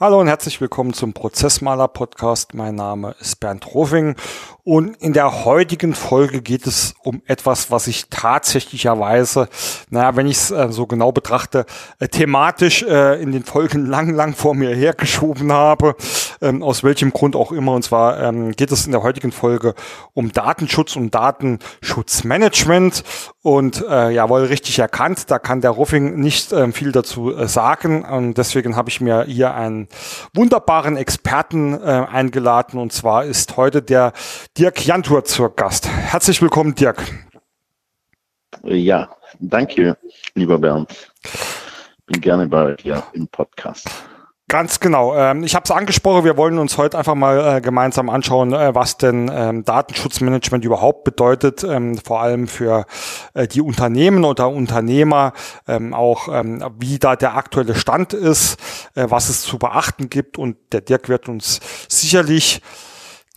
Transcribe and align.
Hallo 0.00 0.20
und 0.20 0.28
herzlich 0.40 0.62
willkommen 0.62 0.94
zum 0.94 1.12
Prozessmaler 1.12 1.86
Podcast. 1.86 2.54
Mein 2.54 2.74
Name 2.74 3.14
ist 3.20 3.40
Bernd 3.40 3.74
Rofing 3.74 4.16
und 4.64 4.96
in 4.98 5.12
der 5.14 5.44
heutigen 5.44 5.94
Folge 5.94 6.42
geht 6.42 6.66
es 6.66 6.94
um 7.02 7.22
etwas, 7.26 7.70
was 7.70 7.86
ich 7.86 8.08
tatsächlicherweise, 8.08 9.48
naja, 9.88 10.14
wenn 10.16 10.26
ich 10.26 10.36
es 10.36 10.50
äh, 10.50 10.68
so 10.70 10.86
genau 10.86 11.12
betrachte, 11.12 11.66
äh, 11.98 12.08
thematisch 12.08 12.82
äh, 12.82 13.20
in 13.20 13.32
den 13.32 13.42
Folgen 13.44 13.86
lang, 13.86 14.14
lang 14.14 14.34
vor 14.34 14.54
mir 14.54 14.74
hergeschoben 14.74 15.50
habe, 15.52 15.96
ähm, 16.40 16.62
aus 16.62 16.84
welchem 16.84 17.12
Grund 17.12 17.36
auch 17.36 17.52
immer. 17.52 17.72
Und 17.72 17.82
zwar 17.82 18.22
ähm, 18.22 18.52
geht 18.52 18.70
es 18.70 18.86
in 18.86 18.92
der 18.92 19.02
heutigen 19.02 19.32
Folge 19.32 19.74
um 20.12 20.30
Datenschutz 20.30 20.94
und 20.94 21.14
Datenschutzmanagement. 21.14 23.02
Und 23.42 23.84
äh, 23.88 24.10
jawohl, 24.10 24.44
richtig 24.44 24.78
erkannt, 24.78 25.30
da 25.30 25.38
kann 25.38 25.62
der 25.62 25.70
Ruffing 25.70 26.20
nicht 26.20 26.52
äh, 26.52 26.70
viel 26.70 26.92
dazu 26.92 27.34
äh, 27.34 27.48
sagen. 27.48 28.04
Und 28.04 28.34
deswegen 28.34 28.76
habe 28.76 28.90
ich 28.90 29.00
mir 29.00 29.24
hier 29.24 29.54
einen 29.54 29.88
wunderbaren 30.34 30.96
Experten 30.96 31.74
äh, 31.74 32.06
eingeladen. 32.10 32.78
Und 32.78 32.92
zwar 32.92 33.24
ist 33.24 33.56
heute 33.56 33.82
der 33.82 34.12
Dirk 34.58 34.84
Jantur 34.84 35.24
zur 35.24 35.54
Gast. 35.54 35.88
Herzlich 35.88 36.40
willkommen, 36.42 36.74
Dirk. 36.74 37.02
Ja, 38.62 39.08
danke, 39.38 39.96
lieber 40.34 40.58
Bernd. 40.58 41.12
Bin 42.06 42.20
gerne 42.20 42.46
bei 42.46 42.74
dir 42.74 43.02
im 43.12 43.28
Podcast. 43.28 43.88
Ganz 44.50 44.80
genau. 44.80 45.14
Ähm, 45.14 45.44
ich 45.44 45.54
habe 45.54 45.62
es 45.64 45.70
angesprochen, 45.70 46.24
wir 46.24 46.36
wollen 46.36 46.58
uns 46.58 46.76
heute 46.76 46.98
einfach 46.98 47.14
mal 47.14 47.58
äh, 47.58 47.60
gemeinsam 47.60 48.10
anschauen, 48.10 48.52
äh, 48.52 48.74
was 48.74 48.96
denn 48.96 49.30
ähm, 49.32 49.64
Datenschutzmanagement 49.64 50.64
überhaupt 50.64 51.04
bedeutet, 51.04 51.62
ähm, 51.62 51.96
vor 51.98 52.20
allem 52.20 52.48
für 52.48 52.84
äh, 53.34 53.46
die 53.46 53.60
Unternehmen 53.60 54.24
oder 54.24 54.48
Unternehmer, 54.48 55.34
auch 55.92 56.28
wie 56.78 56.98
da 56.98 57.14
der 57.14 57.36
aktuelle 57.36 57.74
Stand 57.74 58.12
ist, 58.12 58.58
was 58.94 59.28
es 59.28 59.42
zu 59.42 59.58
beachten 59.58 60.10
gibt. 60.10 60.38
Und 60.38 60.56
der 60.72 60.80
Dirk 60.80 61.08
wird 61.08 61.28
uns 61.28 61.60
sicherlich 61.88 62.60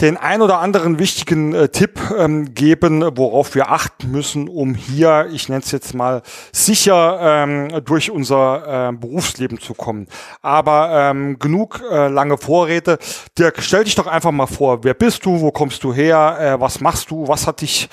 den 0.02 0.18
ein 0.18 0.42
oder 0.42 0.60
anderen 0.60 0.98
wichtigen 0.98 1.54
äh, 1.54 1.70
Tipp 1.70 2.00
ähm, 2.18 2.56
geben, 2.56 3.04
worauf 3.16 3.54
wir 3.54 3.72
achten 3.72 4.10
müssen, 4.10 4.50
um 4.50 4.74
hier, 4.74 5.30
ich 5.32 5.50
nenne 5.50 5.62
es 5.62 5.72
jetzt 5.72 5.94
mal, 5.94 6.24
sicher 6.52 7.20
ähm, 7.22 7.84
durch 7.86 8.10
unser 8.10 8.90
äh, 8.90 8.92
Berufsleben 8.92 9.60
zu 9.60 9.76
kommen. 9.76 10.08
Aber 10.42 10.90
ähm, 10.92 11.38
genug 11.38 11.82
äh, 11.92 12.08
lange 12.08 12.38
Vorräte. 12.38 12.98
Dirk, 13.38 13.62
stell 13.62 13.84
dich 13.84 13.94
doch 13.94 14.08
einfach 14.08 14.32
mal 14.32 14.48
vor, 14.48 14.84
wer 14.84 14.96
bist 14.96 15.26
du, 15.26 15.42
wo 15.42 15.52
kommst 15.52 15.84
du 15.84 15.94
her, 15.94 16.38
äh, 16.40 16.60
was 16.60 16.82
machst 16.82 17.12
du, 17.12 17.28
was 17.28 17.46
hat 17.46 17.62
dich 17.62 17.88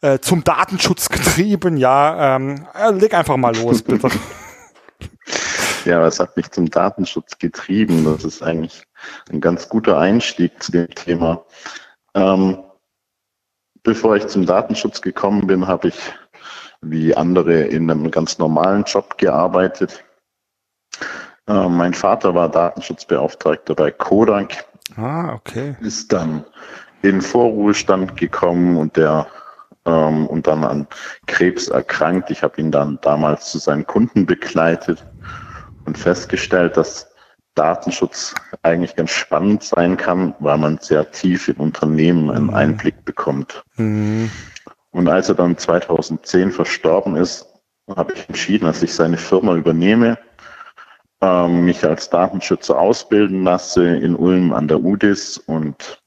äh, 0.00 0.18
zum 0.18 0.42
Datenschutz 0.42 1.08
getrieben? 1.08 1.76
Ja, 1.76 2.36
ähm, 2.36 2.66
äh, 2.74 2.90
leg 2.90 3.14
einfach 3.14 3.36
mal 3.36 3.54
los, 3.56 3.80
bitte. 3.80 4.08
ja, 5.84 6.00
was 6.00 6.18
hat 6.18 6.36
mich 6.36 6.50
zum 6.50 6.68
Datenschutz 6.68 7.38
getrieben? 7.38 8.04
Das 8.04 8.24
ist 8.24 8.42
eigentlich 8.42 8.82
ein 9.30 9.40
ganz 9.40 9.68
guter 9.68 9.98
Einstieg 9.98 10.62
zu 10.62 10.72
dem 10.72 10.88
Thema. 10.88 11.44
Ähm, 12.14 12.58
bevor 13.82 14.16
ich 14.16 14.26
zum 14.26 14.46
Datenschutz 14.46 15.00
gekommen 15.00 15.46
bin, 15.46 15.66
habe 15.66 15.88
ich 15.88 16.12
wie 16.80 17.16
andere 17.16 17.62
in 17.62 17.90
einem 17.90 18.10
ganz 18.10 18.38
normalen 18.38 18.84
Job 18.84 19.16
gearbeitet. 19.18 20.04
Äh, 21.48 21.68
mein 21.68 21.94
Vater 21.94 22.34
war 22.34 22.48
Datenschutzbeauftragter 22.48 23.74
bei 23.74 23.90
Kodak. 23.90 24.64
Ah, 24.96 25.32
okay. 25.34 25.76
Ist 25.80 26.12
dann 26.12 26.44
in 27.02 27.20
Vorruhestand 27.20 28.16
gekommen 28.16 28.76
und 28.76 28.96
der 28.96 29.26
ähm, 29.86 30.26
und 30.26 30.46
dann 30.46 30.64
an 30.64 30.86
Krebs 31.26 31.68
erkrankt. 31.68 32.30
Ich 32.30 32.42
habe 32.42 32.60
ihn 32.60 32.70
dann 32.70 32.98
damals 33.02 33.50
zu 33.50 33.58
seinen 33.58 33.86
Kunden 33.86 34.26
begleitet 34.26 35.04
und 35.84 35.98
festgestellt, 35.98 36.76
dass 36.76 37.13
Datenschutz 37.54 38.34
eigentlich 38.62 38.96
ganz 38.96 39.10
spannend 39.10 39.62
sein 39.62 39.96
kann, 39.96 40.34
weil 40.40 40.58
man 40.58 40.78
sehr 40.78 41.10
tief 41.10 41.48
in 41.48 41.56
Unternehmen 41.56 42.30
einen 42.30 42.46
mhm. 42.46 42.54
Einblick 42.54 43.04
bekommt. 43.04 43.64
Mhm. 43.76 44.30
Und 44.90 45.08
als 45.08 45.28
er 45.28 45.34
dann 45.34 45.56
2010 45.58 46.52
verstorben 46.52 47.16
ist, 47.16 47.46
habe 47.96 48.12
ich 48.14 48.28
entschieden, 48.28 48.66
dass 48.66 48.82
ich 48.82 48.94
seine 48.94 49.16
Firma 49.16 49.54
übernehme, 49.54 50.18
ähm, 51.20 51.64
mich 51.64 51.84
als 51.84 52.10
Datenschützer 52.10 52.78
ausbilden 52.78 53.44
lasse 53.44 53.84
in 53.84 54.14
Ulm 54.14 54.52
an 54.52 54.68
der 54.68 54.80
UDIS 54.80 55.38
und 55.38 56.00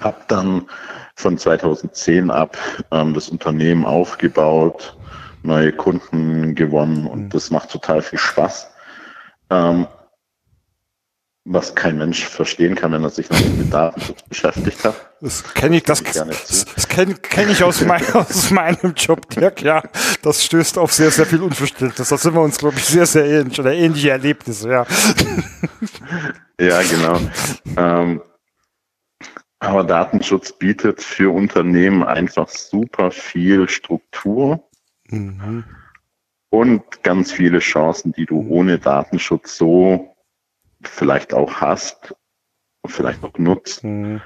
habe 0.00 0.20
dann 0.28 0.66
von 1.16 1.36
2010 1.38 2.30
ab 2.30 2.56
ähm, 2.90 3.14
das 3.14 3.28
Unternehmen 3.28 3.84
aufgebaut, 3.84 4.96
neue 5.42 5.72
Kunden 5.72 6.54
gewonnen 6.54 7.06
und 7.06 7.24
mhm. 7.24 7.30
das 7.30 7.50
macht 7.50 7.70
total 7.70 8.02
viel 8.02 8.18
Spaß. 8.18 8.70
Ähm, 9.50 9.86
was 11.44 11.74
kein 11.74 11.98
Mensch 11.98 12.24
verstehen 12.24 12.76
kann, 12.76 12.92
wenn 12.92 13.02
er 13.02 13.10
sich 13.10 13.28
noch 13.28 13.40
mit 13.40 13.72
Datenschutz 13.72 14.22
beschäftigt 14.22 14.84
hat. 14.84 14.94
Das 15.20 15.42
kenne 15.54 15.76
ich, 15.76 15.82
das, 15.82 16.02
das, 16.02 16.64
das 16.74 16.88
kenne 16.88 17.14
kenn 17.14 17.50
ich 17.50 17.64
aus, 17.64 17.80
mein, 17.84 18.04
aus 18.14 18.50
meinem 18.50 18.94
Job, 18.94 19.28
Dirk, 19.30 19.62
ja. 19.62 19.82
Das 20.22 20.44
stößt 20.44 20.78
auf 20.78 20.92
sehr, 20.92 21.10
sehr 21.10 21.26
viel 21.26 21.42
Unverständnis. 21.42 22.08
Da 22.08 22.16
sind 22.16 22.34
wir 22.34 22.42
uns, 22.42 22.58
glaube 22.58 22.76
ich, 22.76 22.84
sehr, 22.84 23.06
sehr 23.06 23.24
ähnlich 23.24 23.58
oder 23.58 23.72
ähnliche 23.72 24.10
Erlebnisse, 24.10 24.70
ja. 24.70 24.86
Ja, 26.60 26.80
genau. 26.82 27.18
Ähm, 27.76 28.22
aber 29.58 29.82
Datenschutz 29.84 30.52
bietet 30.52 31.02
für 31.02 31.32
Unternehmen 31.32 32.04
einfach 32.04 32.48
super 32.48 33.10
viel 33.10 33.68
Struktur 33.68 34.62
mhm. 35.08 35.64
und 36.50 37.02
ganz 37.02 37.32
viele 37.32 37.58
Chancen, 37.58 38.12
die 38.12 38.26
du 38.26 38.46
ohne 38.48 38.78
Datenschutz 38.78 39.56
so 39.56 40.11
vielleicht 40.82 41.34
auch 41.34 41.60
hast, 41.60 42.14
vielleicht 42.86 43.22
auch 43.24 43.36
nutzt, 43.38 43.84
mhm. 43.84 44.20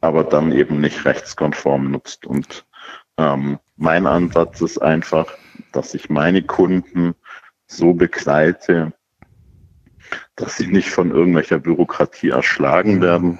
aber 0.00 0.24
dann 0.24 0.52
eben 0.52 0.80
nicht 0.80 1.04
rechtskonform 1.04 1.90
nutzt. 1.90 2.26
Und 2.26 2.66
ähm, 3.18 3.58
mein 3.76 4.06
Ansatz 4.06 4.60
ist 4.60 4.78
einfach, 4.78 5.32
dass 5.72 5.94
ich 5.94 6.10
meine 6.10 6.42
Kunden 6.42 7.14
so 7.66 7.94
begleite, 7.94 8.92
dass 10.36 10.56
sie 10.56 10.66
nicht 10.66 10.90
von 10.90 11.10
irgendwelcher 11.10 11.58
Bürokratie 11.58 12.30
erschlagen 12.30 12.96
mhm. 12.96 13.02
werden, 13.02 13.38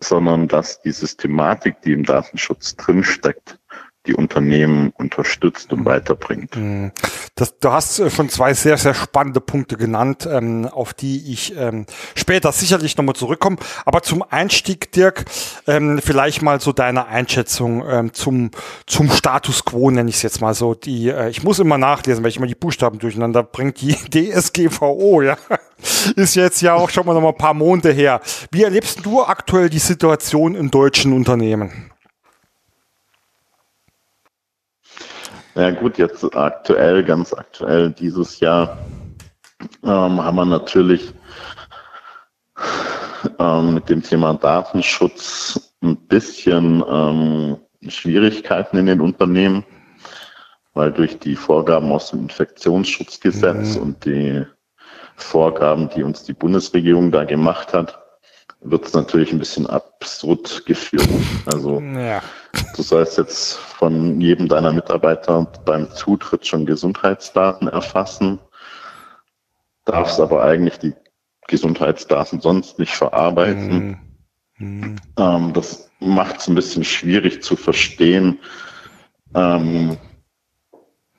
sondern 0.00 0.46
dass 0.48 0.82
die 0.82 0.92
Systematik, 0.92 1.80
die 1.82 1.92
im 1.92 2.04
Datenschutz 2.04 2.76
drinsteckt, 2.76 3.58
die 4.06 4.14
Unternehmen 4.14 4.92
unterstützt 4.96 5.72
und 5.72 5.84
weiterbringt. 5.84 6.56
Mhm. 6.56 6.92
Das, 7.34 7.58
du 7.58 7.70
hast 7.70 7.98
äh, 7.98 8.10
schon 8.10 8.28
zwei 8.28 8.54
sehr, 8.54 8.78
sehr 8.78 8.94
spannende 8.94 9.40
Punkte 9.40 9.76
genannt, 9.76 10.28
ähm, 10.30 10.66
auf 10.66 10.94
die 10.94 11.32
ich 11.32 11.54
ähm, 11.56 11.86
später 12.14 12.52
sicherlich 12.52 12.96
nochmal 12.96 13.14
zurückkomme. 13.14 13.56
Aber 13.84 14.02
zum 14.02 14.22
Einstieg, 14.22 14.92
Dirk, 14.92 15.24
ähm, 15.66 16.00
vielleicht 16.02 16.42
mal 16.42 16.60
so 16.60 16.72
deine 16.72 17.06
Einschätzung 17.06 17.84
ähm, 17.88 18.12
zum, 18.12 18.50
zum 18.86 19.10
Status 19.10 19.64
quo, 19.64 19.90
nenne 19.90 20.08
ich 20.08 20.16
es 20.16 20.22
jetzt 20.22 20.40
mal 20.40 20.54
so. 20.54 20.74
Die, 20.74 21.08
äh, 21.08 21.28
ich 21.28 21.42
muss 21.42 21.58
immer 21.58 21.78
nachlesen, 21.78 22.22
weil 22.22 22.30
ich 22.30 22.36
immer 22.36 22.46
die 22.46 22.54
Buchstaben 22.54 22.98
durcheinander 22.98 23.42
bringt. 23.42 23.80
Die 23.80 23.94
DSGVO, 24.32 25.22
ja, 25.22 25.36
ist 26.16 26.36
jetzt 26.36 26.62
ja 26.62 26.74
auch 26.74 26.90
schon 26.90 27.06
mal 27.06 27.14
noch 27.14 27.20
mal 27.20 27.28
ein 27.30 27.36
paar 27.36 27.54
Monate 27.54 27.92
her. 27.92 28.20
Wie 28.50 28.62
erlebst 28.62 29.04
du 29.04 29.22
aktuell 29.22 29.68
die 29.68 29.78
Situation 29.78 30.54
in 30.54 30.70
deutschen 30.70 31.12
Unternehmen? 31.12 31.90
Ja 35.56 35.70
gut, 35.70 35.96
jetzt 35.96 36.22
aktuell, 36.36 37.02
ganz 37.02 37.32
aktuell 37.32 37.90
dieses 37.90 38.40
Jahr 38.40 38.76
ähm, 39.82 40.22
haben 40.22 40.36
wir 40.36 40.44
natürlich 40.44 41.14
ähm, 43.38 43.72
mit 43.72 43.88
dem 43.88 44.02
Thema 44.02 44.34
Datenschutz 44.34 45.72
ein 45.82 45.96
bisschen 46.08 46.84
ähm, 46.86 47.56
Schwierigkeiten 47.88 48.76
in 48.76 48.84
den 48.84 49.00
Unternehmen, 49.00 49.64
weil 50.74 50.92
durch 50.92 51.18
die 51.20 51.36
Vorgaben 51.36 51.90
aus 51.90 52.10
dem 52.10 52.24
Infektionsschutzgesetz 52.24 53.76
mhm. 53.76 53.82
und 53.82 54.04
die 54.04 54.44
Vorgaben, 55.16 55.88
die 55.88 56.02
uns 56.02 56.22
die 56.22 56.34
Bundesregierung 56.34 57.10
da 57.10 57.24
gemacht 57.24 57.72
hat, 57.72 57.98
wird 58.60 58.84
es 58.84 58.92
natürlich 58.92 59.32
ein 59.32 59.38
bisschen 59.38 59.66
absurd 59.66 60.66
geführt. 60.66 61.08
Also 61.46 61.80
ja. 61.80 62.22
Du 62.74 62.82
sollst 62.82 63.18
jetzt 63.18 63.54
von 63.54 64.20
jedem 64.20 64.48
deiner 64.48 64.72
Mitarbeiter 64.72 65.46
beim 65.64 65.90
Zutritt 65.92 66.46
schon 66.46 66.66
Gesundheitsdaten 66.66 67.68
erfassen, 67.68 68.38
darfst 69.84 70.20
aber 70.20 70.42
eigentlich 70.42 70.78
die 70.78 70.94
Gesundheitsdaten 71.48 72.40
sonst 72.40 72.78
nicht 72.78 72.94
verarbeiten. 72.94 73.98
Mhm. 74.58 74.80
Mhm. 74.80 74.96
Ähm, 75.18 75.52
das 75.52 75.90
macht 76.00 76.38
es 76.40 76.48
ein 76.48 76.54
bisschen 76.54 76.84
schwierig 76.84 77.42
zu 77.42 77.56
verstehen, 77.56 78.38
ähm, 79.34 79.98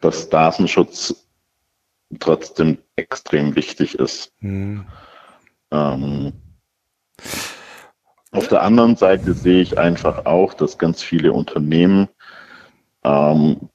dass 0.01 0.29
Datenschutz 0.29 1.27
trotzdem 2.19 2.77
extrem 2.95 3.55
wichtig 3.55 3.95
ist. 3.95 4.31
Mhm. 4.39 4.85
Ähm, 5.71 6.33
auf 8.37 8.47
der 8.47 8.61
anderen 8.61 8.95
Seite 8.95 9.33
sehe 9.33 9.61
ich 9.61 9.77
einfach 9.77 10.25
auch, 10.25 10.53
dass 10.53 10.77
ganz 10.77 11.01
viele 11.01 11.33
Unternehmen, 11.33 12.07
ähm, 13.03 13.69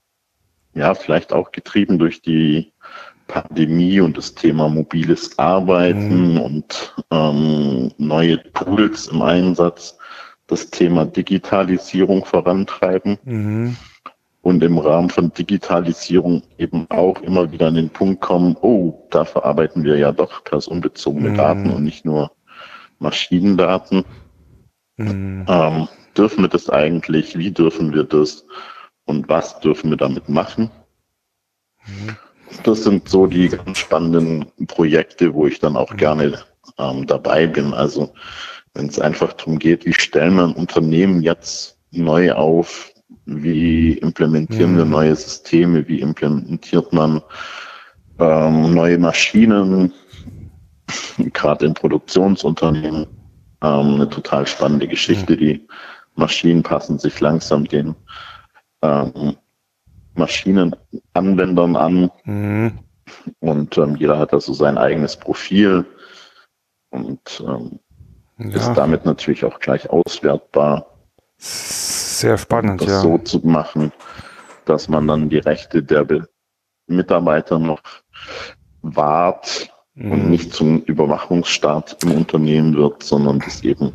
ja, 0.74 0.94
vielleicht 0.94 1.32
auch 1.32 1.50
getrieben 1.52 1.98
durch 1.98 2.22
die 2.22 2.72
Pandemie 3.26 4.00
und 4.00 4.16
das 4.16 4.34
Thema 4.34 4.68
mobiles 4.68 5.38
Arbeiten 5.38 6.32
mhm. 6.32 6.40
und 6.40 6.94
ähm, 7.10 7.90
neue 7.98 8.42
Tools 8.52 9.08
im 9.08 9.22
Einsatz, 9.22 9.98
das 10.46 10.70
Thema 10.70 11.06
Digitalisierung 11.06 12.24
vorantreiben. 12.24 13.18
Mhm 13.24 13.76
und 14.42 14.62
im 14.64 14.76
Rahmen 14.76 15.08
von 15.08 15.32
Digitalisierung 15.32 16.42
eben 16.58 16.86
auch 16.90 17.20
immer 17.22 17.52
wieder 17.52 17.68
an 17.68 17.76
den 17.76 17.90
Punkt 17.90 18.20
kommen, 18.20 18.56
oh, 18.60 19.06
da 19.10 19.24
verarbeiten 19.24 19.84
wir 19.84 19.96
ja 19.96 20.10
doch 20.10 20.42
personenbezogene 20.42 21.30
mhm. 21.30 21.36
Daten 21.36 21.70
und 21.70 21.84
nicht 21.84 22.04
nur 22.04 22.32
Maschinendaten. 22.98 24.04
Mhm. 24.96 25.46
Ähm, 25.48 25.88
dürfen 26.16 26.42
wir 26.42 26.48
das 26.48 26.68
eigentlich? 26.70 27.36
Wie 27.36 27.50
dürfen 27.50 27.92
wir 27.94 28.04
das? 28.04 28.44
Und 29.04 29.28
was 29.28 29.58
dürfen 29.60 29.90
wir 29.90 29.96
damit 29.96 30.28
machen? 30.28 30.70
Mhm. 31.86 32.16
Das 32.64 32.84
sind 32.84 33.08
so 33.08 33.26
die 33.26 33.48
ganz 33.48 33.78
spannenden 33.78 34.46
Projekte, 34.66 35.32
wo 35.34 35.46
ich 35.46 35.58
dann 35.58 35.76
auch 35.76 35.92
mhm. 35.92 35.96
gerne 35.96 36.38
ähm, 36.78 37.06
dabei 37.06 37.46
bin. 37.46 37.74
Also 37.74 38.12
wenn 38.74 38.88
es 38.88 38.98
einfach 38.98 39.32
darum 39.34 39.58
geht, 39.58 39.84
wie 39.84 39.94
stellen 39.94 40.34
wir 40.36 40.44
ein 40.44 40.54
Unternehmen 40.54 41.22
jetzt 41.22 41.78
neu 41.90 42.32
auf, 42.32 42.92
wie 43.26 43.94
implementieren 43.98 44.72
mhm. 44.74 44.78
wir 44.78 44.84
neue 44.84 45.16
Systeme, 45.16 45.86
wie 45.88 46.00
implementiert 46.00 46.92
man 46.92 47.22
ähm, 48.18 48.74
neue 48.74 48.98
Maschinen, 48.98 49.92
gerade 51.32 51.66
in 51.66 51.74
Produktionsunternehmen. 51.74 53.06
Ähm, 53.62 53.94
eine 53.94 54.08
total 54.08 54.46
spannende 54.46 54.88
Geschichte. 54.88 55.34
Mhm. 55.34 55.38
Die 55.38 55.68
Maschinen 56.14 56.62
passen 56.62 56.98
sich 56.98 57.20
langsam 57.20 57.66
den 57.66 57.94
ähm, 58.82 59.36
Maschinenanwendern 60.14 61.76
an. 61.76 62.10
Mhm. 62.24 62.78
Und 63.40 63.78
ähm, 63.78 63.96
jeder 63.96 64.18
hat 64.18 64.32
also 64.32 64.52
sein 64.52 64.78
eigenes 64.78 65.16
Profil 65.16 65.84
und 66.90 67.42
ähm, 67.46 67.78
ja. 68.38 68.56
ist 68.56 68.74
damit 68.74 69.04
natürlich 69.04 69.44
auch 69.44 69.58
gleich 69.60 69.88
auswertbar. 69.90 70.86
Sehr 71.38 72.38
spannend, 72.38 72.80
das 72.80 72.88
ja. 72.88 73.00
so 73.00 73.18
zu 73.18 73.40
machen, 73.40 73.92
dass 74.64 74.88
man 74.88 75.06
dann 75.06 75.28
die 75.28 75.38
Rechte 75.38 75.82
der 75.82 76.04
Be 76.04 76.28
Mitarbeiter 76.88 77.58
noch 77.58 77.80
wahrt 78.82 79.71
mhm. 79.94 80.12
und 80.12 80.30
nicht 80.30 80.52
zum 80.52 80.82
Überwachungsstaat 80.82 81.98
im 82.02 82.12
Unternehmen 82.12 82.74
wird, 82.76 83.02
sondern 83.02 83.38
dass 83.40 83.62
eben 83.62 83.92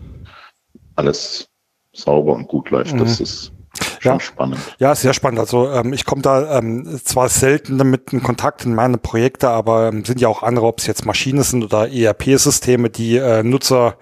alles 0.96 1.50
sauber 1.94 2.34
und 2.34 2.48
gut 2.48 2.70
läuft. 2.70 2.94
Mhm. 2.94 3.00
Das 3.00 3.20
ist 3.20 3.52
schon 4.00 4.14
ja. 4.14 4.20
spannend. 4.20 4.60
Ja, 4.80 4.96
sehr 4.96 5.14
spannend. 5.14 5.40
Also 5.40 5.70
ähm, 5.70 5.94
ich 5.94 6.06
komme 6.06 6.22
da 6.22 6.58
ähm, 6.58 7.00
zwar 7.04 7.30
selten 7.30 7.78
damit 7.78 8.14
in 8.14 8.24
Kontakt 8.24 8.66
in 8.66 8.76
meine 8.76 8.98
Projekte, 8.98 9.50
aber 9.50 9.90
ähm, 9.90 10.06
sind 10.06 10.22
ja 10.22 10.28
auch 10.28 10.44
andere, 10.44 10.66
ob 10.66 10.80
es 10.80 10.88
jetzt 10.88 11.06
Maschinen 11.06 11.44
sind 11.44 11.64
oder 11.64 11.92
ERP-Systeme, 11.92 12.90
die 12.90 13.18
äh, 13.18 13.44
Nutzer 13.44 13.98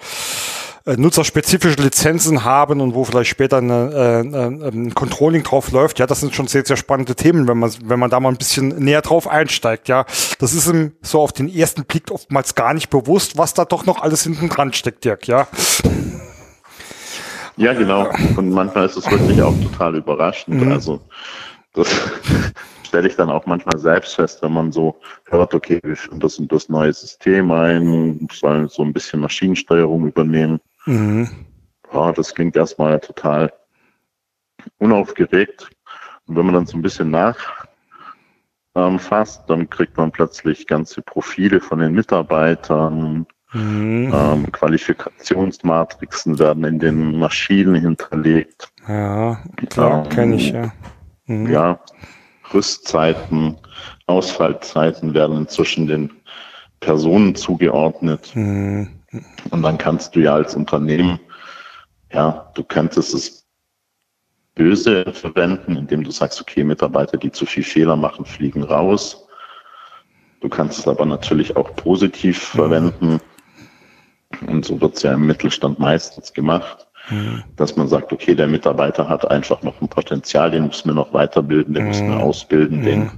äh, 0.86 0.98
nutzerspezifische 0.98 1.82
Lizenzen 1.82 2.44
haben 2.44 2.80
und 2.80 2.94
wo 2.94 3.04
vielleicht 3.06 3.30
später 3.30 3.58
eine, 3.58 3.92
äh, 3.92 4.20
äh, 4.22 4.68
ein 4.68 4.94
Controlling 4.94 5.44
drauf 5.44 5.72
läuft, 5.72 5.98
ja, 5.98 6.06
das 6.06 6.20
sind 6.20 6.36
schon 6.36 6.48
sehr, 6.48 6.64
sehr 6.64 6.78
spannende 6.78 7.16
Themen, 7.16 7.48
wenn 7.48 7.58
man, 7.58 7.72
wenn 7.84 8.00
man 8.00 8.12
da 8.12 8.20
mal 8.20 8.30
ein 8.30 8.38
bisschen 8.38 8.70
näher 8.70 9.02
drauf 9.02 9.28
einsteigt, 9.28 9.88
ja. 9.88 10.06
Das 10.40 10.54
ist 10.54 10.68
ihm 10.68 10.92
so 11.02 11.22
auf 11.22 11.34
den 11.34 11.50
ersten 11.50 11.86
Blick 11.86 12.12
oftmals 12.12 12.54
gar 12.54 12.74
nicht 12.76 12.90
bewusst, 12.90 13.38
was 13.38 13.56
da 13.56 13.66
doch 13.66 13.86
noch 13.86 14.02
alles 14.02 14.24
hinten 14.24 14.48
dran 14.50 14.74
steckt, 14.74 15.04
Dirk, 15.06 15.28
ja. 15.28 15.48
Ja, 17.58 17.74
genau. 17.74 18.10
Und 18.36 18.50
manchmal 18.52 18.86
ist 18.86 18.98
es 18.98 19.10
wirklich 19.10 19.42
auch 19.42 19.56
total 19.64 19.96
überraschend. 19.96 20.62
Mhm. 20.62 20.72
Also 20.72 21.00
das 21.74 21.88
stelle 22.84 23.08
ich 23.08 23.16
dann 23.16 23.30
auch 23.30 23.46
manchmal 23.46 23.80
selbst 23.80 24.16
fest, 24.16 24.40
wenn 24.42 24.54
man 24.54 24.72
so 24.72 24.96
hört, 25.26 25.54
okay, 25.54 25.80
wir 25.84 25.96
führen 25.96 26.20
das 26.20 26.38
und 26.38 26.52
das 26.52 26.70
neue 26.70 26.94
System 26.94 27.52
ein, 27.52 28.28
sollen 28.32 28.68
so 28.68 28.84
ein 28.84 28.94
bisschen 28.94 29.22
Maschinensteuerung 29.22 30.08
übernehmen. 30.08 30.60
Mhm. 30.86 31.30
Ja, 31.94 32.12
das 32.12 32.34
klingt 32.34 32.56
erstmal 32.56 33.00
total 33.00 33.52
unaufgeregt. 34.78 35.70
Und 36.28 36.36
wenn 36.36 36.46
man 36.46 36.56
dann 36.56 36.66
so 36.66 36.78
ein 36.78 36.82
bisschen 36.82 37.12
nachfasst, 37.12 37.68
ähm, 38.76 39.00
dann 39.48 39.70
kriegt 39.70 39.98
man 39.98 40.12
plötzlich 40.12 40.68
ganze 40.68 41.02
Profile 41.02 41.62
von 41.62 41.80
den 41.80 41.94
Mitarbeitern. 41.94 43.26
Mhm. 43.54 44.12
Ähm, 44.14 44.52
Qualifikationsmatrixen 44.52 46.40
werden 46.40 46.64
in 46.66 46.80
den 46.80 47.18
Maschinen 47.18 47.76
hinterlegt. 47.76 48.72
Ja, 48.88 49.42
klar, 49.70 50.04
ähm, 50.04 50.10
kenne 50.10 50.36
ich 50.36 50.52
ja. 50.52 50.74
Mhm. 51.26 51.50
Ja, 51.50 51.80
Rüstzeiten, 52.54 53.58
Ausfallzeiten 54.08 55.14
werden 55.14 55.38
inzwischen 55.38 55.88
den 55.88 56.12
Personen 56.80 57.36
zugeordnet. 57.36 58.32
Mhm. 58.36 58.95
Und 59.52 59.62
dann 59.62 59.78
kannst 59.78 60.16
du 60.16 60.22
ja 60.22 60.34
als 60.34 60.56
Unternehmen, 60.56 61.20
ja, 62.12 62.52
du 62.56 62.64
könntest 62.64 63.14
es 63.14 63.46
böse 64.56 65.06
verwenden, 65.12 65.76
indem 65.76 66.04
du 66.04 66.12
sagst, 66.12 66.40
okay, 66.42 66.64
Mitarbeiter, 66.64 67.18
die 67.18 67.32
zu 67.32 67.46
viel 67.46 67.64
Fehler 67.64 67.96
machen, 67.96 68.26
fliegen 68.26 68.64
raus. 68.64 69.28
Du 70.42 70.50
kannst 70.50 70.80
es 70.80 70.88
aber 70.88 71.06
natürlich 71.06 71.56
auch 71.56 71.76
positiv 71.76 72.54
mhm. 72.54 72.58
verwenden. 72.58 73.20
Und 74.48 74.66
so 74.66 74.80
wird 74.82 74.96
es 74.96 75.04
ja 75.04 75.14
im 75.14 75.28
Mittelstand 75.28 75.80
meistens 75.80 76.34
gemacht, 76.34 76.88
mhm. 77.10 77.44
dass 77.56 77.76
man 77.76 77.88
sagt, 77.88 78.12
okay, 78.12 78.34
der 78.34 78.48
Mitarbeiter 78.48 79.08
hat 79.08 79.30
einfach 79.30 79.62
noch 79.62 79.80
ein 79.82 79.88
Potenzial, 79.88 80.52
den 80.52 80.68
müssen 80.68 80.90
wir 80.90 80.96
noch 80.96 81.14
weiterbilden, 81.14 81.74
den 81.74 81.88
müssen 81.88 82.10
wir 82.10 82.16
mhm. 82.16 82.22
ausbilden, 82.22 82.82
den 82.82 83.12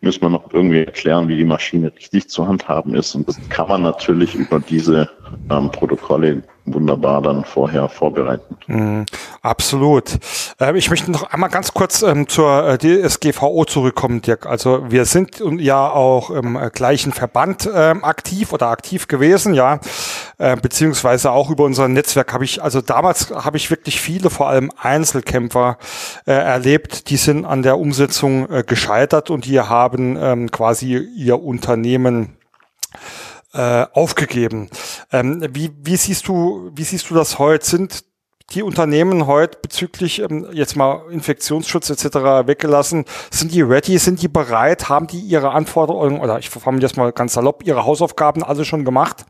müssen 0.00 0.22
wir 0.22 0.30
noch 0.30 0.52
irgendwie 0.52 0.84
erklären, 0.84 1.28
wie 1.28 1.36
die 1.36 1.44
Maschine 1.44 1.92
richtig 1.94 2.28
zu 2.28 2.46
handhaben 2.46 2.94
ist. 2.94 3.14
Und 3.14 3.28
das 3.28 3.38
kann 3.48 3.68
man 3.68 3.82
natürlich 3.82 4.34
über 4.34 4.60
diese 4.60 5.10
ähm, 5.50 5.70
Protokolle 5.70 6.42
wunderbar 6.74 7.22
dann 7.22 7.44
vorher 7.44 7.88
vorbereiten. 7.88 8.56
Mm, 8.66 9.04
absolut. 9.42 10.18
Äh, 10.60 10.76
ich 10.76 10.90
möchte 10.90 11.10
noch 11.10 11.30
einmal 11.30 11.50
ganz 11.50 11.72
kurz 11.72 12.02
ähm, 12.02 12.28
zur 12.28 12.68
äh, 12.68 12.78
DSGVO 12.78 13.64
zurückkommen, 13.64 14.22
Dirk. 14.22 14.46
Also 14.46 14.90
wir 14.90 15.04
sind 15.04 15.42
ja 15.58 15.90
auch 15.90 16.30
im 16.30 16.56
äh, 16.56 16.70
gleichen 16.70 17.12
Verband 17.12 17.66
äh, 17.66 17.94
aktiv 18.02 18.52
oder 18.52 18.68
aktiv 18.68 19.08
gewesen, 19.08 19.54
ja, 19.54 19.80
äh, 20.38 20.56
beziehungsweise 20.56 21.30
auch 21.30 21.50
über 21.50 21.64
unser 21.64 21.88
Netzwerk 21.88 22.32
habe 22.32 22.44
ich, 22.44 22.62
also 22.62 22.80
damals 22.80 23.30
habe 23.30 23.56
ich 23.56 23.70
wirklich 23.70 24.00
viele, 24.00 24.30
vor 24.30 24.48
allem 24.48 24.70
Einzelkämpfer 24.80 25.78
äh, 26.26 26.32
erlebt, 26.32 27.10
die 27.10 27.16
sind 27.16 27.44
an 27.44 27.62
der 27.62 27.78
Umsetzung 27.78 28.48
gescheitert 28.66 29.30
und 29.30 29.46
die 29.46 29.60
haben 29.60 30.16
ähm, 30.20 30.50
quasi 30.50 30.96
ihr 30.96 31.42
Unternehmen 31.42 32.36
äh, 33.52 33.86
aufgegeben. 33.92 34.70
Ähm, 35.12 35.46
wie, 35.52 35.72
wie 35.82 35.96
siehst 35.96 36.28
du, 36.28 36.70
wie 36.74 36.84
siehst 36.84 37.10
du 37.10 37.14
das 37.14 37.38
heute? 37.38 37.64
Sind 37.64 38.04
die 38.50 38.62
Unternehmen 38.62 39.26
heute 39.26 39.58
bezüglich 39.60 40.20
ähm, 40.20 40.46
jetzt 40.52 40.76
mal 40.76 41.10
Infektionsschutz 41.10 41.90
etc. 41.90 42.46
weggelassen, 42.46 43.04
sind 43.30 43.52
die 43.52 43.62
ready, 43.62 43.98
sind 43.98 44.22
die 44.22 44.28
bereit, 44.28 44.88
haben 44.88 45.06
die 45.06 45.20
ihre 45.20 45.50
Anforderungen 45.50 46.20
oder 46.20 46.38
ich 46.38 46.48
formuliere 46.48 46.88
das 46.88 46.96
mal 46.96 47.12
ganz 47.12 47.34
salopp, 47.34 47.62
ihre 47.64 47.84
Hausaufgaben 47.84 48.42
alle 48.42 48.64
schon 48.64 48.84
gemacht? 48.84 49.26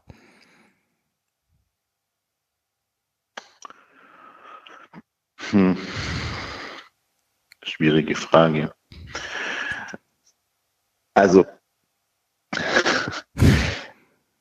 Hm. 5.50 5.76
Schwierige 7.64 8.14
Frage. 8.14 8.72
Also 11.14 11.44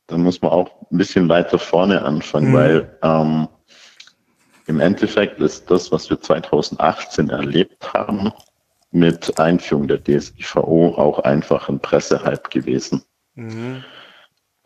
dann 0.08 0.22
muss 0.24 0.42
man 0.42 0.52
auch 0.52 0.70
ein 0.92 0.98
bisschen 0.98 1.30
weiter 1.30 1.60
vorne 1.60 2.02
anfangen, 2.02 2.50
mhm. 2.50 2.54
weil 2.54 2.98
ähm, 3.04 3.48
im 4.66 4.80
Endeffekt 4.80 5.40
ist 5.40 5.70
das, 5.70 5.92
was 5.92 6.10
wir 6.10 6.20
2018 6.20 7.30
erlebt 7.30 7.94
haben, 7.94 8.32
mit 8.92 9.40
Einführung 9.40 9.88
der 9.88 10.04
DSGVO 10.04 10.96
auch 10.98 11.20
einfach 11.20 11.70
ein 11.70 11.80
Pressehype 11.80 12.50
gewesen. 12.50 13.04
Mhm. 13.36 13.84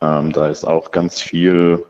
Ähm, 0.00 0.32
da 0.32 0.48
ist 0.48 0.64
auch 0.64 0.90
ganz 0.90 1.20
viel 1.20 1.84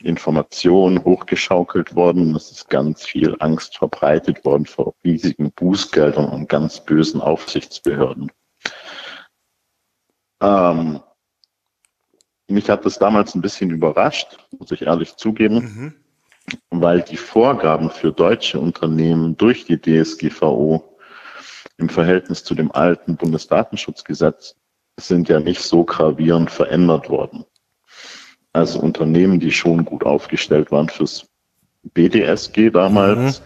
Information 0.00 1.04
hochgeschaukelt 1.04 1.94
worden. 1.94 2.34
Es 2.36 2.50
ist 2.50 2.70
ganz 2.70 3.04
viel 3.04 3.36
Angst 3.38 3.78
verbreitet 3.78 4.44
worden 4.44 4.66
vor 4.66 4.94
riesigen 5.04 5.50
Bußgeldern 5.52 6.26
und 6.26 6.48
ganz 6.48 6.84
bösen 6.84 7.20
Aufsichtsbehörden. 7.20 8.30
Ähm, 10.40 11.00
mich 12.48 12.70
hat 12.70 12.84
das 12.84 12.98
damals 12.98 13.34
ein 13.34 13.42
bisschen 13.42 13.70
überrascht, 13.70 14.38
muss 14.58 14.70
ich 14.70 14.82
ehrlich 14.82 15.16
zugeben, 15.16 15.54
mhm. 15.54 15.94
weil 16.70 17.02
die 17.02 17.16
Vorgaben 17.16 17.90
für 17.90 18.12
deutsche 18.12 18.58
Unternehmen 18.58 19.36
durch 19.36 19.66
die 19.66 19.80
DSGVO 19.80 20.96
im 21.76 21.88
Verhältnis 21.88 22.42
zu 22.42 22.54
dem 22.54 22.72
alten 22.72 23.16
Bundesdatenschutzgesetz 23.16 24.56
sind 24.98 25.28
ja 25.28 25.40
nicht 25.40 25.62
so 25.62 25.84
gravierend 25.84 26.50
verändert 26.50 27.08
worden. 27.08 27.44
Also 28.52 28.80
Unternehmen, 28.80 29.38
die 29.38 29.52
schon 29.52 29.84
gut 29.84 30.04
aufgestellt 30.04 30.72
waren 30.72 30.88
fürs 30.88 31.28
BDSG 31.94 32.70
damals, 32.70 33.40
mhm. 33.40 33.44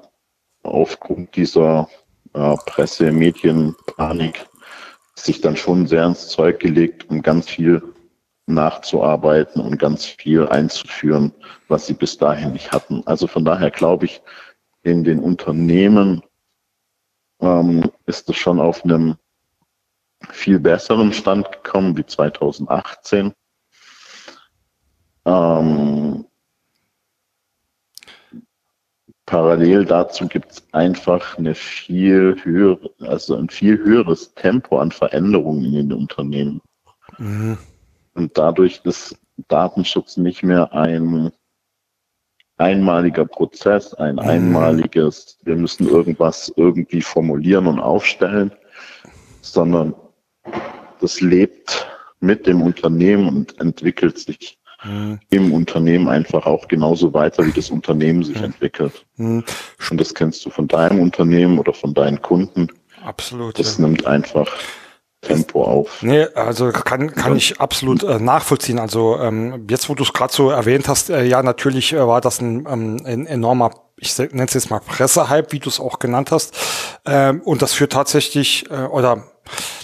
aufgrund 0.63 1.35
dieser 1.37 1.89
äh, 2.35 2.55
Presse, 2.67 3.11
Medien, 3.13 3.75
Panik 3.97 4.47
sich 5.15 5.41
dann 5.41 5.57
schon 5.57 5.87
sehr 5.87 6.05
ins 6.05 6.29
Zeug 6.29 6.61
gelegt, 6.61 7.09
um 7.09 7.23
ganz 7.23 7.49
viel 7.49 7.83
nachzuarbeiten 8.47 9.63
und 9.63 9.79
ganz 9.79 10.05
viel 10.05 10.47
einzuführen, 10.47 11.33
was 11.69 11.87
sie 11.87 11.95
bis 11.95 12.19
dahin 12.19 12.53
nicht 12.53 12.73
hatten. 12.73 13.03
Also 13.07 13.27
von 13.27 13.47
daher 13.47 13.71
glaube 13.71 14.05
ich, 14.05 14.21
in 14.83 15.03
den 15.03 15.19
Unternehmen 15.19 16.23
ähm, 17.41 17.91
ist 18.05 18.29
es 18.29 18.37
schon 18.37 18.61
auf 18.61 18.85
einem 18.85 19.17
viel 20.31 20.59
besseren 20.59 21.13
Stand 21.13 21.51
gekommen 21.51 21.97
wie 21.97 22.07
2018. 22.07 23.33
Ähm, 25.27 26.27
parallel 29.27 29.85
dazu 29.85 30.29
gibt 30.29 30.53
es 30.53 30.65
einfach 30.73 31.39
eine 31.39 31.55
viel 31.55 32.37
höhere, 32.43 32.91
also 33.01 33.37
ein 33.37 33.49
viel 33.49 33.79
höheres 33.79 34.35
Tempo 34.35 34.79
an 34.79 34.91
Veränderungen 34.91 35.65
in 35.65 35.89
den 35.89 35.93
Unternehmen. 35.93 36.61
Mhm. 37.19 37.59
Und 38.15 38.37
dadurch 38.37 38.81
ist 38.85 39.19
Datenschutz 39.49 40.17
nicht 40.17 40.43
mehr 40.43 40.73
ein 40.73 41.33
einmaliger 42.57 43.25
Prozess, 43.25 43.95
ein 43.95 44.17
mhm. 44.17 44.21
einmaliges, 44.21 45.39
wir 45.43 45.57
müssen 45.57 45.89
irgendwas 45.89 46.53
irgendwie 46.57 47.03
formulieren 47.03 47.67
und 47.67 47.81
aufstellen, 47.81 48.53
sondern 49.41 49.95
das 51.01 51.21
lebt 51.21 51.87
mit 52.21 52.47
dem 52.47 52.63
Unternehmen 52.63 53.29
und 53.29 53.61
entwickelt 53.61 54.19
sich 54.19 54.59
mhm. 54.85 55.21
im 55.31 55.53
Unternehmen 55.53 56.09
einfach 56.09 56.47
auch 56.47 56.69
genauso 56.69 57.13
weiter, 57.13 57.45
wie 57.45 57.53
das 57.53 57.71
Unternehmen 57.71 58.23
sich 58.23 58.39
mhm. 58.39 58.45
entwickelt. 58.45 59.05
Mhm. 59.17 59.45
Und 59.91 60.01
das 60.01 60.15
kennst 60.15 60.45
du 60.45 60.51
von 60.51 60.69
deinem 60.69 61.01
Unternehmen 61.01 61.59
oder 61.59 61.75
von 61.75 61.95
deinen 61.95 62.21
Kunden. 62.23 62.69
Absolut. 63.05 63.59
Das 63.59 63.79
ja. 63.79 63.87
nimmt 63.87 64.07
einfach 64.07 64.49
Tempo 65.21 65.65
auf. 65.65 66.03
Nee, 66.03 66.27
also 66.35 66.71
kann, 66.71 67.11
kann 67.13 67.37
ich 67.37 67.61
absolut 67.61 68.03
äh, 68.03 68.19
nachvollziehen. 68.19 68.79
Also 68.79 69.19
ähm, 69.19 69.67
jetzt, 69.69 69.89
wo 69.89 69.95
du 69.95 70.03
es 70.03 70.13
gerade 70.13 70.33
so 70.33 70.51
erwähnt 70.51 70.89
hast, 70.89 71.11
äh, 71.11 71.25
ja, 71.25 71.43
natürlich 71.43 71.93
äh, 71.93 72.07
war 72.07 72.21
das 72.21 72.41
ein, 72.41 72.67
ähm, 72.69 73.01
ein 73.05 73.27
enormer, 73.27 73.71
ich 73.97 74.17
nenne 74.19 74.45
es 74.45 74.55
jetzt 74.55 74.71
mal 74.71 74.81
Pressehype, 74.81 75.53
wie 75.53 75.59
du 75.59 75.69
es 75.69 75.81
auch 75.81 75.99
genannt 75.99 76.31
hast. 76.31 76.55
Ähm, 77.07 77.41
und 77.43 77.63
das 77.63 77.73
führt 77.73 77.93
tatsächlich, 77.93 78.71
äh, 78.71 78.85
oder 78.85 79.25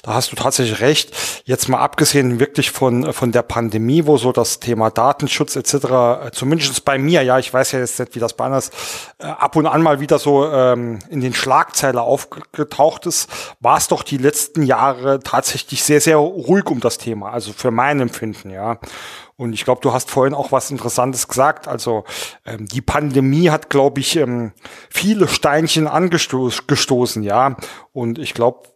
da 0.03 0.15
hast 0.15 0.33
du 0.33 0.37
tatsächlich 0.37 0.81
recht. 0.81 1.17
Jetzt 1.45 1.69
mal 1.69 1.79
abgesehen 1.79 2.41
wirklich 2.41 2.71
von, 2.71 3.13
von 3.13 3.33
der 3.33 3.43
Pandemie, 3.43 4.07
wo 4.07 4.17
so 4.17 4.33
das 4.33 4.61
Thema 4.61 4.91
Datenschutz 4.91 5.57
etc., 5.57 5.75
äh, 5.75 6.31
zumindest 6.33 6.85
bei 6.85 6.99
mir, 6.99 7.23
ja, 7.23 7.39
ich 7.39 7.53
weiß 7.53 7.73
ja 7.73 7.81
jetzt 7.81 7.99
nicht, 7.99 8.15
wie 8.15 8.21
das 8.21 8.35
bei 8.35 8.45
anders, 8.45 8.71
äh, 9.19 9.27
ab 9.27 9.57
und 9.57 9.67
an 9.67 9.83
mal 9.83 10.01
wieder 10.01 10.19
so 10.19 10.47
ähm, 10.51 10.99
in 11.09 11.21
den 11.21 11.35
Schlagzeilen 11.35 11.99
aufgetaucht 11.99 13.07
ist, 13.07 13.29
war 13.61 13.79
es 13.79 13.89
doch 13.89 14.03
die 14.03 14.19
letzten 14.19 14.63
Jahre 14.63 15.21
tatsächlich 15.21 15.83
sehr, 15.83 16.01
sehr 16.01 16.17
ruhig 16.17 16.67
um 16.67 16.81
das 16.81 16.99
Thema, 16.99 17.31
also 17.31 17.53
für 17.53 17.71
mein 17.71 18.01
Empfinden, 18.01 18.51
ja. 18.51 18.79
Und 19.41 19.55
ich 19.55 19.65
glaube, 19.65 19.81
du 19.81 19.95
hast 19.95 20.11
vorhin 20.11 20.35
auch 20.35 20.53
was 20.53 20.71
Interessantes 20.71 21.27
gesagt. 21.27 21.67
Also 21.67 22.05
ähm, 22.45 22.67
die 22.67 22.83
Pandemie 22.83 23.49
hat, 23.49 23.71
glaube 23.71 24.01
ich, 24.01 24.17
ähm, 24.17 24.53
viele 24.91 25.29
Steinchen 25.29 25.89
angestoßen, 25.89 27.23
ja. 27.23 27.57
Und 27.93 28.19
ich 28.19 28.35
glaube, 28.35 28.69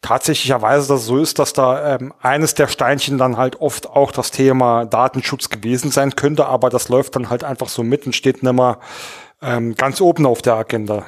tatsächlicherweise 0.00 0.88
das 0.88 1.06
so 1.06 1.18
ist, 1.18 1.38
dass 1.38 1.52
da 1.52 1.96
ähm, 1.96 2.12
eines 2.20 2.54
der 2.54 2.68
Steinchen 2.68 3.18
dann 3.18 3.36
halt 3.36 3.60
oft 3.60 3.88
auch 3.88 4.12
das 4.12 4.30
Thema 4.30 4.84
Datenschutz 4.84 5.48
gewesen 5.48 5.90
sein 5.90 6.16
könnte, 6.16 6.46
aber 6.46 6.70
das 6.70 6.88
läuft 6.88 7.16
dann 7.16 7.30
halt 7.30 7.44
einfach 7.44 7.68
so 7.68 7.82
mit 7.82 8.06
und 8.06 8.14
steht 8.14 8.42
nicht 8.42 8.52
mehr 8.52 8.80
ähm, 9.42 9.74
ganz 9.74 10.00
oben 10.00 10.26
auf 10.26 10.42
der 10.42 10.54
Agenda. 10.54 11.06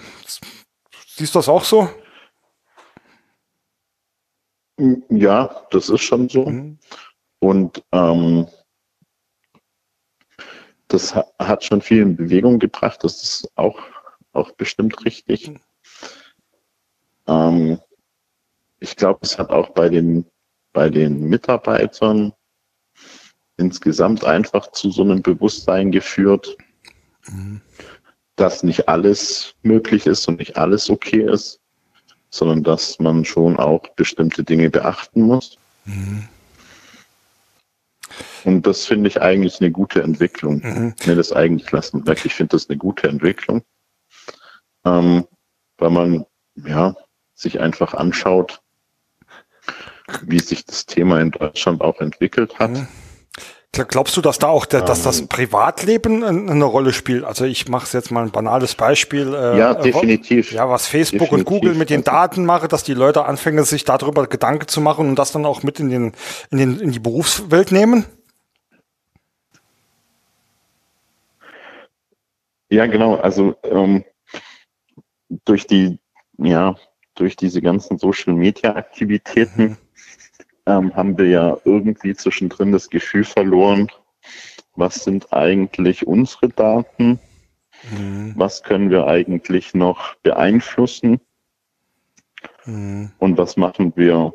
Siehst 1.06 1.34
du 1.34 1.38
das 1.38 1.48
auch 1.48 1.64
so? 1.64 1.88
Ja, 5.10 5.66
das 5.70 5.88
ist 5.88 6.02
schon 6.02 6.28
so. 6.28 6.46
Mhm. 6.46 6.78
Und 7.40 7.82
ähm, 7.92 8.46
das 10.88 11.14
hat 11.14 11.64
schon 11.64 11.82
viel 11.82 12.02
in 12.02 12.16
Bewegung 12.16 12.58
gebracht. 12.58 13.02
Das 13.02 13.22
ist 13.22 13.50
auch, 13.56 13.78
auch 14.32 14.52
bestimmt 14.52 15.04
richtig. 15.04 15.48
Mhm. 15.48 15.60
Ähm, 17.26 17.80
ich 18.80 18.96
glaube, 18.96 19.20
es 19.22 19.38
hat 19.38 19.50
auch 19.50 19.70
bei 19.70 19.88
den, 19.88 20.24
bei 20.72 20.90
den 20.90 21.28
Mitarbeitern 21.28 22.32
insgesamt 23.56 24.24
einfach 24.24 24.70
zu 24.72 24.90
so 24.90 25.02
einem 25.02 25.22
Bewusstsein 25.22 25.90
geführt, 25.90 26.56
mhm. 27.28 27.60
dass 28.36 28.62
nicht 28.62 28.88
alles 28.88 29.54
möglich 29.62 30.06
ist 30.06 30.26
und 30.28 30.38
nicht 30.38 30.56
alles 30.56 30.88
okay 30.88 31.22
ist, 31.22 31.60
sondern 32.30 32.62
dass 32.62 32.98
man 32.98 33.24
schon 33.24 33.56
auch 33.56 33.82
bestimmte 33.96 34.44
Dinge 34.44 34.70
beachten 34.70 35.22
muss. 35.22 35.58
Mhm. 35.84 36.28
Und 38.44 38.66
das 38.66 38.86
finde 38.86 39.08
ich 39.08 39.20
eigentlich 39.20 39.60
eine 39.60 39.70
gute 39.70 40.02
Entwicklung. 40.02 40.60
Mhm. 40.62 40.94
Nee, 41.04 41.14
das 41.16 41.32
eigentlich 41.32 41.70
lassen 41.72 42.06
weg. 42.06 42.24
Ich 42.24 42.34
finde 42.34 42.50
das 42.50 42.68
eine 42.68 42.78
gute 42.78 43.08
Entwicklung, 43.08 43.62
ähm, 44.84 45.26
weil 45.78 45.90
man 45.90 46.24
ja 46.54 46.96
sich 47.34 47.60
einfach 47.60 47.94
anschaut, 47.94 48.60
wie 50.26 50.38
sich 50.38 50.64
das 50.64 50.86
Thema 50.86 51.20
in 51.20 51.30
Deutschland 51.30 51.80
auch 51.80 52.00
entwickelt 52.00 52.58
hat. 52.58 52.70
Mhm. 52.70 52.88
Glaubst 53.72 54.16
du, 54.16 54.22
dass 54.22 54.38
da 54.38 54.48
auch 54.48 54.66
der, 54.66 54.80
dass 54.80 55.02
das 55.02 55.20
ähm. 55.20 55.28
Privatleben 55.28 56.24
eine 56.24 56.64
Rolle 56.64 56.92
spielt? 56.92 57.24
Also 57.24 57.44
ich 57.44 57.68
mache 57.68 57.86
jetzt 57.96 58.10
mal 58.10 58.24
ein 58.24 58.30
banales 58.30 58.74
Beispiel. 58.74 59.32
Äh, 59.34 59.58
ja, 59.58 59.74
definitiv. 59.74 60.52
Ja, 60.52 60.68
was 60.68 60.86
Facebook 60.86 61.30
definitiv. 61.30 61.38
und 61.38 61.44
Google 61.44 61.74
mit 61.74 61.90
den 61.90 62.02
Daten 62.02 62.44
machen, 62.44 62.68
dass 62.70 62.82
die 62.82 62.94
Leute 62.94 63.26
anfangen, 63.26 63.62
sich 63.64 63.84
darüber 63.84 64.26
Gedanken 64.26 64.66
zu 64.68 64.80
machen 64.80 65.08
und 65.08 65.16
das 65.16 65.32
dann 65.32 65.44
auch 65.44 65.62
mit 65.62 65.78
in, 65.78 65.90
den, 65.90 66.12
in, 66.50 66.58
den, 66.58 66.80
in 66.80 66.92
die 66.92 66.98
Berufswelt 66.98 67.70
nehmen? 67.70 68.04
Ja, 72.70 72.86
genau. 72.86 73.16
Also 73.16 73.54
ähm, 73.62 74.04
durch 75.44 75.66
die, 75.66 75.98
ja, 76.38 76.74
durch 77.14 77.36
diese 77.36 77.60
ganzen 77.60 77.98
Social 77.98 78.34
Media 78.34 78.74
Aktivitäten 78.74 79.62
mhm 79.62 79.76
ähm, 80.68 80.94
haben 80.94 81.16
wir 81.16 81.26
ja 81.26 81.56
irgendwie 81.64 82.14
zwischendrin 82.14 82.72
das 82.72 82.90
Gefühl 82.90 83.24
verloren, 83.24 83.90
was 84.76 85.02
sind 85.02 85.32
eigentlich 85.32 86.06
unsere 86.06 86.50
Daten? 86.50 87.18
Mhm. 87.90 88.34
Was 88.36 88.62
können 88.62 88.90
wir 88.90 89.06
eigentlich 89.06 89.72
noch 89.72 90.14
beeinflussen? 90.16 91.20
Mhm. 92.66 93.12
Und 93.18 93.38
was 93.38 93.56
machen 93.56 93.94
wir, 93.96 94.34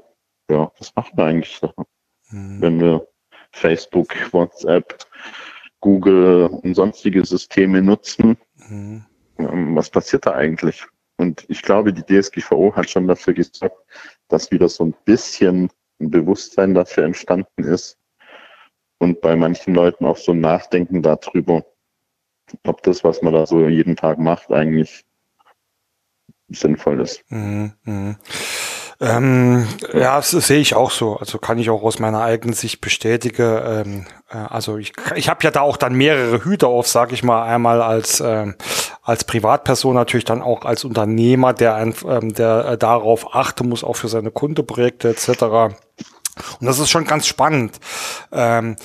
ja, 0.49 0.71
was 0.79 0.95
machen 0.95 1.11
wir 1.15 1.25
eigentlich, 1.25 1.61
mhm. 2.31 2.61
wenn 2.61 2.81
wir 2.81 3.07
Facebook, 3.51 4.33
WhatsApp, 4.33 5.05
Google 5.81 6.47
und 6.47 6.73
sonstige 6.73 7.23
Systeme 7.23 7.81
nutzen? 7.81 8.37
Mhm. 8.69 9.05
Ähm, 9.37 9.75
was 9.75 9.89
passiert 9.91 10.25
da 10.25 10.31
eigentlich? 10.31 10.83
Und 11.17 11.45
ich 11.47 11.61
glaube, 11.61 11.93
die 11.93 12.03
DSGVO 12.03 12.75
hat 12.75 12.89
schon 12.89 13.07
dafür 13.07 13.33
gesorgt, 13.33 13.77
dass 14.29 14.49
wieder 14.49 14.67
so 14.67 14.85
ein 14.85 14.95
bisschen 15.05 15.69
ein 16.03 16.11
Bewusstsein 16.11 16.73
dafür 16.73 17.05
entstanden 17.05 17.63
ist 17.63 17.97
und 18.99 19.21
bei 19.21 19.35
manchen 19.35 19.73
Leuten 19.73 20.05
auch 20.05 20.17
so 20.17 20.31
ein 20.31 20.41
Nachdenken 20.41 21.01
darüber, 21.01 21.65
ob 22.65 22.83
das, 22.83 23.03
was 23.03 23.21
man 23.21 23.33
da 23.33 23.45
so 23.45 23.67
jeden 23.67 23.95
Tag 23.95 24.19
macht, 24.19 24.51
eigentlich 24.51 25.03
sinnvoll 26.49 27.01
ist. 27.01 27.23
Mhm, 27.29 27.73
mh. 27.83 28.15
Ähm, 28.99 29.67
ja, 29.91 30.15
das 30.15 30.31
sehe 30.31 30.59
ich 30.59 30.75
auch 30.75 30.91
so. 30.91 31.17
Also 31.17 31.37
kann 31.37 31.57
ich 31.57 31.69
auch 31.69 31.83
aus 31.83 31.99
meiner 31.99 32.21
eigenen 32.21 32.53
Sicht 32.53 32.79
bestätigen. 32.79 33.59
Ähm, 33.65 34.05
äh, 34.29 34.37
also 34.37 34.77
ich, 34.77 34.93
ich 35.15 35.27
habe 35.29 35.43
ja 35.43 35.51
da 35.51 35.61
auch 35.61 35.77
dann 35.77 35.93
mehrere 35.93 36.45
Hüte 36.45 36.67
auf, 36.67 36.87
sage 36.87 37.13
ich 37.13 37.23
mal, 37.23 37.43
einmal 37.43 37.81
als 37.81 38.21
ähm, 38.21 38.55
als 39.03 39.25
Privatperson 39.25 39.95
natürlich 39.95 40.25
dann 40.25 40.41
auch 40.41 40.63
als 40.63 40.85
Unternehmer, 40.85 41.53
der 41.53 41.77
ähm, 41.77 42.33
der 42.33 42.65
äh, 42.65 42.77
darauf 42.77 43.35
achten 43.35 43.69
muss, 43.69 43.83
auch 43.83 43.97
für 43.97 44.07
seine 44.07 44.31
Kundenprojekte 44.31 45.09
etc. 45.09 45.43
Und 46.59 46.65
das 46.65 46.79
ist 46.79 46.89
schon 46.89 47.05
ganz 47.05 47.27
spannend. 47.27 47.79
Ähm, 48.31 48.77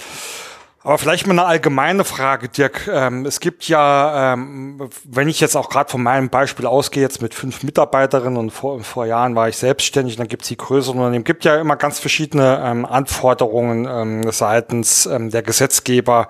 Aber 0.85 0.97
vielleicht 0.97 1.26
mal 1.26 1.32
eine 1.32 1.44
allgemeine 1.44 2.04
Frage, 2.04 2.49
Dirk. 2.49 2.88
Ähm, 2.90 3.26
es 3.26 3.40
gibt 3.40 3.66
ja, 3.66 4.35
ähm, 4.35 4.88
wenn 5.04 5.28
ich 5.28 5.40
jetzt 5.40 5.56
auch 5.56 5.70
gerade 5.70 5.90
von 5.90 6.02
meinem 6.02 6.30
Beispiel 6.30 6.66
ausgehe, 6.66 7.02
jetzt 7.02 7.20
mit 7.20 7.35
fünf 7.35 7.64
Mitarbeiterinnen 7.64 8.38
und 8.38 8.50
vor, 8.50 8.80
vor 8.85 9.04
Jahren 9.04 9.35
war 9.35 9.49
ich 9.49 9.56
selbstständig, 9.56 10.16
dann 10.16 10.28
gibt 10.28 10.42
es 10.42 10.49
die 10.49 10.56
größeren 10.56 10.97
Unternehmen, 10.99 11.25
gibt 11.25 11.44
ja 11.44 11.61
immer 11.61 11.75
ganz 11.75 11.99
verschiedene 11.99 12.62
ähm, 12.64 12.87
Anforderungen 12.87 14.30
seitens 14.30 15.08
der 15.11 15.42
Gesetzgeber 15.42 16.28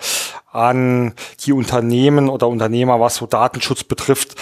an 0.50 1.14
die 1.40 1.52
Unternehmen 1.52 2.28
oder 2.28 2.48
Unternehmer, 2.48 3.00
was 3.00 3.16
so 3.16 3.26
Datenschutz 3.26 3.84
betrifft. 3.84 4.34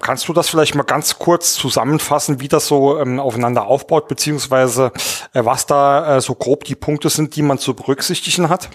Kannst 0.00 0.28
du 0.28 0.32
das 0.32 0.48
vielleicht 0.48 0.74
mal 0.74 0.82
ganz 0.82 1.18
kurz 1.18 1.54
zusammenfassen, 1.54 2.40
wie 2.40 2.48
das 2.48 2.66
so 2.66 2.98
aufeinander 2.98 3.66
aufbaut, 3.66 4.08
beziehungsweise 4.08 4.92
äh, 5.32 5.44
was 5.44 5.66
da 5.66 6.16
äh, 6.16 6.20
so 6.20 6.34
grob 6.34 6.64
die 6.64 6.74
Punkte 6.74 7.08
sind, 7.08 7.36
die 7.36 7.42
man 7.42 7.58
zu 7.58 7.74
berücksichtigen 7.74 8.48
hat? 8.48 8.70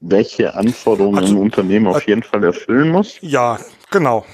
Welche 0.00 0.54
Anforderungen 0.54 1.18
also, 1.18 1.34
ein 1.34 1.40
Unternehmen 1.40 1.86
auf 1.86 2.06
jeden 2.06 2.22
Fall 2.22 2.44
erfüllen 2.44 2.90
muss? 2.90 3.18
Ja, 3.20 3.58
genau. 3.90 4.24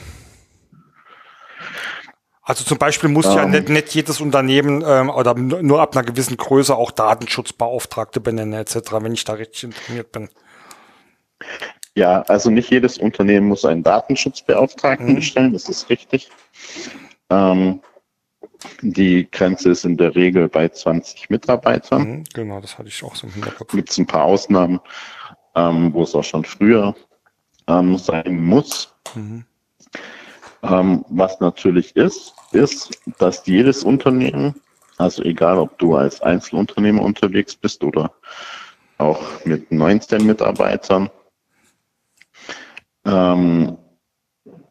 Also 2.43 2.65
zum 2.65 2.79
Beispiel 2.79 3.09
muss 3.09 3.27
ähm, 3.27 3.33
ja 3.37 3.47
nicht, 3.47 3.69
nicht 3.69 3.95
jedes 3.95 4.21
Unternehmen 4.21 4.83
ähm, 4.87 5.11
oder 5.11 5.35
nur 5.35 5.81
ab 5.81 5.97
einer 5.97 6.05
gewissen 6.05 6.37
Größe 6.37 6.75
auch 6.77 6.91
Datenschutzbeauftragte 6.91 8.21
benennen 8.21 8.55
etc., 8.55 8.93
wenn 9.01 9.13
ich 9.13 9.25
da 9.25 9.35
richtig 9.35 9.65
informiert 9.65 10.11
bin. 10.11 10.29
Ja, 11.95 12.23
also 12.23 12.51
nicht 12.51 12.71
jedes 12.71 12.99
Unternehmen 12.99 13.49
muss 13.49 13.65
einen 13.65 13.83
Datenschutzbeauftragten 13.83 15.11
mhm. 15.11 15.15
bestellen, 15.17 15.53
das 15.53 15.69
ist 15.69 15.89
richtig. 15.89 16.31
Ähm, 17.31 17.81
die 18.81 19.29
Grenze 19.31 19.71
ist 19.71 19.85
in 19.85 19.97
der 19.97 20.15
Regel 20.15 20.49
bei 20.49 20.69
20 20.69 21.31
Mitarbeitern. 21.31 22.03
Mhm, 22.03 22.25
genau, 22.33 22.61
das 22.61 22.79
hatte 22.79 22.89
ich 22.89 23.03
auch 23.05 23.15
so 23.15 23.27
im 23.27 23.35
Hinterkopf. 23.35 23.73
Gibt 23.73 23.91
es 23.91 23.99
ein 23.99 24.07
paar 24.07 24.25
Ausnahmen 24.25 24.81
ähm, 25.55 25.93
wo 25.93 26.03
es 26.03 26.15
auch 26.15 26.25
schon 26.25 26.45
früher 26.45 26.95
ähm, 27.67 27.97
sein 27.99 28.45
muss. 28.45 28.95
Mhm. 29.15 29.45
Ähm, 30.63 31.05
was 31.09 31.41
natürlich 31.41 31.97
ist, 31.97 32.35
ist, 32.53 32.99
dass 33.19 33.47
jedes 33.47 33.83
Unternehmen, 33.83 34.55
also 34.99 35.23
egal 35.25 35.59
ob 35.59 35.79
du 35.79 35.97
als 35.97 36.21
Einzelunternehmer 36.21 37.03
unterwegs 37.03 37.57
bist 37.57 37.83
oder 37.83 38.13
auch 38.99 39.45
mit 39.45 39.73
19 39.73 40.25
Mitarbeitern, 40.25 41.11
ähm, 43.05 43.77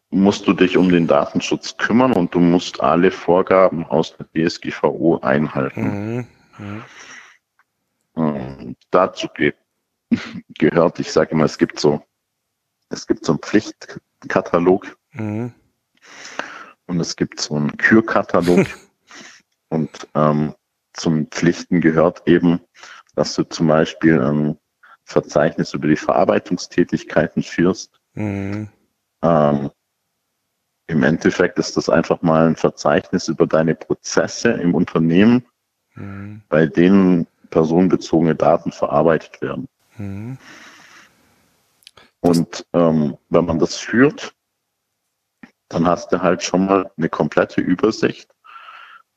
musst 0.09 0.47
du 0.47 0.53
dich 0.53 0.77
um 0.77 0.89
den 0.89 1.07
Datenschutz 1.07 1.75
kümmern 1.77 2.13
und 2.13 2.33
du 2.33 2.39
musst 2.39 2.81
alle 2.81 3.11
Vorgaben 3.11 3.85
aus 3.85 4.15
der 4.17 4.27
DSGVO 4.49 5.19
einhalten. 5.21 6.15
Mhm. 6.15 6.27
Mhm. 6.57 6.83
Ähm, 8.15 8.75
dazu 8.91 9.27
geht 9.33 9.55
gehört. 10.57 10.99
Ich 10.99 11.11
sage 11.11 11.31
immer, 11.31 11.45
es 11.45 11.57
gibt 11.57 11.79
so, 11.79 12.03
es 12.89 13.07
gibt 13.07 13.25
so 13.25 13.33
einen 13.33 13.39
Pflichtkatalog 13.39 14.97
mhm. 15.13 15.53
und 16.87 16.99
es 16.99 17.15
gibt 17.15 17.39
so 17.39 17.55
einen 17.55 17.75
Kürkatalog. 17.77 18.67
und 19.69 20.07
ähm, 20.15 20.53
zum 20.93 21.27
Pflichten 21.27 21.81
gehört 21.81 22.23
eben, 22.27 22.59
dass 23.15 23.35
du 23.35 23.43
zum 23.43 23.67
Beispiel 23.67 24.21
ein 24.21 24.57
Verzeichnis 25.03 25.73
über 25.73 25.87
die 25.87 25.95
Verarbeitungstätigkeiten 25.95 27.43
führst. 27.43 27.99
Mhm. 28.13 28.69
Ähm, 29.21 29.71
Im 30.87 31.03
Endeffekt 31.03 31.59
ist 31.59 31.77
das 31.77 31.89
einfach 31.89 32.21
mal 32.21 32.47
ein 32.47 32.55
Verzeichnis 32.55 33.27
über 33.27 33.47
deine 33.47 33.75
Prozesse 33.75 34.51
im 34.51 34.75
Unternehmen, 34.75 35.45
mhm. 35.95 36.41
bei 36.49 36.65
denen 36.65 37.27
personenbezogene 37.49 38.35
Daten 38.35 38.71
verarbeitet 38.71 39.41
werden. 39.41 39.67
Mhm. 39.97 40.37
Und 42.21 42.65
ähm, 42.73 43.17
wenn 43.29 43.45
man 43.45 43.59
das 43.59 43.77
führt, 43.77 44.33
dann 45.69 45.87
hast 45.87 46.11
du 46.11 46.21
halt 46.21 46.43
schon 46.43 46.65
mal 46.65 46.91
eine 46.97 47.09
komplette 47.09 47.61
Übersicht, 47.61 48.29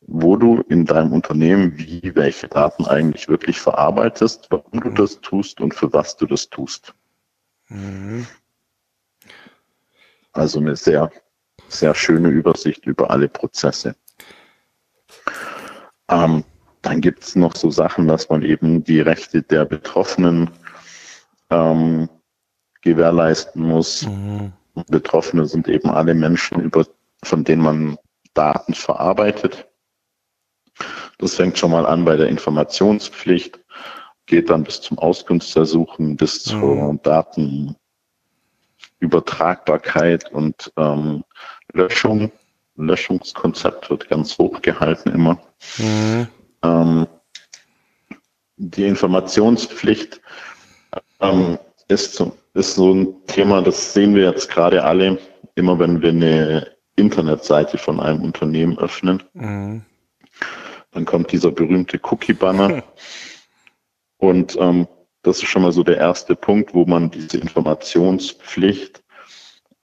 wo 0.01 0.37
du 0.37 0.61
in 0.69 0.85
deinem 0.85 1.13
Unternehmen 1.13 1.77
wie 1.79 2.15
welche 2.15 2.49
Daten 2.49 2.87
eigentlich 2.87 3.29
wirklich 3.29 3.61
verarbeitest, 3.61 4.49
warum 4.51 4.81
du 4.81 4.91
das 4.91 5.21
tust 5.21 5.61
und 5.61 5.75
für 5.75 5.93
was 5.93 6.17
du 6.17 6.27
das 6.27 6.49
tust. 6.49 6.95
Mhm. 7.69 8.27
Also 10.33 10.59
eine 10.61 10.77
sehr, 10.77 11.11
sehr 11.69 11.95
schöne 11.95 12.29
Übersicht 12.29 12.87
über 12.87 13.11
alle 13.11 13.29
Prozesse. 13.29 13.97
Ähm, 16.09 16.45
dann 16.83 17.01
gibt 17.01 17.23
es 17.23 17.35
noch 17.35 17.57
so 17.57 17.71
Sachen, 17.71 18.09
dass 18.09 18.29
man 18.29 18.43
eben 18.43 18.85
die 18.85 19.01
Rechte 19.01 19.43
der 19.43 19.65
Betroffenen 19.65 20.51
ähm, 21.55 22.09
gewährleisten 22.83 23.63
muss. 23.63 24.07
Mhm. 24.07 24.53
Betroffene 24.89 25.47
sind 25.47 25.69
eben 25.69 25.89
alle 25.91 26.15
Menschen, 26.15 26.61
über, 26.61 26.87
von 27.23 27.45
denen 27.45 27.63
man 27.63 27.97
Daten 28.35 28.75
verarbeitet. 28.75 29.69
Das 31.19 31.37
fängt 31.37 31.57
schon 31.57 31.71
mal 31.71 31.87
an 31.87 32.05
bei 32.05 32.17
der 32.17 32.29
Informationspflicht, 32.29 33.61
geht 34.27 34.51
dann 34.51 34.65
bis 34.65 34.81
zum 34.81 34.99
Auskunftsersuchen, 34.99 36.17
bis 36.17 36.43
zur 36.43 36.93
mhm. 36.93 37.01
Datenübertragbarkeit 39.01 40.33
und 40.33 40.73
ähm, 40.77 41.23
Löschung. 41.73 42.33
Löschungskonzept 42.77 43.89
wird 43.89 44.09
ganz 44.09 44.37
hoch 44.37 44.61
gehalten 44.61 45.11
immer. 45.11 45.39
Mhm. 45.79 46.27
Ähm, 46.65 47.07
die 48.57 48.87
Informationspflicht 48.87 50.21
ähm, 51.33 51.59
ist, 51.89 52.15
so, 52.15 52.37
ist 52.55 52.75
so 52.75 52.93
ein 52.93 53.27
Thema, 53.27 53.63
das 53.63 53.93
sehen 53.93 54.15
wir 54.15 54.25
jetzt 54.31 54.51
gerade 54.51 54.85
alle, 54.85 55.19
immer 55.55 55.79
wenn 55.79 56.03
wir 56.03 56.11
eine 56.11 56.75
Internetseite 56.97 57.79
von 57.79 58.01
einem 58.01 58.23
Unternehmen 58.23 58.79
öffnen. 58.79 59.23
Mhm. 59.33 59.85
Dann 60.93 61.05
kommt 61.05 61.33
dieser 61.33 61.51
berühmte 61.51 61.99
Cookie-Banner. 62.03 62.83
Und 64.19 64.57
ähm, 64.59 64.87
das 65.23 65.39
ist 65.39 65.49
schon 65.49 65.63
mal 65.63 65.73
so 65.73 65.83
der 65.83 65.99
erste 65.99 66.37
Punkt, 66.37 66.75
wo 66.75 66.85
man 66.85 67.11
diese 67.11 67.39
Informationspflicht 67.39 69.03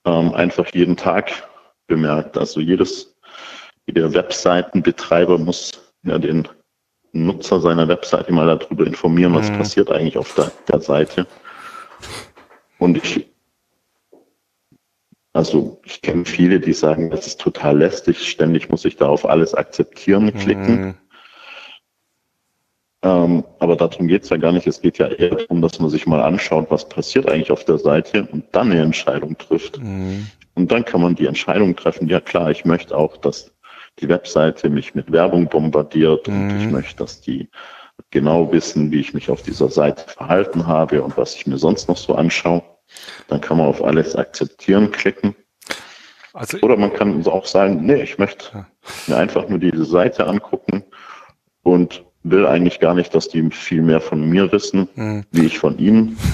ähm, 0.04 0.32
einfach 0.34 0.66
jeden 0.72 0.96
Tag 0.96 1.48
bemerkt. 1.86 2.38
Also 2.38 2.60
jedes, 2.60 3.14
jeder 3.86 4.12
Webseitenbetreiber 4.12 5.38
muss 5.38 5.72
ja 6.04 6.18
den 6.18 6.48
Nutzer 7.12 7.60
seiner 7.60 7.88
Webseite 7.88 8.32
mal 8.32 8.46
darüber 8.46 8.86
informieren, 8.86 9.34
was 9.34 9.50
mhm. 9.50 9.58
passiert 9.58 9.90
eigentlich 9.90 10.18
auf 10.18 10.34
der, 10.34 10.50
der 10.68 10.80
Seite. 10.80 11.26
Und 12.78 12.96
ich, 12.96 13.26
also 15.32 15.80
ich 15.84 16.00
kenne 16.02 16.24
viele, 16.24 16.58
die 16.58 16.72
sagen, 16.72 17.10
das 17.10 17.26
ist 17.26 17.40
total 17.40 17.78
lästig, 17.78 18.28
ständig 18.28 18.70
muss 18.70 18.84
ich 18.84 18.96
da 18.96 19.06
auf 19.08 19.28
alles 19.28 19.54
akzeptieren 19.54 20.32
klicken. 20.34 20.80
Mhm. 20.80 20.94
Ähm, 23.04 23.44
aber 23.58 23.76
darum 23.76 24.06
geht 24.06 24.22
es 24.22 24.30
ja 24.30 24.36
gar 24.36 24.52
nicht. 24.52 24.66
Es 24.66 24.80
geht 24.80 24.98
ja 24.98 25.08
eher 25.08 25.34
darum, 25.34 25.60
dass 25.60 25.80
man 25.80 25.90
sich 25.90 26.06
mal 26.06 26.22
anschaut, 26.22 26.70
was 26.70 26.88
passiert 26.88 27.28
eigentlich 27.28 27.50
auf 27.50 27.64
der 27.64 27.78
Seite 27.78 28.28
und 28.30 28.44
dann 28.52 28.70
eine 28.70 28.80
Entscheidung 28.80 29.36
trifft. 29.36 29.78
Mhm. 29.80 30.28
Und 30.54 30.70
dann 30.70 30.84
kann 30.84 31.00
man 31.00 31.14
die 31.14 31.26
Entscheidung 31.26 31.74
treffen, 31.76 32.08
ja 32.08 32.20
klar, 32.20 32.50
ich 32.50 32.64
möchte 32.64 32.96
auch, 32.96 33.16
dass 33.16 33.51
die 33.98 34.08
Webseite 34.08 34.70
mich 34.70 34.94
mit 34.94 35.12
Werbung 35.12 35.48
bombardiert 35.48 36.28
mhm. 36.28 36.34
und 36.50 36.56
ich 36.58 36.66
mhm. 36.66 36.72
möchte, 36.72 36.96
dass 36.96 37.20
die 37.20 37.48
genau 38.10 38.52
wissen, 38.52 38.90
wie 38.90 39.00
ich 39.00 39.14
mich 39.14 39.30
auf 39.30 39.42
dieser 39.42 39.68
Seite 39.68 40.08
verhalten 40.08 40.66
habe 40.66 41.02
und 41.02 41.16
was 41.16 41.34
ich 41.34 41.46
mir 41.46 41.58
sonst 41.58 41.88
noch 41.88 41.96
so 41.96 42.14
anschaue. 42.14 42.62
Dann 43.28 43.40
kann 43.40 43.56
man 43.56 43.66
auf 43.66 43.82
alles 43.82 44.16
akzeptieren 44.16 44.90
klicken. 44.90 45.34
Also, 46.34 46.58
Oder 46.58 46.76
man 46.76 46.92
kann 46.92 47.24
auch 47.26 47.46
sagen, 47.46 47.84
nee, 47.84 48.02
ich 48.02 48.18
möchte 48.18 48.66
mir 49.06 49.16
einfach 49.16 49.48
nur 49.48 49.58
diese 49.58 49.84
Seite 49.84 50.26
angucken 50.26 50.84
und 51.62 52.04
will 52.22 52.46
eigentlich 52.46 52.80
gar 52.80 52.94
nicht, 52.94 53.14
dass 53.14 53.28
die 53.28 53.50
viel 53.50 53.82
mehr 53.82 54.00
von 54.00 54.28
mir 54.28 54.50
wissen, 54.52 54.88
mhm. 54.94 55.24
wie 55.30 55.46
ich 55.46 55.58
von 55.58 55.78
ihnen. 55.78 56.16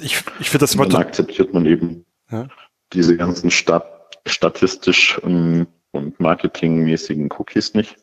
Ich, 0.00 0.24
ich 0.40 0.50
finde 0.50 0.64
das 0.64 0.74
immer. 0.74 0.88
Dann 0.88 1.02
akzeptiert 1.02 1.54
man 1.54 1.64
eben 1.64 2.04
ja. 2.32 2.48
diese 2.92 3.16
ganzen 3.16 3.48
Stat 3.48 3.84
statistisch 4.26 5.20
ähm, 5.22 5.68
und 5.92 6.18
marketingmäßigen 6.20 7.30
Cookies 7.32 7.74
nicht. 7.74 7.96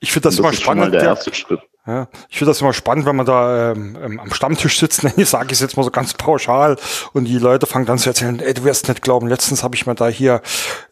Ich 0.00 0.12
finde 0.12 0.28
das, 0.28 0.36
das, 0.36 0.40
immer 0.40 0.52
spannend. 0.52 0.94
der 0.94 1.02
erste 1.02 1.34
Schritt. 1.34 1.60
Ja, 1.88 2.06
ich 2.28 2.36
finde 2.36 2.50
das 2.50 2.60
immer 2.60 2.74
spannend, 2.74 3.06
wenn 3.06 3.16
man 3.16 3.24
da 3.24 3.72
ähm, 3.72 3.96
ähm 4.02 4.20
am 4.20 4.30
Stammtisch 4.34 4.78
sitzt, 4.78 5.04
ich 5.16 5.28
sage 5.28 5.52
es 5.52 5.60
jetzt 5.60 5.78
mal 5.78 5.84
so 5.84 5.90
ganz 5.90 6.12
pauschal, 6.12 6.76
und 7.14 7.24
die 7.24 7.38
Leute 7.38 7.66
fangen 7.66 7.86
dann 7.86 7.96
zu 7.96 8.10
erzählen, 8.10 8.40
ey, 8.40 8.52
du 8.52 8.64
wirst 8.64 8.88
nicht 8.88 9.00
glauben, 9.00 9.26
letztens 9.26 9.64
habe 9.64 9.74
ich 9.74 9.86
mir 9.86 9.94
da 9.94 10.08
hier 10.08 10.42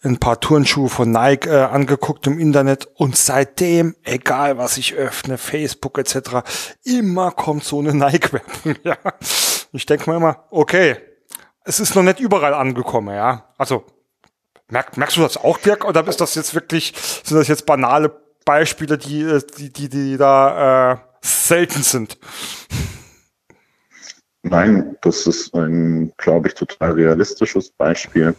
ein 0.02 0.16
paar 0.16 0.40
Turnschuhe 0.40 0.88
von 0.88 1.10
Nike 1.10 1.50
äh, 1.50 1.64
angeguckt 1.64 2.26
im 2.26 2.38
Internet 2.38 2.88
und 2.94 3.14
seitdem, 3.14 3.94
egal 4.04 4.56
was 4.56 4.78
ich 4.78 4.94
öffne, 4.94 5.36
Facebook 5.36 5.98
etc., 5.98 6.40
immer 6.82 7.30
kommt 7.30 7.64
so 7.64 7.78
eine 7.78 7.92
Nike-Werbung. 7.94 8.76
Ja. 8.82 8.96
Ich 9.72 9.84
denke 9.84 10.08
mir 10.08 10.16
immer, 10.16 10.44
okay, 10.50 10.96
es 11.64 11.78
ist 11.78 11.94
noch 11.94 12.04
nicht 12.04 12.20
überall 12.20 12.54
angekommen, 12.54 13.14
ja. 13.14 13.52
Also 13.58 13.84
Merk, 14.68 14.96
merkst 14.96 15.16
du 15.16 15.20
das 15.20 15.36
auch, 15.36 15.58
Dirk? 15.58 15.84
Oder 15.84 16.06
ist 16.08 16.20
das 16.20 16.34
jetzt 16.34 16.54
wirklich, 16.54 16.92
sind 17.24 17.36
das 17.36 17.48
jetzt 17.48 17.66
banale 17.66 18.10
Beispiele, 18.44 18.98
die, 18.98 19.22
äh, 19.22 19.42
die, 19.58 19.72
die, 19.72 19.88
die 19.88 20.16
da 20.16 20.92
äh, 20.92 20.96
selten 21.20 21.82
sind. 21.82 22.18
Nein, 24.42 24.96
das 25.02 25.26
ist 25.26 25.54
ein, 25.54 26.12
glaube 26.16 26.48
ich, 26.48 26.54
total 26.54 26.92
realistisches 26.92 27.70
Beispiel. 27.70 28.34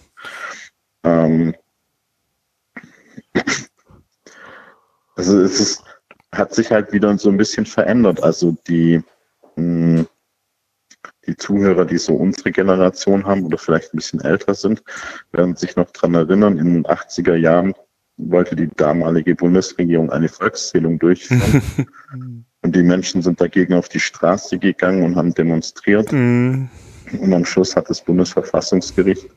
Ähm, 1.04 1.54
also 5.16 5.42
es 5.42 5.60
ist, 5.60 5.84
hat 6.32 6.54
sich 6.54 6.72
halt 6.72 6.94
wieder 6.94 7.18
so 7.18 7.30
ein 7.30 7.38
bisschen 7.38 7.66
verändert. 7.66 8.24
Also 8.24 8.56
die, 8.68 9.04
mh, 9.56 10.00
hm, 10.00 10.08
die 11.28 11.36
Zuhörer, 11.36 11.86
die 11.86 11.98
so 11.98 12.16
unsere 12.16 12.52
Generation 12.52 13.26
haben 13.26 13.44
oder 13.44 13.58
vielleicht 13.58 13.94
ein 13.94 13.98
bisschen 13.98 14.22
älter 14.22 14.56
sind, 14.56 14.84
werden 15.32 15.56
sich 15.56 15.76
noch 15.76 15.92
dran 15.92 16.16
erinnern, 16.16 16.58
in 16.58 16.74
den 16.74 16.86
80er 16.86 17.36
Jahren 17.36 17.74
wollte 18.18 18.56
die 18.56 18.70
damalige 18.76 19.36
Bundesregierung 19.36 20.10
eine 20.10 20.30
Volkszählung 20.30 20.98
durchführen. 20.98 21.62
und 22.62 22.76
die 22.76 22.84
Menschen 22.84 23.22
sind 23.22 23.40
dagegen 23.40 23.74
auf 23.76 23.90
die 23.90 24.00
Straße 24.00 24.58
gegangen 24.58 25.04
und 25.04 25.16
haben 25.16 25.34
demonstriert. 25.34 26.12
Mhm. 26.12 26.70
Und 27.20 27.34
am 27.34 27.46
Schluss 27.46 27.76
hat 27.76 27.90
das 27.90 28.04
Bundesverfassungsgericht 28.04 29.30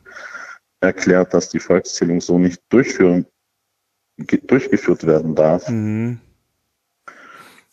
erklärt, 0.81 1.35
dass 1.35 1.51
die 1.51 1.61
Volkszählung 1.61 2.21
so 2.21 2.39
nicht 2.39 2.63
durchführen, 2.71 3.27
durchgeführt 4.17 5.07
werden 5.07 5.35
darf. 5.35 5.69
Mhm. 5.69 6.19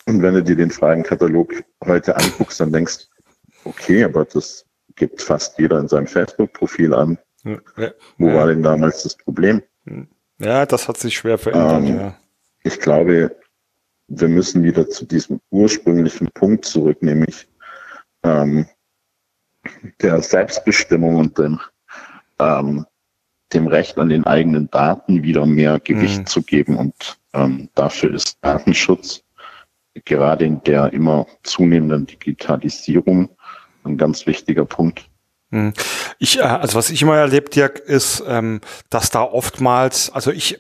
Und 0.06 0.22
wenn 0.22 0.36
du 0.36 0.44
dir 0.44 0.56
den 0.56 0.72
Fragenkatalog 0.72 1.54
heute 1.86 2.16
anguckst, 2.16 2.60
dann 2.60 2.72
denkst 2.72 3.08
okay, 3.68 4.04
aber 4.04 4.26
das 4.26 4.66
gibt 4.96 5.22
fast 5.22 5.58
jeder 5.60 5.80
in 5.80 5.88
seinem 5.88 6.08
Facebook-Profil 6.08 6.94
an. 6.94 7.18
Ja, 7.44 7.92
Wo 8.18 8.30
ja. 8.30 8.36
war 8.36 8.48
denn 8.48 8.64
damals 8.64 9.04
das 9.04 9.16
Problem? 9.16 9.62
Ja, 10.40 10.66
das 10.66 10.88
hat 10.88 10.98
sich 10.98 11.16
schwer 11.16 11.38
verändert, 11.38 11.84
ähm, 11.84 12.00
ja. 12.00 12.16
Ich 12.64 12.80
glaube, 12.80 13.36
wir 14.08 14.28
müssen 14.28 14.64
wieder 14.64 14.90
zu 14.90 15.06
diesem 15.06 15.40
ursprünglichen 15.52 16.30
Punkt 16.34 16.66
zurück, 16.66 17.02
nämlich 17.02 17.48
ähm, 18.24 18.66
der 20.02 20.22
Selbstbestimmung 20.22 21.16
und 21.16 21.38
dem, 21.38 21.60
ähm, 22.40 22.86
dem 23.54 23.68
Recht 23.68 23.98
an 23.98 24.10
den 24.10 24.26
eigenen 24.26 24.70
Daten 24.70 25.24
wieder 25.24 25.46
mehr 25.46 25.80
Gewicht 25.80 26.20
mhm. 26.20 26.26
zu 26.26 26.42
geben. 26.42 26.78
Und 26.78 27.20
ähm, 27.34 27.70
dafür 27.76 28.14
ist 28.14 28.38
Datenschutz 28.42 29.24
gerade 30.06 30.46
in 30.46 30.62
der 30.64 30.94
immer 30.94 31.26
zunehmenden 31.44 32.06
Digitalisierung 32.06 33.30
ein 33.88 33.98
ganz 33.98 34.26
wichtiger 34.26 34.66
Punkt. 34.66 35.06
Mhm. 35.50 35.74
Ich, 36.20 36.40
äh, 36.40 36.44
also 36.44 36.78
was 36.78 36.90
ich 36.90 37.02
immer 37.02 37.18
erlebt, 37.18 37.56
Dirk, 37.56 37.80
ist, 37.80 38.24
ähm, 38.28 38.62
dass 38.90 39.10
da 39.10 39.24
oftmals, 39.24 40.10
also 40.12 40.32
ich, 40.32 40.60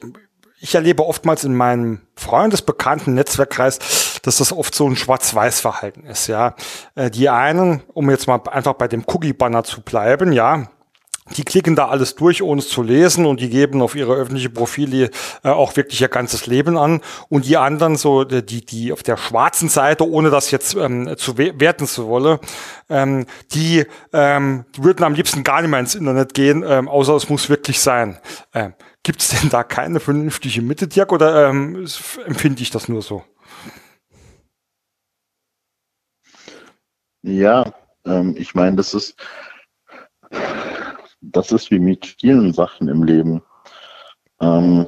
ich 0.59 0.75
erlebe 0.75 1.05
oftmals 1.05 1.43
in 1.43 1.55
meinem 1.55 2.01
Freundesbekannten 2.15 3.13
Netzwerkkreis, 3.13 4.19
dass 4.23 4.37
das 4.37 4.51
oft 4.51 4.73
so 4.73 4.87
ein 4.89 4.95
Schwarz-Weiß-Verhalten 4.95 6.05
ist, 6.05 6.27
ja. 6.27 6.55
Äh, 6.95 7.11
die 7.11 7.29
einen, 7.29 7.83
um 7.93 8.09
jetzt 8.09 8.27
mal 8.27 8.41
einfach 8.49 8.73
bei 8.73 8.87
dem 8.87 9.03
Cookie-Banner 9.05 9.63
zu 9.63 9.81
bleiben, 9.81 10.31
ja, 10.31 10.69
die 11.35 11.43
klicken 11.43 11.75
da 11.75 11.87
alles 11.87 12.15
durch, 12.15 12.41
ohne 12.41 12.59
es 12.59 12.69
zu 12.69 12.81
lesen 12.81 13.25
und 13.25 13.41
die 13.41 13.49
geben 13.49 13.81
auf 13.81 13.95
ihre 13.95 14.15
öffentliche 14.15 14.49
Profile 14.49 15.09
äh, 15.43 15.49
auch 15.49 15.75
wirklich 15.75 16.01
ihr 16.01 16.07
ganzes 16.07 16.47
Leben 16.47 16.77
an. 16.77 17.01
Und 17.29 17.45
die 17.45 17.57
anderen, 17.57 17.95
so 17.95 18.23
die, 18.23 18.65
die 18.65 18.93
auf 18.93 19.03
der 19.03 19.17
schwarzen 19.17 19.69
Seite, 19.69 20.09
ohne 20.09 20.29
das 20.29 20.51
jetzt 20.51 20.75
ähm, 20.75 21.15
zu 21.17 21.37
werten 21.37 21.87
zu 21.87 22.07
wollen, 22.07 22.39
ähm, 22.89 23.25
die, 23.53 23.85
ähm, 24.13 24.65
würden 24.77 25.03
am 25.03 25.13
liebsten 25.13 25.43
gar 25.43 25.61
nicht 25.61 25.71
mehr 25.71 25.79
ins 25.79 25.95
Internet 25.95 26.33
gehen, 26.33 26.63
ähm, 26.65 26.87
außer 26.87 27.15
es 27.15 27.29
muss 27.29 27.49
wirklich 27.49 27.79
sein. 27.79 28.19
Ähm, 28.53 28.73
Gibt 29.03 29.21
es 29.21 29.29
denn 29.29 29.49
da 29.49 29.63
keine 29.63 29.99
vernünftige 29.99 30.61
Mitte, 30.61 30.87
Dirk, 30.87 31.11
oder 31.11 31.49
ähm, 31.49 31.87
empfinde 32.25 32.61
ich 32.61 32.71
das 32.71 32.89
nur 32.89 33.01
so? 33.01 33.23
Ja, 37.21 37.73
ähm, 38.05 38.35
ich 38.37 38.55
meine, 38.55 38.75
das 38.77 38.93
ist 38.93 39.15
das 41.21 41.51
ist 41.51 41.71
wie 41.71 41.79
mit 41.79 42.05
vielen 42.05 42.53
Sachen 42.53 42.87
im 42.87 43.03
Leben. 43.03 43.41
Ähm, 44.39 44.85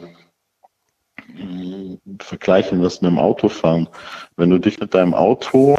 vergleichen 2.19 2.79
wir 2.79 2.87
es 2.87 3.01
mit 3.01 3.11
dem 3.11 3.19
Autofahren. 3.19 3.89
Wenn 4.35 4.49
du 4.49 4.59
dich 4.59 4.79
mit 4.79 4.93
deinem 4.93 5.13
Auto 5.13 5.77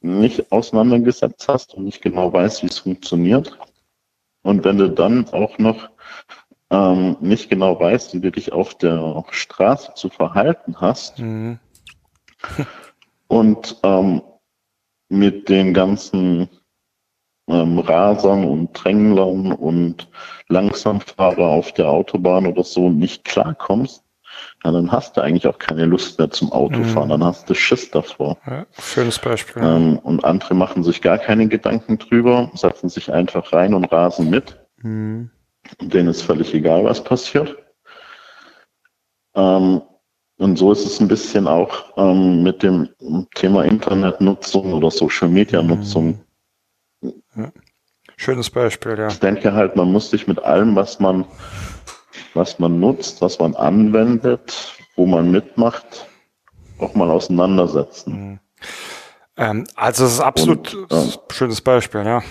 nicht 0.00 0.50
auseinandergesetzt 0.50 1.46
hast 1.48 1.74
und 1.74 1.84
nicht 1.84 2.02
genau 2.02 2.32
weißt, 2.32 2.62
wie 2.62 2.68
es 2.68 2.78
funktioniert, 2.78 3.56
und 4.42 4.64
wenn 4.64 4.78
du 4.78 4.90
dann 4.90 5.28
auch 5.28 5.58
noch 5.58 5.88
ähm, 6.70 7.16
nicht 7.20 7.48
genau 7.48 7.78
weißt, 7.78 8.14
wie 8.14 8.20
du 8.20 8.32
dich 8.32 8.52
auf 8.52 8.76
der 8.76 9.24
Straße 9.30 9.92
zu 9.94 10.08
verhalten 10.08 10.80
hast, 10.80 11.18
mhm. 11.18 11.58
und 13.28 13.78
ähm, 13.84 14.22
mit 15.08 15.48
den 15.48 15.74
ganzen 15.74 16.48
ähm, 17.52 17.78
Rasern 17.78 18.44
und 18.44 18.72
Dränglern 18.72 19.52
und 19.52 20.08
Langsamfahrer 20.48 21.46
auf 21.46 21.72
der 21.72 21.88
Autobahn 21.88 22.46
oder 22.46 22.64
so 22.64 22.90
nicht 22.90 23.24
klarkommst, 23.24 24.04
ja, 24.64 24.70
dann 24.70 24.92
hast 24.92 25.16
du 25.16 25.20
eigentlich 25.20 25.46
auch 25.46 25.58
keine 25.58 25.84
Lust 25.84 26.18
mehr 26.18 26.30
zum 26.30 26.52
Autofahren, 26.52 27.08
mhm. 27.08 27.10
dann 27.10 27.24
hast 27.24 27.50
du 27.50 27.54
Schiss 27.54 27.90
davor. 27.90 28.38
Ja, 28.46 28.66
schönes 28.78 29.18
Beispiel. 29.18 29.62
Ähm, 29.62 29.98
und 29.98 30.24
andere 30.24 30.54
machen 30.54 30.84
sich 30.84 31.02
gar 31.02 31.18
keine 31.18 31.48
Gedanken 31.48 31.98
drüber, 31.98 32.50
setzen 32.54 32.88
sich 32.88 33.12
einfach 33.12 33.52
rein 33.52 33.74
und 33.74 33.86
rasen 33.86 34.30
mit. 34.30 34.58
Mhm. 34.82 35.30
Und 35.80 35.94
denen 35.94 36.08
ist 36.08 36.22
völlig 36.22 36.54
egal, 36.54 36.84
was 36.84 37.02
passiert. 37.02 37.56
Ähm, 39.34 39.82
und 40.38 40.56
so 40.56 40.72
ist 40.72 40.84
es 40.84 41.00
ein 41.00 41.08
bisschen 41.08 41.46
auch 41.46 41.96
ähm, 41.96 42.42
mit 42.42 42.62
dem 42.62 42.88
Thema 43.34 43.64
Internetnutzung 43.64 44.72
oder 44.72 44.90
Social 44.90 45.28
Media 45.28 45.62
Nutzung. 45.62 46.20
Schönes 48.16 48.50
Beispiel, 48.50 48.98
ja. 48.98 49.08
Ich 49.08 49.20
denke 49.20 49.52
halt, 49.52 49.76
man 49.76 49.90
muss 49.90 50.10
sich 50.10 50.26
mit 50.26 50.42
allem, 50.42 50.76
was 50.76 51.00
man, 51.00 51.24
was 52.34 52.58
man 52.58 52.78
nutzt, 52.78 53.20
was 53.20 53.38
man 53.38 53.56
anwendet, 53.56 54.74
wo 54.96 55.06
man 55.06 55.30
mitmacht, 55.30 56.06
auch 56.78 56.94
mal 56.94 57.10
auseinandersetzen. 57.10 58.12
Mhm. 58.12 58.40
Ähm, 59.36 59.66
also 59.76 60.04
es 60.04 60.14
ist 60.14 60.20
absolut 60.20 60.74
und, 60.74 60.92
äh, 60.92 61.32
schönes 61.32 61.60
Beispiel, 61.60 62.04
ja. 62.04 62.22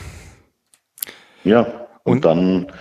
Ja, 1.43 1.61
und, 2.03 2.13
und, 2.13 2.25
dann, 2.25 2.71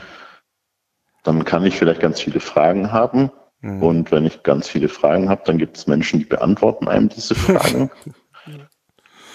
dann 1.23 1.45
kann 1.45 1.65
ich 1.65 1.77
vielleicht 1.77 2.01
ganz 2.01 2.21
viele 2.21 2.41
Fragen 2.41 2.93
haben. 2.93 3.31
Mhm. 3.61 3.83
Und 3.83 4.13
wenn 4.13 4.27
ich 4.27 4.43
ganz 4.43 4.69
viele 4.69 4.89
Fragen 4.89 5.29
habe, 5.29 5.43
dann 5.45 5.59
gibt 5.59 5.77
es 5.77 5.87
Menschen, 5.87 6.19
die 6.19 6.27
beantworten 6.27 6.89
einem 6.89 7.09
diese 7.09 7.35
Fragen. 7.37 7.91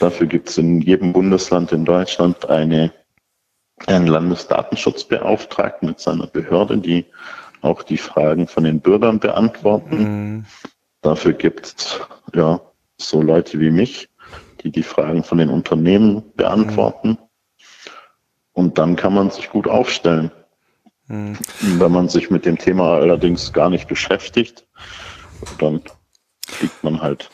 Dafür 0.05 0.27
gibt 0.27 0.49
es 0.49 0.59
in 0.59 0.81
jedem 0.81 1.13
Bundesland 1.13 1.71
in 1.71 1.83
Deutschland 1.83 2.47
eine, 2.47 2.91
einen 3.87 4.05
Landesdatenschutzbeauftragten 4.05 5.87
mit 5.87 5.99
seiner 5.99 6.27
Behörde, 6.27 6.77
die 6.77 7.05
auch 7.61 7.81
die 7.81 7.97
Fragen 7.97 8.47
von 8.47 8.65
den 8.65 8.81
Bürgern 8.81 9.19
beantworten. 9.19 9.97
Mhm. 9.97 10.45
Dafür 11.01 11.33
gibt 11.33 11.65
es 11.65 11.99
ja 12.35 12.61
so 12.99 13.19
Leute 13.23 13.59
wie 13.59 13.71
mich, 13.71 14.07
die 14.61 14.69
die 14.69 14.83
Fragen 14.83 15.23
von 15.23 15.39
den 15.39 15.49
Unternehmen 15.49 16.21
beantworten. 16.35 17.09
Mhm. 17.09 17.17
Und 18.53 18.77
dann 18.77 18.95
kann 18.95 19.15
man 19.15 19.31
sich 19.31 19.49
gut 19.49 19.67
aufstellen. 19.67 20.29
Mhm. 21.07 21.35
Wenn 21.79 21.91
man 21.91 22.09
sich 22.09 22.29
mit 22.29 22.45
dem 22.45 22.59
Thema 22.59 22.97
allerdings 22.97 23.53
gar 23.53 23.71
nicht 23.71 23.87
beschäftigt, 23.87 24.67
dann 25.57 25.81
fliegt 26.45 26.83
man 26.83 27.01
halt 27.01 27.31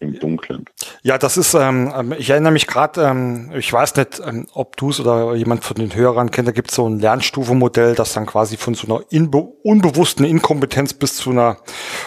im 0.00 0.18
Dunkeln. 0.18 0.64
Ja, 1.02 1.18
das 1.18 1.36
ist, 1.36 1.54
ähm, 1.54 1.92
ähm, 1.94 2.14
ich 2.18 2.30
erinnere 2.30 2.52
mich 2.52 2.66
gerade, 2.66 3.02
ähm, 3.02 3.52
ich 3.56 3.72
weiß 3.72 3.96
nicht, 3.96 4.20
ähm, 4.26 4.46
ob 4.54 4.76
du 4.76 4.90
es 4.90 4.98
oder 4.98 5.34
jemand 5.34 5.62
von 5.62 5.76
den 5.76 5.94
Hörern 5.94 6.30
kennt, 6.30 6.48
da 6.48 6.52
gibt 6.52 6.70
es 6.70 6.76
so 6.76 6.88
ein 6.88 6.98
Lernstufenmodell, 6.98 7.94
das 7.94 8.14
dann 8.14 8.26
quasi 8.26 8.56
von 8.56 8.74
so 8.74 8.86
einer 8.86 9.04
unbewussten 9.62 10.24
Inkompetenz 10.24 10.94
bis 10.94 11.16
zu 11.16 11.30
einer 11.30 11.58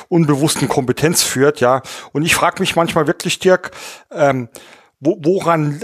unbewussten 0.10 0.68
Kompetenz 0.68 1.24
führt, 1.24 1.60
ja. 1.60 1.82
Und 2.12 2.24
ich 2.24 2.36
frage 2.36 2.62
mich 2.62 2.76
manchmal 2.76 3.08
wirklich, 3.08 3.40
Dirk, 3.40 3.72
ähm, 4.12 4.50
wo, 5.00 5.18
woran 5.22 5.82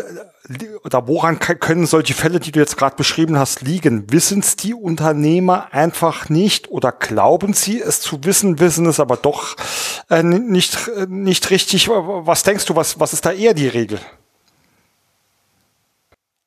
oder 0.83 1.07
woran 1.07 1.39
können 1.39 1.85
solche 1.85 2.13
Fälle, 2.13 2.39
die 2.39 2.51
du 2.51 2.59
jetzt 2.59 2.77
gerade 2.77 2.95
beschrieben 2.95 3.37
hast, 3.37 3.61
liegen? 3.61 4.11
Wissen 4.11 4.39
es 4.39 4.55
die 4.55 4.73
Unternehmer 4.73 5.73
einfach 5.73 6.29
nicht 6.29 6.71
oder 6.71 6.91
glauben 6.91 7.53
sie 7.53 7.79
es 7.81 8.01
zu 8.01 8.23
wissen, 8.23 8.59
wissen 8.59 8.85
es 8.87 8.99
aber 8.99 9.17
doch 9.17 9.55
äh, 10.09 10.23
nicht, 10.23 10.87
äh, 10.87 11.05
nicht 11.07 11.49
richtig? 11.51 11.89
Was 11.89 12.43
denkst 12.43 12.65
du, 12.65 12.75
was, 12.75 12.99
was 12.99 13.13
ist 13.13 13.25
da 13.25 13.31
eher 13.31 13.53
die 13.53 13.67
Regel? 13.67 13.99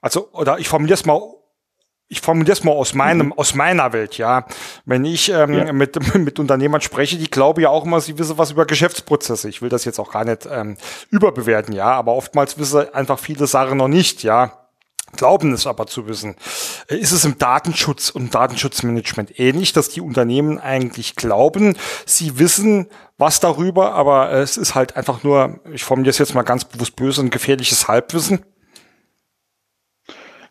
Also, 0.01 0.29
oder 0.33 0.59
ich 0.59 0.69
formuliere 0.69 0.95
es 0.95 1.07
mal 1.07 1.21
ich 2.13 2.21
formuliere 2.21 2.53
es 2.53 2.63
mal 2.63 2.73
aus 2.73 2.93
meinem, 2.93 3.29
mhm. 3.29 3.33
aus 3.33 3.55
meiner 3.55 3.95
Welt, 3.95 4.19
ja. 4.19 4.45
Wenn 4.85 5.07
ich 5.07 5.31
ähm, 5.31 5.55
ja. 5.55 5.73
mit, 5.73 6.15
mit 6.15 6.39
Unternehmern 6.39 6.83
spreche, 6.83 7.17
die 7.17 7.31
glauben 7.31 7.63
ja 7.63 7.71
auch 7.71 7.87
immer, 7.87 8.03
sie 8.03 8.19
wissen 8.19 8.37
was 8.37 8.51
über 8.51 8.67
Geschäftsprozesse. 8.67 9.49
Ich 9.49 9.63
will 9.63 9.71
das 9.71 9.87
jetzt 9.87 9.99
auch 9.99 10.13
gar 10.13 10.27
nicht 10.27 10.47
ähm, 10.51 10.77
überbewerten, 11.09 11.75
ja, 11.75 11.87
aber 11.87 12.13
oftmals 12.13 12.59
wissen 12.59 12.93
einfach 12.93 13.19
viele 13.19 13.47
Sachen 13.47 13.79
noch 13.79 13.89
nicht, 13.89 14.23
ja. 14.25 14.53
glauben 15.17 15.55
es 15.55 15.67
aber 15.67 15.87
zu 15.87 16.07
wissen. 16.07 16.37
Äh, 16.89 16.97
ist 16.97 17.13
es 17.13 17.25
im 17.25 17.39
Datenschutz 17.39 18.11
und 18.11 18.35
Datenschutzmanagement 18.35 19.41
ähnlich, 19.41 19.73
dass 19.73 19.89
die 19.89 20.03
Unternehmen 20.03 20.59
eigentlich 20.59 21.17
glauben, 21.17 21.79
sie 22.05 22.39
wissen 22.39 22.89
was 23.17 23.41
darüber, 23.41 23.95
aber 23.95 24.33
es 24.33 24.59
ist 24.59 24.75
halt 24.75 24.97
einfach 24.97 25.23
nur, 25.23 25.61
ich 25.73 25.85
formuliere 25.85 26.11
es 26.11 26.19
jetzt 26.19 26.35
mal 26.35 26.43
ganz 26.43 26.67
bewusst 26.67 26.95
böse, 26.95 27.23
ein 27.23 27.31
gefährliches 27.31 27.89
Halbwissen? 27.89 28.45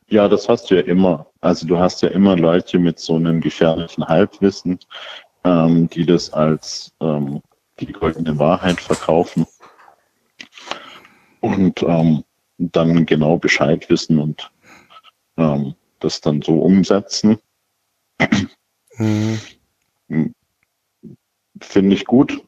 Ja, 0.07 0.27
das 0.27 0.49
hast 0.49 0.71
du 0.71 0.75
ja 0.75 0.81
immer. 0.81 1.30
Also 1.41 1.67
du 1.67 1.79
hast 1.79 2.01
ja 2.03 2.09
immer 2.09 2.37
Leute 2.37 2.79
mit 2.79 2.99
so 2.99 3.15
einem 3.15 3.41
gefährlichen 3.41 4.07
Halbwissen, 4.07 4.79
ähm, 5.43 5.89
die 5.89 6.05
das 6.05 6.31
als 6.31 6.93
ähm, 7.01 7.41
die 7.79 7.91
goldene 7.91 8.37
Wahrheit 8.37 8.79
verkaufen 8.79 9.47
und 11.39 11.81
ähm, 11.81 12.23
dann 12.57 13.07
genau 13.07 13.37
Bescheid 13.37 13.89
wissen 13.89 14.19
und 14.19 14.51
ähm, 15.37 15.73
das 15.99 16.21
dann 16.21 16.41
so 16.43 16.59
umsetzen. 16.59 17.39
Mhm. 18.97 19.39
Finde 21.59 21.95
ich 21.95 22.05
gut, 22.05 22.43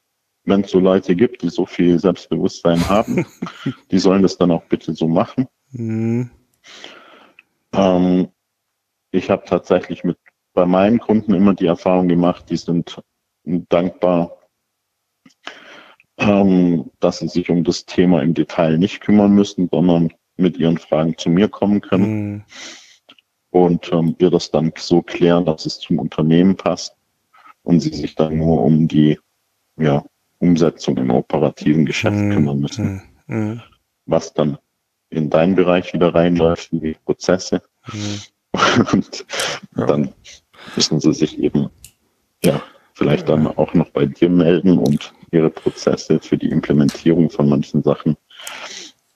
wenn 0.46 0.62
es 0.62 0.72
so 0.72 0.80
Leute 0.80 1.16
gibt, 1.16 1.42
die 1.42 1.50
so 1.50 1.66
viel 1.66 2.00
Selbstbewusstsein 2.00 2.88
haben. 2.88 3.26
die 3.92 4.00
sollen 4.00 4.22
das 4.22 4.38
dann 4.38 4.52
auch 4.52 4.64
bitte 4.66 4.94
so 4.94 5.08
machen. 5.08 5.48
Mhm. 5.72 6.30
Ähm, 7.74 8.28
ich 9.14 9.30
habe 9.30 9.44
tatsächlich 9.46 10.04
mit 10.04 10.18
bei 10.54 10.66
meinen 10.66 11.00
Kunden 11.00 11.34
immer 11.34 11.54
die 11.54 11.66
Erfahrung 11.66 12.08
gemacht, 12.08 12.46
die 12.50 12.58
sind 12.58 13.02
dankbar, 13.44 14.38
ähm, 16.18 16.92
dass 17.00 17.20
sie 17.20 17.28
sich 17.28 17.50
um 17.50 17.64
das 17.64 17.86
Thema 17.86 18.22
im 18.22 18.34
Detail 18.34 18.78
nicht 18.78 19.02
kümmern 19.02 19.34
müssen, 19.34 19.68
sondern 19.72 20.14
mit 20.38 20.58
ihren 20.58 20.78
Fragen 20.78 21.18
zu 21.18 21.30
mir 21.30 21.48
kommen 21.48 21.82
können. 21.82 22.34
Mhm. 22.34 22.44
Und 23.50 23.92
ähm, 23.92 24.16
wir 24.20 24.30
das 24.30 24.52
dann 24.52 24.72
so 24.78 25.02
klären, 25.02 25.46
dass 25.46 25.66
es 25.66 25.80
zum 25.80 26.00
Unternehmen 26.00 26.56
passt 26.56 26.96
und 27.64 27.80
sie 27.80 27.94
sich 27.94 28.16
dann 28.16 28.38
nur 28.38 28.64
um 28.64 28.88
die 28.88 29.20
ja, 29.78 30.04
Umsetzung 30.40 30.98
im 30.98 31.12
operativen 31.12 31.86
Geschäft 31.86 32.18
mhm. 32.18 32.32
kümmern 32.32 32.60
müssen. 32.60 33.02
Mhm. 33.28 33.62
Was 34.06 34.34
dann 34.34 34.58
in 35.10 35.30
deinen 35.30 35.56
Bereich 35.56 35.94
wieder 35.94 36.14
reinläuft, 36.14 36.74
in 36.74 36.80
die 36.80 36.96
Prozesse. 37.06 37.62
Und 38.94 39.26
ja. 39.76 39.86
dann 39.86 40.14
müssen 40.76 41.00
sie 41.00 41.14
sich 41.14 41.40
eben 41.40 41.70
ja 42.44 42.62
vielleicht 42.94 43.30
dann 43.30 43.48
auch 43.48 43.74
noch 43.74 43.90
bei 43.90 44.06
dir 44.06 44.30
melden 44.30 44.78
und 44.78 45.14
ihre 45.32 45.50
Prozesse 45.50 46.20
für 46.20 46.38
die 46.38 46.50
Implementierung 46.50 47.30
von 47.30 47.50
manchen 47.50 47.82
Sachen 47.82 48.16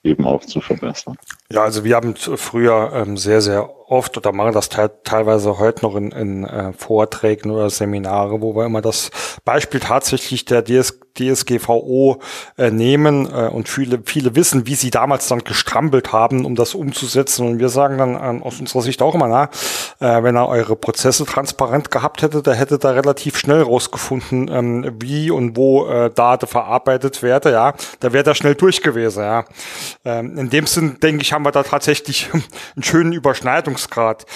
eben 0.02 0.26
auch 0.26 0.44
zu 0.44 0.60
verbessern. 0.60 1.16
Ja, 1.50 1.62
also 1.62 1.84
wir 1.84 1.96
haben 1.96 2.14
früher 2.16 2.92
ähm, 2.92 3.16
sehr, 3.16 3.40
sehr 3.40 3.70
oft 3.88 4.16
oder 4.16 4.32
machen 4.32 4.52
das 4.52 4.68
te 4.68 4.90
teilweise 5.04 5.58
heute 5.58 5.84
noch 5.84 5.96
in, 5.96 6.12
in 6.12 6.44
äh, 6.44 6.72
Vorträgen 6.72 7.50
oder 7.50 7.70
Seminare, 7.70 8.40
wo 8.40 8.54
wir 8.54 8.66
immer 8.66 8.82
das 8.82 9.10
Beispiel 9.44 9.80
tatsächlich 9.80 10.44
der 10.44 10.62
DS 10.62 10.98
DSGVO 11.18 12.20
äh, 12.56 12.70
nehmen 12.70 13.26
äh, 13.26 13.48
und 13.48 13.68
viele, 13.68 14.00
viele 14.04 14.36
wissen, 14.36 14.66
wie 14.66 14.74
sie 14.74 14.90
damals 14.90 15.28
dann 15.28 15.40
gestrampelt 15.40 16.12
haben, 16.12 16.44
um 16.44 16.54
das 16.54 16.74
umzusetzen. 16.74 17.46
Und 17.46 17.58
wir 17.58 17.68
sagen 17.68 17.98
dann 17.98 18.14
äh, 18.14 18.42
aus 18.42 18.60
unserer 18.60 18.82
Sicht 18.82 19.02
auch 19.02 19.14
immer, 19.14 19.28
na, 19.28 19.44
äh, 20.00 20.22
wenn 20.22 20.36
er 20.36 20.48
eure 20.48 20.76
Prozesse 20.76 21.24
transparent 21.24 21.90
gehabt 21.90 22.22
hätte, 22.22 22.42
der 22.42 22.54
hätte 22.54 22.78
da 22.78 22.90
relativ 22.90 23.38
schnell 23.38 23.62
rausgefunden, 23.62 24.48
ähm, 24.48 24.96
wie 25.00 25.30
und 25.30 25.56
wo 25.56 25.86
äh, 25.86 26.10
Daten 26.10 26.46
verarbeitet 26.46 27.22
werde, 27.22 27.52
ja, 27.52 27.74
da 28.00 28.12
wäre 28.12 28.30
er 28.30 28.34
schnell 28.34 28.54
durch 28.54 28.82
gewesen, 28.82 29.22
ja. 29.22 29.44
Ähm, 30.04 30.38
in 30.38 30.50
dem 30.50 30.66
Sinn, 30.66 30.98
denke 31.02 31.22
ich, 31.22 31.32
haben 31.32 31.44
wir 31.44 31.52
da 31.52 31.62
tatsächlich 31.62 32.30
einen 32.32 32.82
schönen 32.82 33.12
Überschneidungsgrad. 33.78 34.26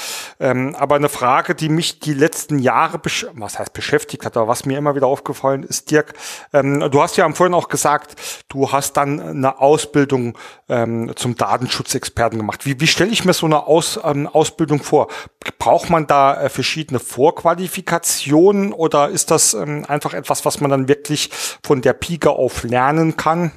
Ähm, 0.40 0.74
aber 0.76 0.96
eine 0.96 1.08
Frage, 1.08 1.54
die 1.54 1.68
mich 1.68 2.00
die 2.00 2.14
letzten 2.14 2.58
Jahre, 2.58 3.00
was 3.34 3.58
heißt 3.58 3.72
beschäftigt 3.72 4.24
hat, 4.24 4.36
aber 4.36 4.48
was 4.48 4.64
mir 4.64 4.78
immer 4.78 4.94
wieder 4.94 5.06
aufgefallen 5.06 5.62
ist, 5.62 5.90
Dirk, 5.90 6.14
ähm, 6.52 6.80
du 6.90 7.02
hast 7.02 7.16
ja 7.16 7.30
vorhin 7.32 7.54
auch 7.54 7.68
gesagt, 7.68 8.14
du 8.48 8.70
hast 8.70 8.96
dann 8.96 9.20
eine 9.20 9.60
Ausbildung 9.60 10.38
ähm, 10.68 11.12
zum 11.16 11.36
Datenschutzexperten 11.36 12.38
gemacht. 12.38 12.66
Wie, 12.66 12.78
wie 12.80 12.86
stelle 12.86 13.10
ich 13.10 13.24
mir 13.24 13.32
so 13.32 13.46
eine 13.46 13.66
Aus, 13.66 13.98
ähm, 14.02 14.26
Ausbildung 14.26 14.82
vor? 14.82 15.08
Braucht 15.58 15.90
man 15.90 16.06
da 16.06 16.42
äh, 16.42 16.48
verschiedene 16.48 17.00
Vorqualifikationen 17.00 18.72
oder 18.72 19.08
ist 19.08 19.30
das 19.30 19.54
ähm, 19.54 19.84
einfach 19.88 20.14
etwas, 20.14 20.44
was 20.44 20.60
man 20.60 20.70
dann 20.70 20.88
wirklich 20.88 21.30
von 21.64 21.82
der 21.82 21.92
Pike 21.92 22.30
auf 22.30 22.62
lernen 22.62 23.16
kann? 23.16 23.52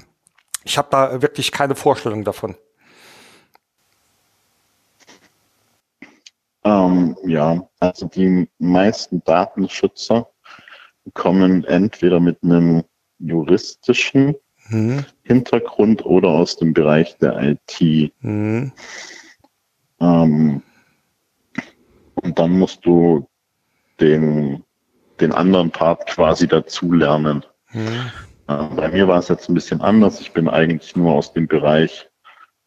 Ich 0.64 0.78
habe 0.80 0.88
da 0.90 1.22
wirklich 1.22 1.52
keine 1.52 1.76
Vorstellung 1.76 2.24
davon. 2.24 2.56
Ähm, 6.66 7.16
ja, 7.26 7.70
also 7.80 8.08
die 8.08 8.50
meisten 8.58 9.24
Datenschützer 9.24 10.28
kommen 11.14 11.64
entweder 11.66 12.20
mit 12.20 12.44
einem 12.44 12.84
juristischen 13.20 14.36
mhm. 14.70 15.06
Hintergrund 15.22 16.04
oder 16.04 16.30
aus 16.30 16.58
dem 16.58 16.74
Bereich 16.74 17.18
der 17.20 17.40
IT. 17.40 18.12
Mhm. 18.22 18.72
Ähm, 20.02 20.64
und 22.16 22.40
dann 22.40 22.58
musst 22.58 22.84
du 22.84 23.30
den, 24.00 24.64
den 25.20 25.32
anderen 25.34 25.70
Part 25.70 26.08
quasi 26.08 26.48
dazulernen. 26.48 27.46
Mhm. 27.74 28.12
Äh, 28.48 28.64
bei 28.76 28.90
mir 28.90 29.08
war 29.08 29.20
es 29.20 29.28
jetzt 29.28 29.50
ein 29.50 29.54
bisschen 29.54 29.82
anders. 29.82 30.20
Ich 30.20 30.34
bin 30.34 30.50
eigentlich 30.50 30.96
nur 30.96 31.14
aus 31.14 31.32
dem 31.32 31.48
Bereich 31.48 32.10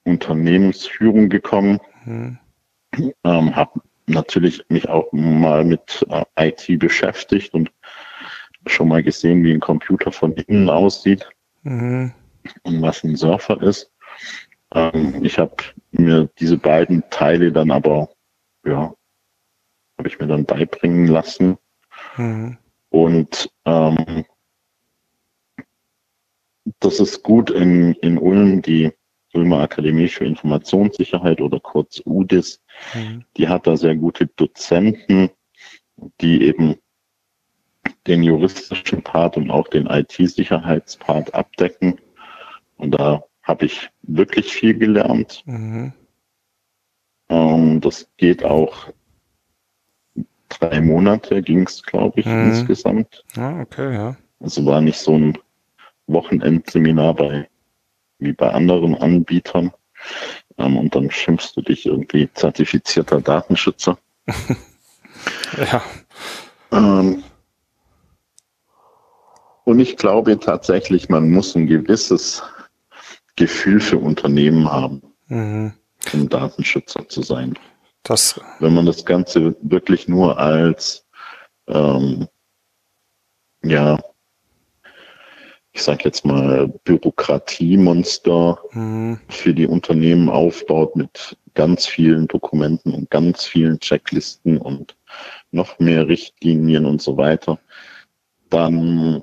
Unternehmensführung 0.05 1.29
gekommen. 1.29 1.81
Mhm. 2.05 2.39
Ähm, 3.25 3.55
habe 3.55 3.81
natürlich 4.09 4.65
mich 4.69 4.89
auch 4.89 5.11
mal 5.13 5.65
mit 5.65 6.07
äh, 6.09 6.25
IT 6.49 6.79
beschäftigt 6.79 7.55
und 7.55 7.71
schon 8.67 8.89
mal 8.89 9.03
gesehen, 9.03 9.45
wie 9.45 9.53
ein 9.53 9.61
Computer 9.61 10.13
von 10.13 10.33
innen 10.33 10.69
aussieht 10.69 11.29
mhm. 11.63 12.13
und 12.63 12.83
was 12.83 13.05
ein 13.05 13.17
Surfer 13.17 13.63
ist. 13.63 13.93
Ähm, 14.75 15.25
ich 15.25 15.39
habe 15.39 15.57
mir 15.91 16.29
diese 16.39 16.59
beiden 16.59 17.03
Teile 17.11 17.53
dann 17.53 17.71
aber, 17.71 18.11
ja, 18.65 18.95
habe 19.99 20.09
ich 20.09 20.19
mir 20.19 20.27
dann 20.27 20.45
beibringen 20.45 21.07
lassen. 21.07 21.59
Mhm. 22.17 22.59
Und 22.91 23.51
ähm, 23.65 24.25
das 26.81 27.01
ist 27.01 27.23
gut 27.23 27.51
in, 27.51 27.95
in 27.95 28.19
Ulm, 28.19 28.63
die 28.63 28.93
Ulmer 29.39 29.61
Akademie 29.61 30.09
für 30.09 30.25
Informationssicherheit 30.25 31.41
oder 31.41 31.61
kurz 31.61 32.03
UDIS, 32.05 32.61
mhm. 32.95 33.25
die 33.37 33.49
hat 33.49 33.67
da 33.67 33.77
sehr 33.77 33.95
gute 33.95 34.27
Dozenten, 34.27 35.31
die 36.21 36.43
eben 36.43 36.77
den 38.07 38.23
juristischen 38.23 39.03
Part 39.03 39.37
und 39.37 39.51
auch 39.51 39.69
den 39.69 39.87
IT-Sicherheitspart 39.87 41.35
abdecken. 41.35 42.01
Und 42.77 42.93
da 42.93 43.25
habe 43.43 43.67
ich 43.67 43.91
wirklich 44.03 44.53
viel 44.53 44.75
gelernt. 44.75 45.43
Mhm. 45.47 45.93
Ähm, 47.29 47.81
das 47.81 48.09
geht 48.17 48.45
auch 48.45 48.89
drei 50.49 50.81
Monate 50.81 51.43
ging 51.43 51.67
es, 51.67 51.83
glaube 51.83 52.21
ich, 52.21 52.27
mhm. 52.27 52.51
insgesamt. 52.51 53.25
Ah, 53.37 53.61
okay, 53.61 53.95
ja. 53.95 54.17
Also 54.41 54.65
war 54.65 54.81
nicht 54.81 54.99
so 54.99 55.17
ein 55.17 55.39
Wochenendseminar 56.07 57.15
bei 57.15 57.49
wie 58.19 58.33
bei 58.33 58.51
anderen 58.51 58.95
Anbietern. 58.95 59.73
Ähm, 60.57 60.77
und 60.77 60.95
dann 60.95 61.11
schimpfst 61.11 61.53
du 61.57 61.63
dich 61.63 61.87
irgendwie 61.87 62.29
zertifizierter 62.35 63.21
Datenschützer. 63.21 63.99
ja. 65.57 65.83
Ähm, 66.73 67.23
und 69.65 69.81
ich 69.81 69.97
glaube 69.97 70.39
tatsächlich, 70.39 71.09
man 71.09 71.31
muss 71.31 71.55
ein 71.55 71.67
gewisses 71.67 72.43
Gefühl 73.37 73.81
für 73.81 73.99
Unternehmen 73.99 74.71
haben, 74.71 75.03
mhm. 75.29 75.75
um 76.13 76.29
Datenschützer 76.29 77.09
zu 77.09 77.23
sein. 77.23 77.59
Das 78.03 78.41
Wenn 78.61 78.75
man 78.75 78.87
das 78.87 79.05
Ganze 79.05 79.57
wirklich 79.61 80.09
nur 80.09 80.39
als 80.39 81.07
ähm, 81.67 82.29
ja, 83.63 83.99
ich 85.79 85.85
sage 85.85 86.03
jetzt 86.07 86.25
mal, 86.25 86.67
Bürokratiemonster 86.83 88.59
mhm. 88.73 89.21
für 89.29 89.55
die 89.55 89.69
Unternehmen 89.69 90.29
aufbaut 90.29 90.97
mit 90.97 91.37
ganz 91.55 91.87
vielen 91.87 92.27
Dokumenten 92.27 92.93
und 92.93 93.11
ganz 93.11 93.45
vielen 93.45 93.79
Checklisten 93.79 94.59
und 94.59 94.97
noch 95.53 95.79
mehr 95.79 96.09
Richtlinien 96.09 96.85
und 96.85 97.01
so 97.01 97.17
weiter, 97.17 97.61
dann 98.51 99.23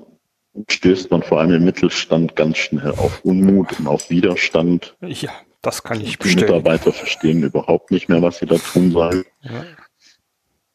stößt 0.66 1.10
man 1.10 1.22
vor 1.22 1.40
allem 1.40 1.52
im 1.52 1.64
Mittelstand 1.66 2.36
ganz 2.36 2.56
schnell 2.56 2.92
auf 2.92 3.22
Unmut 3.22 3.78
und 3.78 3.86
auf 3.86 4.08
Widerstand. 4.08 4.96
Ja, 5.02 5.32
das 5.60 5.82
kann 5.82 6.00
ich 6.00 6.18
Die 6.18 6.36
Mitarbeiter 6.36 6.90
verstehen 6.90 7.42
überhaupt 7.42 7.90
nicht 7.90 8.08
mehr, 8.08 8.22
was 8.22 8.38
sie 8.38 8.46
da 8.46 8.56
tun 8.56 8.92
sollen. 8.92 9.24
Ja. 9.42 9.66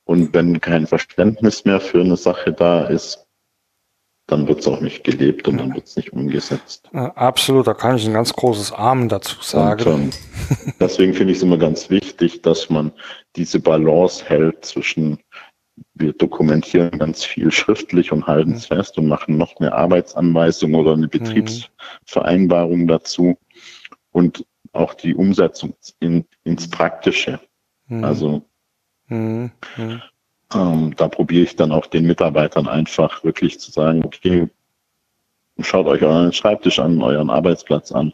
Und 0.03 0.31
wenn 0.35 0.61
kein 0.61 0.85
Verständnis 0.85 1.65
mehr 1.65 1.79
für 1.79 2.01
eine 2.01 2.17
Sache 2.17 2.53
da 2.53 2.85
ist, 2.85 3.25
dann 4.31 4.47
wird 4.47 4.59
es 4.59 4.67
auch 4.67 4.79
nicht 4.79 5.03
gelebt 5.03 5.47
und 5.47 5.57
dann 5.57 5.73
wird 5.73 5.87
es 5.87 5.97
nicht 5.97 6.13
umgesetzt. 6.13 6.89
Absolut, 6.93 7.67
da 7.67 7.73
kann 7.73 7.97
ich 7.97 8.07
ein 8.07 8.13
ganz 8.13 8.31
großes 8.31 8.71
Amen 8.71 9.09
dazu 9.09 9.35
sagen. 9.41 9.83
Und, 9.83 10.01
ähm, 10.03 10.09
deswegen 10.79 11.13
finde 11.13 11.33
ich 11.33 11.37
es 11.37 11.43
immer 11.43 11.57
ganz 11.57 11.89
wichtig, 11.89 12.41
dass 12.41 12.69
man 12.69 12.93
diese 13.35 13.59
Balance 13.59 14.23
hält 14.25 14.63
zwischen 14.63 15.19
wir 15.95 16.13
dokumentieren 16.13 16.97
ganz 16.97 17.23
viel 17.23 17.51
schriftlich 17.51 18.11
und 18.11 18.27
halten 18.27 18.53
es 18.53 18.69
mhm. 18.69 18.75
fest 18.75 18.97
und 18.97 19.07
machen 19.07 19.37
noch 19.37 19.55
eine 19.59 19.73
Arbeitsanweisung 19.73 20.75
oder 20.75 20.93
eine 20.93 21.07
mhm. 21.07 21.11
Betriebsvereinbarung 21.11 22.87
dazu 22.87 23.37
und 24.11 24.45
auch 24.73 24.93
die 24.93 25.15
Umsetzung 25.15 25.73
in, 25.99 26.25
ins 26.43 26.69
Praktische. 26.69 27.39
Mhm. 27.87 28.03
Also 28.03 28.45
mhm. 29.07 29.51
mhm. 29.77 30.01
Ähm, 30.53 30.93
da 30.97 31.07
probiere 31.07 31.43
ich 31.43 31.55
dann 31.55 31.71
auch 31.71 31.85
den 31.85 32.05
Mitarbeitern 32.05 32.67
einfach 32.67 33.23
wirklich 33.23 33.59
zu 33.59 33.71
sagen, 33.71 34.03
okay, 34.03 34.49
schaut 35.59 35.87
euch 35.87 36.01
euren 36.01 36.33
Schreibtisch 36.33 36.79
an, 36.79 37.01
euren 37.01 37.29
Arbeitsplatz 37.29 37.91
an 37.91 38.13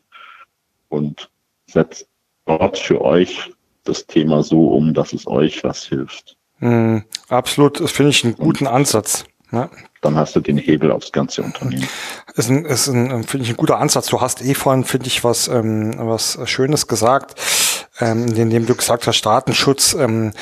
und 0.90 1.30
setzt 1.68 2.08
dort 2.46 2.78
für 2.78 3.02
euch 3.02 3.52
das 3.84 4.06
Thema 4.06 4.44
so 4.44 4.70
um, 4.70 4.94
dass 4.94 5.14
es 5.14 5.28
euch 5.28 5.64
was 5.64 5.84
hilft. 5.86 6.38
Mm, 6.60 7.00
absolut, 7.30 7.80
das 7.80 7.92
finde 7.92 8.12
ich 8.12 8.24
einen 8.24 8.36
guten 8.36 8.68
und 8.68 8.74
Ansatz. 8.74 9.26
Ja. 9.52 9.70
Dann 10.02 10.16
hast 10.18 10.36
du 10.36 10.42
den 10.42 10.58
Hebel 10.58 10.92
aufs 10.92 11.12
ganze 11.12 11.42
Unternehmen. 11.42 11.88
Ist 12.36 12.50
ein, 12.50 12.66
ist 12.66 12.88
ein 12.88 13.24
finde 13.24 13.46
ich, 13.46 13.52
ein 13.52 13.58
guter 13.58 13.80
Ansatz. 13.80 14.08
Du 14.08 14.20
hast 14.20 14.44
eh 14.44 14.54
vorhin, 14.54 14.84
finde 14.84 15.08
ich, 15.08 15.24
was, 15.24 15.48
ähm, 15.48 15.96
was 15.98 16.38
Schönes 16.46 16.88
gesagt, 16.88 17.40
ähm, 18.00 18.28
indem 18.28 18.66
du 18.66 18.76
gesagt 18.76 19.08
hast, 19.08 19.22
Datenschutz 19.22 19.94
ähm, 19.94 20.34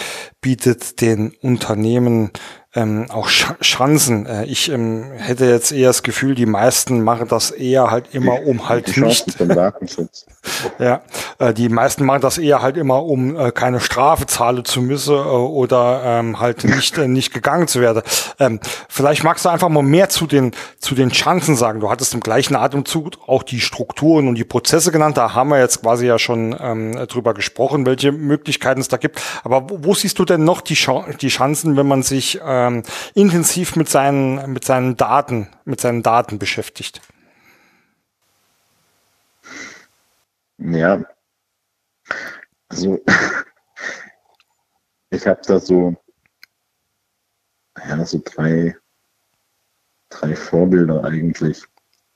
bietet 0.42 1.02
den 1.02 1.34
Unternehmen 1.42 2.32
ähm, 2.76 3.06
auch 3.10 3.30
Sch 3.30 3.54
Chancen. 3.62 4.26
Äh, 4.26 4.46
ich 4.46 4.70
ähm, 4.70 5.06
hätte 5.18 5.46
jetzt 5.46 5.72
eher 5.72 5.88
das 5.88 6.04
Gefühl, 6.04 6.36
die 6.36 6.46
meisten 6.46 7.02
machen 7.02 7.28
das 7.30 7.52
eher 7.52 7.90
halt 7.90 8.14
immer 8.14 8.46
um 8.46 8.68
halt 8.68 8.98
nicht. 8.98 9.38
ja, 10.80 11.02
äh, 11.40 11.54
die 11.54 11.70
meisten 11.70 12.06
machen 12.06 12.22
das 12.22 12.38
eher 12.38 12.62
halt 12.62 12.76
immer 12.76 13.04
um 13.06 13.38
äh, 13.38 13.52
keine 13.52 13.80
Strafe 13.80 14.26
zahlen 14.26 14.66
zu 14.66 14.82
müssen 14.82 15.16
äh, 15.16 15.18
oder 15.18 16.02
ähm, 16.04 16.40
halt 16.40 16.66
nicht 16.66 16.98
äh, 16.98 17.08
nicht 17.08 17.34
gegangen 17.34 17.68
zu 17.68 17.80
werden. 17.80 18.04
Ähm, 18.40 18.60
vielleicht 18.90 19.24
magst 19.24 19.46
du 19.46 19.50
einfach 19.50 19.70
mal 19.70 19.84
mehr 19.84 20.10
zu 20.10 20.28
den 20.28 20.52
zu 20.80 20.96
den 20.96 21.12
Chancen 21.12 21.56
sagen. 21.56 21.80
Du 21.80 21.90
hattest 21.90 22.14
im 22.14 22.20
gleichen 22.20 22.56
Atemzug 22.56 23.14
auch 23.26 23.44
die 23.44 23.62
Strukturen 23.62 24.28
und 24.28 24.36
die 24.36 24.44
Prozesse 24.44 24.92
genannt. 24.92 25.16
Da 25.16 25.34
haben 25.34 25.50
wir 25.50 25.60
jetzt 25.60 25.82
quasi 25.82 26.08
ja 26.08 26.20
schon 26.20 26.56
ähm, 26.60 27.08
drüber 27.08 27.34
gesprochen, 27.34 27.86
welche 27.86 28.12
Möglichkeiten 28.12 28.82
es 28.82 28.90
da 28.90 28.98
gibt. 28.98 29.22
Aber 29.44 29.70
wo, 29.70 29.80
wo 29.82 29.94
siehst 29.94 30.20
du 30.20 30.26
denn 30.26 30.44
noch 30.44 30.60
die, 30.60 30.76
Ch 30.76 30.90
die 31.22 31.30
Chancen, 31.30 31.78
wenn 31.78 31.88
man 31.88 32.04
sich 32.04 32.42
äh, 32.42 32.65
ähm, 32.66 32.84
intensiv 33.14 33.76
mit 33.76 33.90
seinen, 33.90 34.54
mit 34.54 34.66
seinen 34.66 34.98
Daten, 34.98 35.48
mit 35.66 35.80
seinen 35.80 36.04
Daten 36.04 36.40
beschäftigt. 36.40 37.02
Ja, 40.58 41.04
also 42.70 43.00
ich 45.10 45.28
habe 45.28 45.42
da 45.46 45.60
so, 45.60 45.96
ja, 47.88 48.06
so 48.06 48.22
drei, 48.24 48.76
drei 50.10 50.36
Vorbilder 50.36 51.04
eigentlich. 51.04 51.64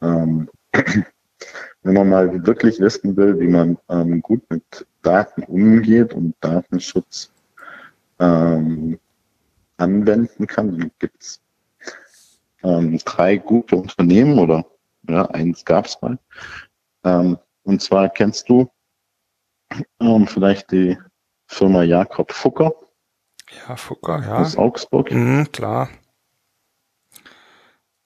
Ähm, 0.01 0.49
wenn 1.83 1.93
man 1.93 2.09
mal 2.09 2.45
wirklich 2.45 2.79
wissen 2.79 3.15
will, 3.15 3.39
wie 3.39 3.47
man 3.47 3.77
ähm, 3.89 4.21
gut 4.21 4.41
mit 4.49 4.85
Daten 5.01 5.43
umgeht 5.43 6.13
und 6.13 6.35
Datenschutz 6.41 7.31
ähm, 8.19 8.99
anwenden 9.79 10.47
kann. 10.47 10.77
Dann 10.77 10.91
gibt 10.99 11.23
es 11.23 11.41
ähm, 12.63 12.97
drei 13.05 13.37
gute 13.37 13.75
Unternehmen 13.75 14.39
oder 14.39 14.65
ja, 15.07 15.25
eins 15.27 15.65
gab 15.65 15.85
es 15.85 16.01
mal. 16.01 16.19
Ähm, 17.03 17.37
und 17.63 17.81
zwar 17.81 18.09
kennst 18.09 18.49
du 18.49 18.69
ähm, 19.99 20.27
vielleicht 20.27 20.71
die 20.71 20.97
Firma 21.47 21.83
Jakob 21.83 22.31
Fucker. 22.31 22.73
Ja, 23.67 23.75
Fucker, 23.75 24.21
ja. 24.21 24.37
Aus 24.37 24.57
Augsburg. 24.57 25.11
Mhm, 25.11 25.51
klar. 25.51 25.89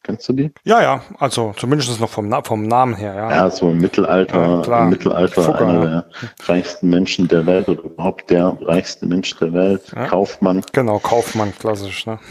Kennst 0.03 0.27
du 0.27 0.33
die? 0.33 0.51
Ja, 0.65 0.81
ja, 0.81 1.01
also 1.17 1.53
zumindest 1.55 1.99
noch 2.01 2.09
vom, 2.09 2.29
vom 2.43 2.67
Namen 2.67 2.93
her, 2.93 3.15
ja. 3.15 3.31
Ja, 3.31 3.49
so 3.49 3.71
im 3.71 3.77
Mittelalter, 3.77 4.63
ja, 4.67 4.83
im 4.83 4.89
Mittelalter 4.89 5.41
Fucker, 5.41 5.65
einer 5.65 5.73
ja. 5.73 5.85
der 5.85 6.05
reichsten 6.49 6.89
Menschen 6.89 7.29
der 7.29 7.45
Welt 7.45 7.69
oder 7.69 7.83
überhaupt 7.83 8.29
der 8.29 8.57
reichste 8.61 9.05
Mensch 9.05 9.33
der 9.37 9.53
Welt, 9.53 9.93
ja. 9.95 10.07
Kaufmann. 10.07 10.61
Genau, 10.73 10.99
Kaufmann, 10.99 11.53
klassisch, 11.57 12.05
ne? 12.05 12.19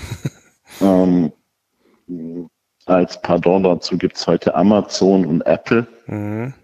Ähm, 0.80 1.30
als 2.86 3.20
Pardon 3.20 3.62
dazu 3.62 3.98
gibt's 3.98 4.26
heute 4.26 4.54
Amazon 4.54 5.26
und 5.26 5.42
Apple. 5.42 5.86
Mhm. 6.06 6.54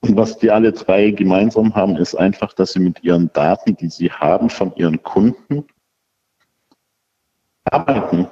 Und 0.00 0.16
was 0.16 0.36
die 0.38 0.50
alle 0.50 0.72
drei 0.72 1.10
gemeinsam 1.10 1.74
haben, 1.76 1.96
ist 1.96 2.16
einfach, 2.16 2.52
dass 2.54 2.72
sie 2.72 2.80
mit 2.80 3.04
ihren 3.04 3.32
Daten, 3.32 3.76
die 3.76 3.88
sie 3.88 4.10
haben 4.10 4.50
von 4.50 4.74
ihren 4.74 5.00
Kunden, 5.02 5.64
arbeiten. 7.64 8.26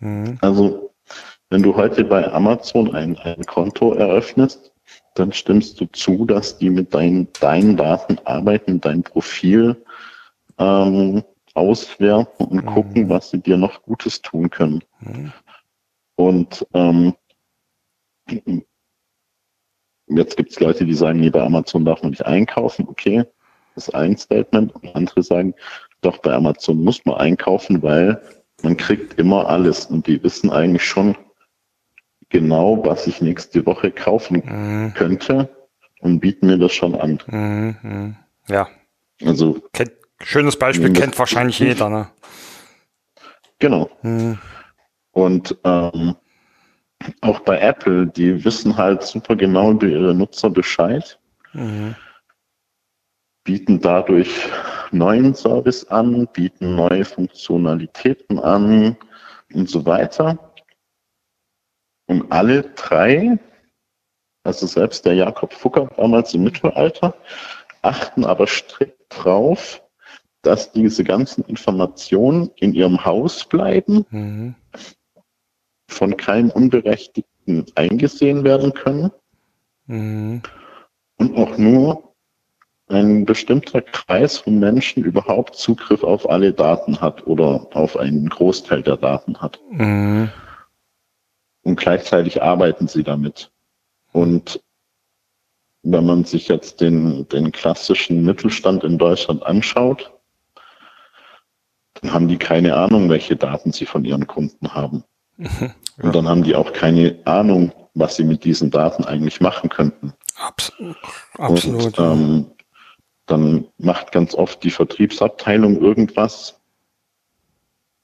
Mhm. 0.00 0.38
Also, 0.40 0.92
wenn 1.50 1.62
du 1.62 1.74
heute 1.74 2.04
bei 2.04 2.30
Amazon 2.32 2.94
ein, 2.94 3.16
ein 3.18 3.44
Konto 3.44 3.94
eröffnest, 3.94 4.72
dann 5.14 5.32
stimmst 5.32 5.80
du 5.80 5.86
zu, 5.86 6.24
dass 6.24 6.58
die 6.58 6.70
mit 6.70 6.94
deinen, 6.94 7.28
deinen 7.40 7.76
Daten 7.76 8.18
arbeiten, 8.24 8.80
dein 8.80 9.02
Profil 9.02 9.84
ähm, 10.58 11.22
auswerten 11.54 12.44
und 12.44 12.64
mhm. 12.64 12.66
gucken, 12.66 13.08
was 13.08 13.30
sie 13.30 13.40
dir 13.40 13.56
noch 13.56 13.82
Gutes 13.82 14.22
tun 14.22 14.50
können. 14.50 14.82
Mhm. 15.00 15.32
Und 16.16 16.66
ähm, 16.74 17.14
jetzt 20.06 20.36
gibt 20.36 20.50
es 20.50 20.60
Leute, 20.60 20.84
die 20.84 20.94
sagen, 20.94 21.20
nee, 21.20 21.30
bei 21.30 21.42
Amazon 21.42 21.84
darf 21.84 22.02
man 22.02 22.10
nicht 22.10 22.26
einkaufen. 22.26 22.86
Okay, 22.88 23.24
das 23.74 23.88
ist 23.88 23.94
ein 23.94 24.16
Statement. 24.16 24.74
Und 24.74 24.94
andere 24.94 25.22
sagen, 25.22 25.54
doch, 26.02 26.18
bei 26.18 26.32
Amazon 26.32 26.82
muss 26.82 27.04
man 27.04 27.16
einkaufen, 27.16 27.82
weil 27.82 28.22
man 28.62 28.76
kriegt 28.76 29.18
immer 29.18 29.48
alles 29.48 29.86
und 29.86 30.06
die 30.06 30.22
wissen 30.22 30.50
eigentlich 30.50 30.84
schon 30.84 31.16
genau, 32.28 32.84
was 32.84 33.06
ich 33.06 33.20
nächste 33.20 33.64
Woche 33.66 33.90
kaufen 33.90 34.42
mhm. 34.44 34.94
könnte 34.94 35.48
und 36.00 36.20
bieten 36.20 36.46
mir 36.46 36.58
das 36.58 36.72
schon 36.72 36.94
an. 36.94 37.20
Mhm. 37.26 38.16
Ja. 38.48 38.68
Also 39.24 39.60
kennt, 39.72 39.92
schönes 40.22 40.56
Beispiel 40.56 40.92
kennt 40.92 41.18
wahrscheinlich 41.18 41.58
jeder, 41.58 41.88
ne? 41.88 42.08
Genau. 43.58 43.90
Mhm. 44.02 44.38
Und 45.12 45.56
ähm, 45.64 46.16
auch 47.20 47.40
bei 47.40 47.58
Apple, 47.58 48.06
die 48.06 48.44
wissen 48.44 48.76
halt 48.76 49.02
super 49.02 49.36
genau 49.36 49.72
über 49.72 49.86
ihre 49.86 50.14
Nutzer 50.14 50.50
Bescheid. 50.50 51.18
Mhm 51.52 51.94
bieten 53.44 53.80
dadurch 53.80 54.48
neuen 54.90 55.34
Service 55.34 55.84
an, 55.88 56.28
bieten 56.32 56.74
neue 56.74 57.04
Funktionalitäten 57.04 58.38
an 58.38 58.96
und 59.52 59.68
so 59.68 59.86
weiter. 59.86 60.38
Und 62.06 62.30
alle 62.32 62.62
drei, 62.74 63.38
also 64.44 64.66
selbst 64.66 65.04
der 65.06 65.14
Jakob 65.14 65.52
Fucker 65.52 65.88
damals 65.96 66.34
im 66.34 66.44
Mittelalter, 66.44 67.14
achten 67.82 68.24
aber 68.24 68.46
strikt 68.46 69.00
drauf, 69.08 69.82
dass 70.42 70.72
diese 70.72 71.04
ganzen 71.04 71.44
Informationen 71.44 72.50
in 72.56 72.72
ihrem 72.72 73.04
Haus 73.04 73.44
bleiben, 73.44 74.06
mhm. 74.10 74.54
von 75.88 76.16
keinem 76.16 76.50
Unberechtigten 76.50 77.66
eingesehen 77.74 78.44
werden 78.44 78.72
können 78.72 79.10
mhm. 79.86 80.42
und 81.16 81.36
auch 81.36 81.58
nur 81.58 82.09
ein 82.90 83.24
bestimmter 83.24 83.82
Kreis 83.82 84.38
von 84.38 84.58
Menschen 84.58 85.04
überhaupt 85.04 85.54
Zugriff 85.54 86.02
auf 86.02 86.28
alle 86.28 86.52
Daten 86.52 87.00
hat 87.00 87.26
oder 87.26 87.66
auf 87.72 87.96
einen 87.96 88.28
Großteil 88.28 88.82
der 88.82 88.96
Daten 88.96 89.40
hat. 89.40 89.60
Mhm. 89.70 90.30
Und 91.62 91.76
gleichzeitig 91.76 92.42
arbeiten 92.42 92.88
sie 92.88 93.02
damit. 93.02 93.50
Und 94.12 94.60
wenn 95.82 96.04
man 96.04 96.24
sich 96.24 96.48
jetzt 96.48 96.80
den, 96.80 97.26
den 97.28 97.52
klassischen 97.52 98.24
Mittelstand 98.24 98.84
in 98.84 98.98
Deutschland 98.98 99.44
anschaut, 99.44 100.12
dann 101.94 102.12
haben 102.12 102.28
die 102.28 102.38
keine 102.38 102.76
Ahnung, 102.76 103.08
welche 103.08 103.36
Daten 103.36 103.72
sie 103.72 103.86
von 103.86 104.04
ihren 104.04 104.26
Kunden 104.26 104.74
haben. 104.74 105.04
Mhm, 105.36 105.48
ja. 105.60 106.04
Und 106.04 106.14
dann 106.14 106.28
haben 106.28 106.42
die 106.42 106.54
auch 106.54 106.72
keine 106.72 107.18
Ahnung, 107.24 107.72
was 107.94 108.16
sie 108.16 108.24
mit 108.24 108.44
diesen 108.44 108.70
Daten 108.70 109.04
eigentlich 109.04 109.40
machen 109.40 109.68
könnten. 109.70 110.12
Absolut. 110.36 110.96
Absolut. 111.38 111.98
Und, 111.98 112.20
ähm, 112.20 112.46
dann 113.30 113.66
macht 113.78 114.12
ganz 114.12 114.34
oft 114.34 114.62
die 114.64 114.70
Vertriebsabteilung 114.70 115.80
irgendwas 115.80 116.60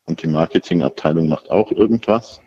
und 0.05 0.23
die 0.23 0.29
Marketingabteilung 0.29 1.29
macht 1.29 1.51
auch 1.51 1.73
irgendwas. 1.73 2.41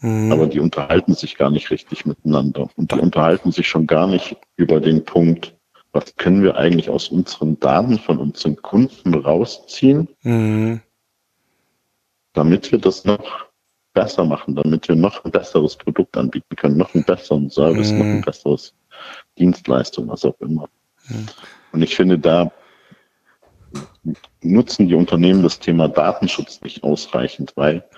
Mhm. 0.00 0.32
Aber 0.32 0.46
die 0.46 0.60
unterhalten 0.60 1.14
sich 1.14 1.36
gar 1.36 1.50
nicht 1.50 1.70
richtig 1.70 2.06
miteinander. 2.06 2.68
Und 2.76 2.92
die 2.92 2.98
unterhalten 2.98 3.52
sich 3.52 3.68
schon 3.68 3.86
gar 3.86 4.06
nicht 4.06 4.36
über 4.56 4.80
den 4.80 5.04
Punkt, 5.04 5.54
was 5.92 6.16
können 6.16 6.42
wir 6.42 6.56
eigentlich 6.56 6.90
aus 6.90 7.08
unseren 7.08 7.60
Daten 7.60 7.98
von 7.98 8.18
unseren 8.18 8.56
Kunden 8.56 9.14
rausziehen, 9.14 10.08
mhm. 10.22 10.80
damit 12.32 12.72
wir 12.72 12.78
das 12.78 13.04
noch 13.04 13.46
besser 13.92 14.24
machen, 14.24 14.56
damit 14.56 14.88
wir 14.88 14.96
noch 14.96 15.24
ein 15.24 15.30
besseres 15.30 15.76
Produkt 15.76 16.16
anbieten 16.16 16.56
können, 16.56 16.76
noch 16.76 16.94
einen 16.94 17.04
besseren 17.04 17.48
Service, 17.48 17.92
mhm. 17.92 17.98
noch 17.98 18.04
ein 18.06 18.22
besseres 18.22 18.74
Dienstleistung, 19.38 20.08
was 20.08 20.24
auch 20.24 20.38
immer. 20.40 20.68
Und 21.72 21.82
ich 21.82 21.96
finde, 21.96 22.18
da 22.18 22.52
nutzen 24.42 24.88
die 24.88 24.94
Unternehmen 24.94 25.42
das 25.42 25.58
Thema 25.58 25.88
Datenschutz 25.88 26.60
nicht 26.62 26.82
ausreichend, 26.82 27.52
weil 27.56 27.88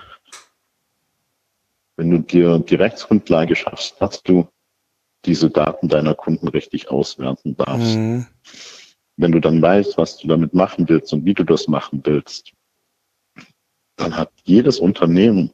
wenn 1.96 2.10
du 2.10 2.18
dir 2.18 2.58
die 2.58 2.74
Rechtsgrundlage 2.74 3.56
schaffst, 3.56 4.00
dass 4.00 4.22
du 4.22 4.48
diese 5.24 5.50
Daten 5.50 5.88
deiner 5.88 6.14
Kunden 6.14 6.48
richtig 6.48 6.90
auswerten 6.90 7.56
darfst. 7.56 7.96
Mhm. 7.96 8.26
Wenn 9.16 9.32
du 9.32 9.40
dann 9.40 9.60
weißt, 9.60 9.96
was 9.98 10.18
du 10.18 10.28
damit 10.28 10.54
machen 10.54 10.88
willst 10.88 11.12
und 11.12 11.24
wie 11.24 11.34
du 11.34 11.42
das 11.42 11.68
machen 11.68 12.00
willst, 12.04 12.52
dann 13.96 14.16
hat 14.16 14.30
jedes 14.44 14.78
Unternehmen 14.78 15.52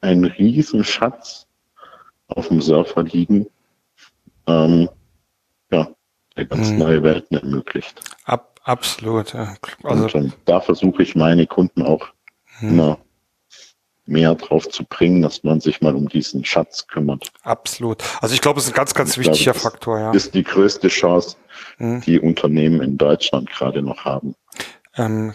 einen 0.00 0.24
riesen 0.24 0.84
Schatz 0.84 1.46
auf 2.26 2.48
dem 2.48 2.62
Surfer 2.62 3.02
liegen, 3.02 3.46
ähm, 4.46 4.88
der 6.36 6.46
ganz 6.46 6.70
mhm. 6.70 6.78
neue 6.78 7.02
Welten 7.02 7.36
ermöglicht. 7.36 8.00
Ab, 8.24 8.60
absolut. 8.64 9.34
Ja. 9.34 9.54
Also, 9.82 10.04
und, 10.04 10.14
und 10.14 10.36
da 10.44 10.60
versuche 10.60 11.02
ich 11.02 11.14
meine 11.14 11.46
Kunden 11.46 11.82
auch 11.82 12.06
mhm. 12.60 12.68
immer 12.68 12.98
mehr 14.06 14.34
drauf 14.34 14.68
zu 14.68 14.84
bringen, 14.84 15.22
dass 15.22 15.44
man 15.44 15.60
sich 15.60 15.80
mal 15.80 15.94
um 15.94 16.08
diesen 16.08 16.44
Schatz 16.44 16.86
kümmert. 16.86 17.32
Absolut. 17.42 18.02
Also 18.20 18.34
ich 18.34 18.40
glaube, 18.40 18.60
es 18.60 18.66
ist 18.66 18.72
ein 18.72 18.76
ganz, 18.76 18.94
ganz 18.94 19.16
ich 19.16 19.18
wichtiger 19.18 19.52
glaube, 19.52 19.60
Faktor, 19.60 19.98
ja. 19.98 20.10
Ist 20.12 20.34
die 20.34 20.44
größte 20.44 20.88
Chance, 20.88 21.36
mhm. 21.78 22.02
die 22.02 22.20
Unternehmen 22.20 22.82
in 22.82 22.98
Deutschland 22.98 23.50
gerade 23.50 23.82
noch 23.82 24.04
haben. 24.04 24.34
Ähm, 24.96 25.34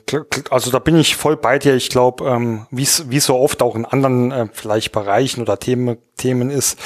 also 0.52 0.72
da 0.72 0.80
bin 0.80 0.96
ich 0.96 1.16
voll 1.16 1.36
bei 1.36 1.60
dir. 1.60 1.76
Ich 1.76 1.90
glaube, 1.90 2.30
ähm, 2.30 2.68
wie 2.72 2.84
es 2.84 3.26
so 3.26 3.36
oft 3.36 3.62
auch 3.62 3.76
in 3.76 3.86
anderen 3.86 4.32
äh, 4.32 4.48
vielleicht 4.52 4.92
Bereichen 4.92 5.42
oder 5.42 5.60
Themen, 5.60 5.98
Themen 6.16 6.50
ist, 6.50 6.80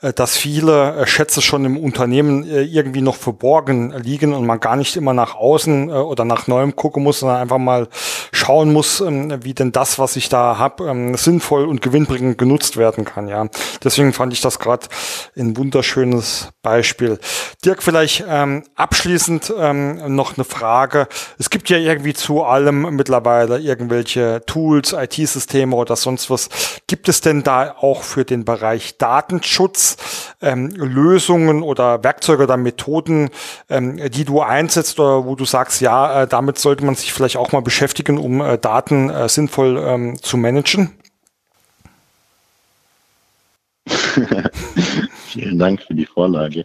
dass 0.00 0.36
viele 0.36 0.96
äh, 0.96 1.06
Schätze 1.06 1.42
schon 1.42 1.64
im 1.64 1.76
Unternehmen 1.76 2.48
äh, 2.48 2.62
irgendwie 2.62 3.02
noch 3.02 3.16
verborgen 3.16 3.92
liegen 3.92 4.32
und 4.32 4.46
man 4.46 4.58
gar 4.58 4.76
nicht 4.76 4.96
immer 4.96 5.12
nach 5.12 5.34
außen 5.34 5.90
oder 5.90 6.24
nach 6.24 6.46
Neuem 6.46 6.74
gucken 6.74 7.02
muss, 7.02 7.20
sondern 7.20 7.38
einfach 7.38 7.58
mal 7.58 7.88
schauen 8.32 8.72
muss, 8.72 9.00
ähm, 9.00 9.44
wie 9.44 9.52
denn 9.52 9.72
das, 9.72 9.98
was 9.98 10.16
ich 10.16 10.30
da 10.30 10.56
habe, 10.56 10.88
ähm, 10.88 11.14
sinnvoll 11.16 11.66
und 11.66 11.82
gewinnbringend 11.82 12.38
genutzt 12.38 12.78
werden 12.78 13.04
kann. 13.04 13.28
Ja, 13.28 13.46
deswegen 13.84 14.14
fand 14.14 14.32
ich 14.32 14.40
das 14.40 14.58
gerade 14.58 14.86
ein 15.36 15.56
wunderschönes 15.56 16.48
Beispiel. 16.62 17.18
Dirk, 17.64 17.82
vielleicht 17.82 18.24
ähm, 18.26 18.64
abschließend 18.76 19.52
ähm, 19.58 20.14
noch 20.14 20.38
eine 20.38 20.44
Frage. 20.44 21.08
Es 21.38 21.50
gibt 21.50 21.68
ja 21.68 21.76
irgendwie 21.76 22.14
zu 22.14 22.42
allem 22.42 22.96
mittlerweile 22.96 23.58
irgendwelche 23.58 24.42
Tools, 24.46 24.94
IT-Systeme 24.94 25.76
oder 25.76 25.96
sonst 25.96 26.30
was. 26.30 26.48
Gibt 26.86 27.08
es 27.08 27.20
denn 27.20 27.42
da 27.42 27.74
auch 27.78 28.02
für 28.02 28.24
den 28.24 28.46
Bereich 28.46 28.96
Datenschutz 28.96 29.89
ähm, 30.40 30.70
Lösungen 30.70 31.62
oder 31.62 32.02
Werkzeuge 32.02 32.44
oder 32.44 32.56
Methoden, 32.56 33.30
ähm, 33.68 33.98
die 34.10 34.24
du 34.24 34.40
einsetzt 34.40 34.98
oder 34.98 35.24
wo 35.24 35.34
du 35.34 35.44
sagst, 35.44 35.80
ja, 35.80 36.22
äh, 36.22 36.26
damit 36.26 36.58
sollte 36.58 36.84
man 36.84 36.94
sich 36.94 37.12
vielleicht 37.12 37.36
auch 37.36 37.52
mal 37.52 37.62
beschäftigen, 37.62 38.18
um 38.18 38.40
äh, 38.40 38.58
Daten 38.58 39.10
äh, 39.10 39.28
sinnvoll 39.28 39.78
ähm, 39.78 40.22
zu 40.22 40.36
managen? 40.36 40.92
Vielen 45.28 45.58
Dank 45.58 45.82
für 45.82 45.94
die 45.94 46.06
Vorlage. 46.06 46.64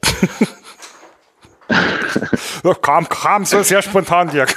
kam, 2.81 3.07
kam 3.09 3.45
so 3.45 3.63
sehr 3.63 3.81
spontan, 3.81 4.29
Dirk. 4.29 4.55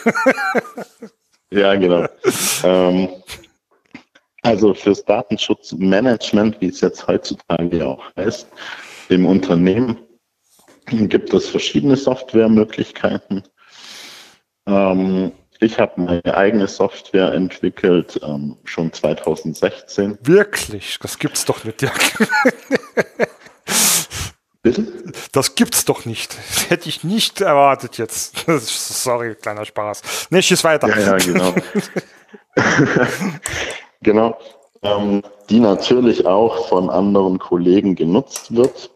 ja, 1.51 1.75
genau. 1.75 2.07
Ähm, 2.65 3.09
also 4.43 4.75
fürs 4.75 5.05
Datenschutzmanagement, 5.05 6.61
wie 6.61 6.69
es 6.69 6.81
jetzt 6.81 7.07
heutzutage 7.07 7.87
auch 7.87 8.05
heißt, 8.17 8.49
im 9.09 9.27
Unternehmen 9.27 9.99
gibt 10.87 11.33
es 11.35 11.49
verschiedene 11.49 11.97
Softwaremöglichkeiten. 11.97 13.43
Ähm, 14.67 15.33
ich 15.61 15.79
habe 15.79 16.01
meine 16.01 16.37
eigene 16.37 16.69
Software 16.69 17.33
entwickelt, 17.33 18.21
ähm, 18.23 18.57
schon 18.65 18.93
2016. 18.93 20.19
Wirklich? 20.23 20.99
Das 21.01 21.19
gibt's 21.19 21.45
doch 21.45 21.65
nicht, 21.65 21.81
Dirk. 21.81 21.99
Bitte? 24.63 24.87
Das 25.33 25.55
gibt's 25.55 25.85
doch 25.85 26.05
nicht. 26.05 26.37
Das 26.37 26.71
hätte 26.71 26.89
ich 26.89 27.03
nicht 27.03 27.41
erwartet 27.41 27.99
jetzt. 27.99 28.45
Sorry, 28.47 29.35
kleiner 29.35 29.65
Spaß. 29.65 30.29
Nee, 30.31 30.43
schieß 30.43 30.63
weiter. 30.65 30.89
Ja, 30.89 30.99
ja, 30.99 31.17
genau. 31.17 31.55
Genau. 34.03 34.39
Ähm, 34.83 35.23
die 35.51 35.59
natürlich 35.61 36.27
auch 36.27 36.69
von 36.69 36.89
anderen 36.89 37.39
Kollegen 37.39 37.97
genutzt 37.97 38.55
wird 38.55 38.91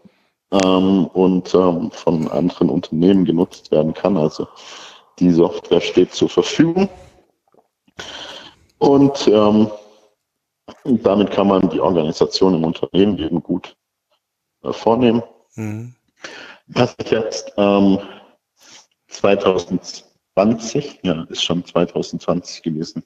ähm, 0.65 1.07
und 1.07 1.53
ähm, 1.55 1.91
von 1.91 2.29
anderen 2.31 2.71
Unternehmen 2.71 3.25
genutzt 3.25 3.71
werden 3.73 3.95
kann. 3.95 4.17
Also 4.17 4.47
die 5.19 5.31
Software 5.31 5.81
steht 5.81 6.15
zur 6.15 6.29
Verfügung. 6.29 6.89
Und 8.79 9.27
ähm, 9.29 9.71
damit 10.85 11.31
kann 11.31 11.49
man 11.49 11.69
die 11.71 11.81
Organisation 11.81 12.55
im 12.55 12.65
Unternehmen 12.65 13.19
eben 13.19 13.43
gut 13.43 13.77
äh, 14.63 14.73
vornehmen. 14.73 15.23
Mhm. 15.55 15.95
Was 16.67 16.95
ich 16.99 17.11
jetzt 17.11 17.53
ähm, 17.57 17.99
2020, 19.09 21.01
ja, 21.03 21.25
ist 21.29 21.43
schon 21.45 21.65
2020 21.65 22.63
gewesen, 22.63 23.03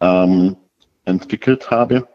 ähm, 0.00 0.56
entwickelt 1.08 1.70
habe, 1.70 2.06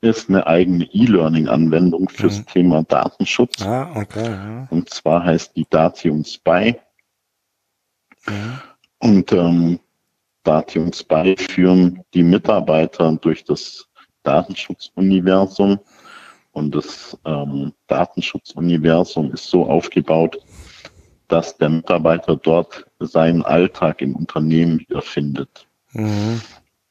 ist 0.00 0.28
eine 0.28 0.46
eigene 0.46 0.84
E-Learning-Anwendung 0.84 2.08
fürs 2.08 2.38
mhm. 2.38 2.46
Thema 2.46 2.82
Datenschutz. 2.84 3.62
Ah, 3.62 3.90
okay, 3.94 4.24
ja. 4.24 4.66
Und 4.70 4.90
zwar 4.90 5.24
heißt 5.24 5.56
die 5.56 5.66
Datium 5.68 6.24
Spy. 6.24 6.76
Mhm. 8.26 8.60
Und 8.98 9.32
ähm, 9.32 9.80
Datium 10.42 10.92
Spy 10.92 11.36
führen 11.36 12.02
die 12.14 12.22
Mitarbeiter 12.22 13.12
durch 13.20 13.44
das 13.44 13.86
Datenschutzuniversum. 14.22 15.78
Und 16.52 16.74
das 16.74 17.16
ähm, 17.24 17.72
Datenschutzuniversum 17.86 19.32
ist 19.32 19.48
so 19.48 19.66
aufgebaut, 19.66 20.38
dass 21.28 21.56
der 21.58 21.68
Mitarbeiter 21.68 22.36
dort 22.36 22.86
seinen 22.98 23.42
Alltag 23.42 24.00
im 24.00 24.16
Unternehmen 24.16 24.80
wiederfindet. 24.80 25.66
Mhm. 25.92 26.40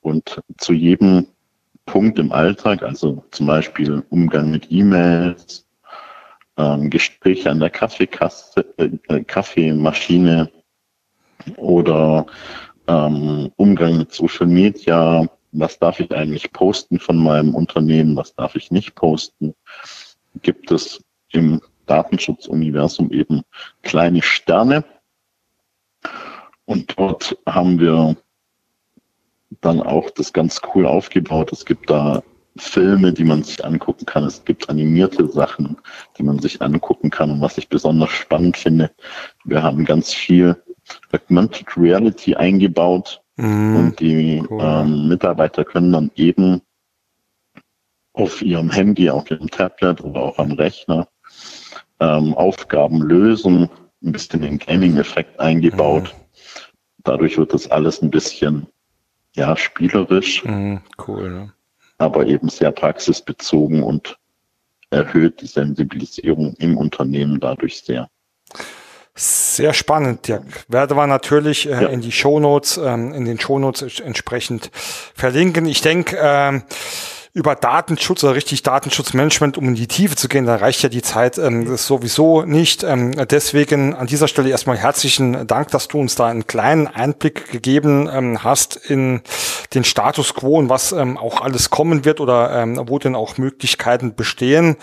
Und 0.08 0.42
zu 0.58 0.72
jedem 0.72 1.28
Punkt 1.86 2.18
im 2.18 2.32
Alltag, 2.32 2.82
also 2.82 3.26
zum 3.32 3.46
Beispiel 3.46 4.06
Umgang 4.10 4.50
mit 4.50 4.72
E-Mails, 4.72 5.68
ähm, 6.56 6.90
Gespräche 6.90 7.52
an 7.52 7.60
der 7.60 7.70
Kaffeekasse, 7.70 8.74
äh, 8.78 8.90
äh, 9.10 9.24
Kaffeemaschine 9.26 10.50
oder 11.58 12.26
ähm, 12.88 13.52
Umgang 13.58 13.98
mit 13.98 14.14
Social 14.14 14.48
Media, 14.48 15.28
was 15.52 15.78
darf 15.78 16.00
ich 16.00 16.10
eigentlich 16.14 16.54
posten 16.54 17.00
von 17.00 17.18
meinem 17.18 17.54
Unternehmen, 17.54 18.16
was 18.16 18.34
darf 18.34 18.56
ich 18.56 18.72
nicht 18.72 18.96
posten, 18.96 19.54
gibt 20.42 20.72
es 20.72 21.04
im 21.34 21.60
Datenschutzuniversum 21.86 23.12
eben 23.12 23.42
kleine 23.82 24.22
Sterne. 24.22 24.86
Und 26.64 26.98
dort 26.98 27.38
haben 27.46 27.78
wir 27.78 28.16
dann 29.62 29.82
auch 29.82 30.10
das 30.12 30.34
ganz 30.34 30.62
cool 30.74 30.86
aufgebaut. 30.86 31.52
Es 31.52 31.66
gibt 31.66 31.90
da 31.90 32.24
Filme, 32.58 33.14
die 33.14 33.24
man 33.24 33.44
sich 33.44 33.64
angucken 33.64 34.06
kann. 34.06 34.24
Es 34.24 34.44
gibt 34.44 34.70
animierte 34.70 35.28
Sachen, 35.28 35.78
die 36.18 36.24
man 36.24 36.40
sich 36.40 36.62
angucken 36.62 37.10
kann. 37.10 37.32
Und 37.32 37.42
was 37.42 37.58
ich 37.58 37.70
besonders 37.70 38.10
spannend 38.10 38.58
finde, 38.58 38.92
wir 39.46 39.64
haben 39.64 39.86
ganz 39.86 40.14
viel 40.14 40.56
Augmented 41.12 41.78
Reality 41.78 42.36
eingebaut 42.36 43.22
mm, 43.36 43.76
und 43.76 44.00
die 44.00 44.44
cool. 44.50 44.60
ähm, 44.62 45.08
Mitarbeiter 45.08 45.66
können 45.66 45.92
dann 45.92 46.12
eben 46.16 46.62
auf 48.14 48.42
ihrem 48.42 48.72
Handy, 48.72 49.10
auf 49.10 49.30
ihrem 49.30 49.50
Tablet 49.50 50.02
oder 50.02 50.22
auch 50.22 50.40
am 50.40 50.54
Rechner 50.54 51.08
ähm, 52.00 52.34
Aufgaben 52.34 53.02
lösen, 53.02 53.70
ein 54.04 54.12
bisschen 54.12 54.42
den 54.42 54.58
Gaming-Effekt 54.58 55.40
eingebaut. 55.40 56.16
Mm. 56.16 57.02
Dadurch 57.04 57.38
wird 57.38 57.54
das 57.54 57.70
alles 57.70 58.02
ein 58.02 58.10
bisschen 58.10 58.68
ja, 59.36 59.56
spielerisch. 59.56 60.44
Mhm, 60.44 60.82
cool. 61.08 61.30
Ne? 61.30 61.54
Aber 61.98 62.26
eben 62.26 62.50
sehr 62.50 62.72
praxisbezogen 62.72 63.84
und 63.84 64.18
erhöht 64.90 65.42
die 65.42 65.48
Sensibilisierung 65.48 66.54
im 66.60 66.78
Unternehmen 66.78 67.40
dadurch 67.40 67.82
sehr. 67.82 68.10
Sehr 69.16 69.74
spannend, 69.74 70.28
Dirk. 70.28 70.66
Werde 70.68 70.96
wir 70.96 71.08
natürlich 71.08 71.68
äh, 71.68 71.72
ja. 71.72 71.88
in 71.88 72.02
die 72.02 72.12
Shownotes, 72.12 72.78
ähm, 72.78 73.14
in 73.14 73.26
den 73.26 73.40
Shownotes 73.40 74.00
entsprechend 74.00 74.70
verlinken. 75.16 75.66
Ich 75.66 75.82
denke, 75.82 76.18
ähm, 76.22 76.62
über 77.38 77.54
Datenschutz 77.54 78.24
oder 78.24 78.34
richtig 78.34 78.64
Datenschutzmanagement, 78.64 79.60
um 79.60 79.68
in 79.68 79.76
die 79.76 79.86
Tiefe 79.86 80.16
zu 80.16 80.28
gehen, 80.28 80.48
da 80.48 80.56
reicht 80.56 80.82
ja 80.82 80.90
die 80.90 81.04
Zeit 81.04 81.38
ähm, 81.38 81.78
sowieso 81.78 82.42
nicht. 82.42 82.84
Ähm, 82.84 83.12
deswegen 83.30 83.94
an 83.94 84.08
dieser 84.08 84.28
Stelle 84.28 84.50
erstmal 84.50 84.76
herzlichen 84.76 85.46
Dank, 85.46 85.70
dass 85.70 85.88
du 85.88 86.00
uns 86.00 86.16
da 86.16 86.26
einen 86.26 86.48
kleinen 86.48 86.88
Einblick 86.88 87.52
gegeben 87.52 88.10
ähm, 88.12 88.44
hast 88.44 88.76
in 88.76 89.22
den 89.76 89.84
Status 89.84 90.34
quo 90.34 90.58
und 90.58 90.70
was 90.70 90.94
ähm, 90.94 91.16
auch 91.16 91.42
alles 91.42 91.70
kommen 91.70 92.06
wird 92.06 92.22
oder 92.22 92.64
ähm, 92.64 92.82
wo 92.88 92.98
denn 92.98 93.16
auch 93.16 93.38
Möglichkeiten 93.38 94.16
bestehen. 94.16 94.76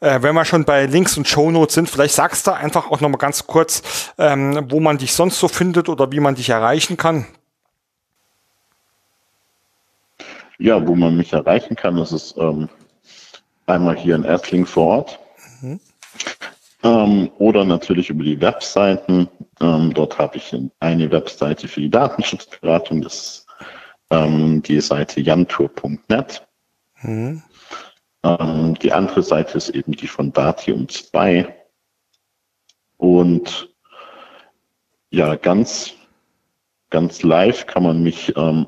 Äh, 0.00 0.22
wenn 0.22 0.34
wir 0.34 0.46
schon 0.46 0.64
bei 0.64 0.86
Links 0.86 1.18
und 1.18 1.28
Shownotes 1.28 1.74
sind, 1.74 1.90
vielleicht 1.90 2.14
sagst 2.14 2.46
du 2.46 2.52
einfach 2.52 2.90
auch 2.90 3.02
nochmal 3.02 3.18
ganz 3.18 3.46
kurz, 3.46 3.82
ähm, 4.16 4.64
wo 4.70 4.80
man 4.80 4.96
dich 4.96 5.12
sonst 5.12 5.38
so 5.38 5.46
findet 5.46 5.90
oder 5.90 6.10
wie 6.10 6.20
man 6.20 6.36
dich 6.36 6.48
erreichen 6.48 6.96
kann. 6.96 7.26
Ja, 10.58 10.86
wo 10.86 10.94
man 10.94 11.16
mich 11.16 11.32
erreichen 11.32 11.76
kann, 11.76 11.96
das 11.96 12.12
ist 12.12 12.36
ähm, 12.36 12.68
einmal 13.66 13.96
hier 13.96 14.16
in 14.16 14.24
Ertling 14.24 14.66
vor 14.66 14.86
Ort. 14.86 15.18
Mhm. 15.60 15.80
Ähm, 16.82 17.30
oder 17.38 17.64
natürlich 17.64 18.10
über 18.10 18.24
die 18.24 18.40
Webseiten. 18.40 19.28
Ähm, 19.60 19.92
dort 19.94 20.18
habe 20.18 20.36
ich 20.36 20.56
eine 20.80 21.10
Webseite 21.10 21.68
für 21.68 21.80
die 21.80 21.90
Datenschutzberatung, 21.90 23.02
das 23.02 23.14
ist 23.14 23.46
ähm, 24.10 24.62
die 24.62 24.80
Seite 24.80 25.20
jantour.net. 25.20 26.46
Mhm. 27.02 27.42
Ähm, 28.24 28.74
die 28.80 28.92
andere 28.92 29.22
Seite 29.22 29.58
ist 29.58 29.70
eben 29.70 29.92
die 29.92 30.08
von 30.08 30.32
Datium 30.32 30.88
2. 30.88 31.54
Und 32.96 33.68
ja, 35.10 35.36
ganz, 35.36 35.94
ganz 36.90 37.22
live 37.22 37.66
kann 37.66 37.84
man 37.84 38.02
mich 38.02 38.36
ähm, 38.36 38.66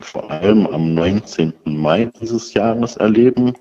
vor 0.00 0.30
allem 0.30 0.66
am 0.66 0.94
19. 0.94 1.52
Mai 1.64 2.10
dieses 2.20 2.54
Jahres 2.54 2.96
erleben. 2.96 3.54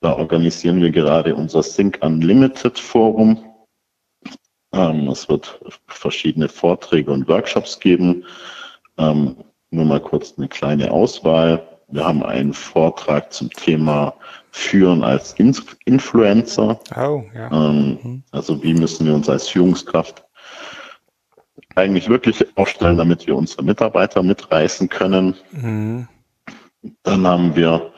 Da 0.00 0.16
organisieren 0.16 0.80
wir 0.82 0.90
gerade 0.90 1.34
unser 1.34 1.62
Sync 1.62 1.98
Unlimited 2.02 2.78
Forum. 2.78 3.42
Ähm, 4.72 5.08
es 5.08 5.28
wird 5.28 5.60
verschiedene 5.86 6.48
Vorträge 6.48 7.10
und 7.10 7.28
Workshops 7.28 7.78
geben. 7.78 8.24
Ähm, 8.98 9.36
nur 9.70 9.84
mal 9.84 10.00
kurz 10.00 10.34
eine 10.36 10.48
kleine 10.48 10.90
Auswahl. 10.90 11.66
Wir 11.88 12.04
haben 12.04 12.22
einen 12.22 12.52
Vortrag 12.52 13.32
zum 13.32 13.50
Thema 13.50 14.14
Führen 14.50 15.02
als 15.02 15.34
Influencer. 15.84 16.80
Oh, 16.96 17.22
ja. 17.34 17.50
ähm, 17.50 17.98
mhm. 18.02 18.22
Also 18.30 18.62
wie 18.62 18.74
müssen 18.74 19.06
wir 19.06 19.14
uns 19.14 19.28
als 19.28 19.48
Führungskraft 19.48 20.24
eigentlich 21.74 22.08
wirklich 22.08 22.44
aufstellen, 22.56 22.98
damit 22.98 23.26
wir 23.26 23.36
unsere 23.36 23.62
Mitarbeiter 23.62 24.22
mitreißen 24.22 24.88
können. 24.88 25.34
Mhm. 25.52 26.08
Dann 27.02 27.26
haben 27.26 27.56
wir 27.56 27.92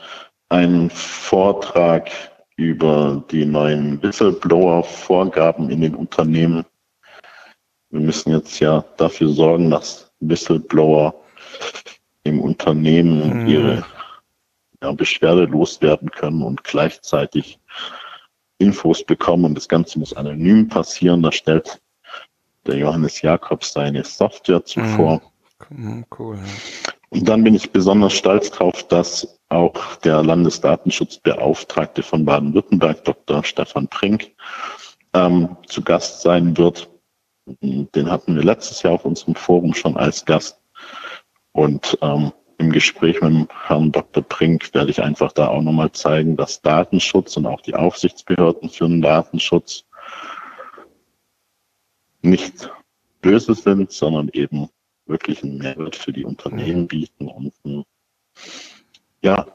einen 0.49 0.89
Vortrag 0.89 2.09
über 2.55 3.23
die 3.29 3.45
neuen 3.45 4.01
Whistleblower-Vorgaben 4.01 5.69
in 5.69 5.81
den 5.81 5.95
Unternehmen. 5.95 6.65
Wir 7.89 8.01
müssen 8.01 8.31
jetzt 8.31 8.59
ja 8.59 8.83
dafür 8.97 9.29
sorgen, 9.29 9.69
dass 9.69 10.11
Whistleblower 10.19 11.13
im 12.23 12.41
Unternehmen 12.41 13.43
mhm. 13.43 13.47
ihre 13.47 13.85
ja, 14.81 14.91
Beschwerde 14.91 15.45
loswerden 15.45 16.09
können 16.11 16.41
und 16.41 16.63
gleichzeitig 16.63 17.59
Infos 18.57 19.03
bekommen. 19.03 19.45
Und 19.45 19.55
das 19.55 19.67
Ganze 19.67 19.99
muss 19.99 20.13
anonym 20.13 20.67
passieren. 20.67 21.21
Da 21.21 21.31
stellt 21.31 21.81
der 22.67 22.77
Johannes 22.77 23.21
Jakobs 23.21 23.73
seine 23.73 24.03
Software 24.03 24.63
zuvor. 24.63 25.21
Mhm. 25.69 26.05
Cool. 26.17 26.37
Und 27.09 27.27
dann 27.27 27.43
bin 27.43 27.55
ich 27.55 27.71
besonders 27.71 28.13
stolz 28.13 28.51
darauf, 28.51 28.83
dass 28.87 29.39
auch 29.49 29.95
der 29.97 30.23
Landesdatenschutzbeauftragte 30.23 32.03
von 32.03 32.25
Baden-Württemberg, 32.25 33.03
Dr. 33.05 33.43
Stefan 33.43 33.87
Prink, 33.87 34.31
ähm, 35.13 35.55
zu 35.67 35.81
Gast 35.81 36.21
sein 36.21 36.57
wird. 36.57 36.89
Den 37.61 38.11
hatten 38.11 38.35
wir 38.35 38.43
letztes 38.43 38.83
Jahr 38.83 38.93
auf 38.93 39.05
unserem 39.05 39.35
Forum 39.35 39.73
schon 39.73 39.95
als 39.95 40.25
Gast. 40.25 40.59
Und 41.53 41.97
ähm, 42.01 42.33
im 42.59 42.71
Gespräch 42.71 43.21
mit 43.21 43.49
Herrn 43.67 43.91
Dr. 43.91 44.23
Prink 44.23 44.73
werde 44.73 44.91
ich 44.91 45.01
einfach 45.01 45.31
da 45.31 45.47
auch 45.47 45.61
nochmal 45.61 45.91
zeigen, 45.91 46.35
dass 46.35 46.61
Datenschutz 46.61 47.37
und 47.37 47.45
auch 47.45 47.61
die 47.61 47.75
Aufsichtsbehörden 47.75 48.69
für 48.69 48.87
den 48.87 49.01
Datenschutz 49.01 49.85
nicht 52.21 52.69
böse 53.21 53.53
sind, 53.53 53.91
sondern 53.91 54.29
eben 54.29 54.69
wirklich 55.05 55.43
einen 55.43 55.57
Mehrwert 55.57 55.95
für 55.95 56.13
die 56.13 56.25
Unternehmen 56.25 56.87
bieten 56.87 57.27
und 57.27 57.53
ja, 59.21 59.47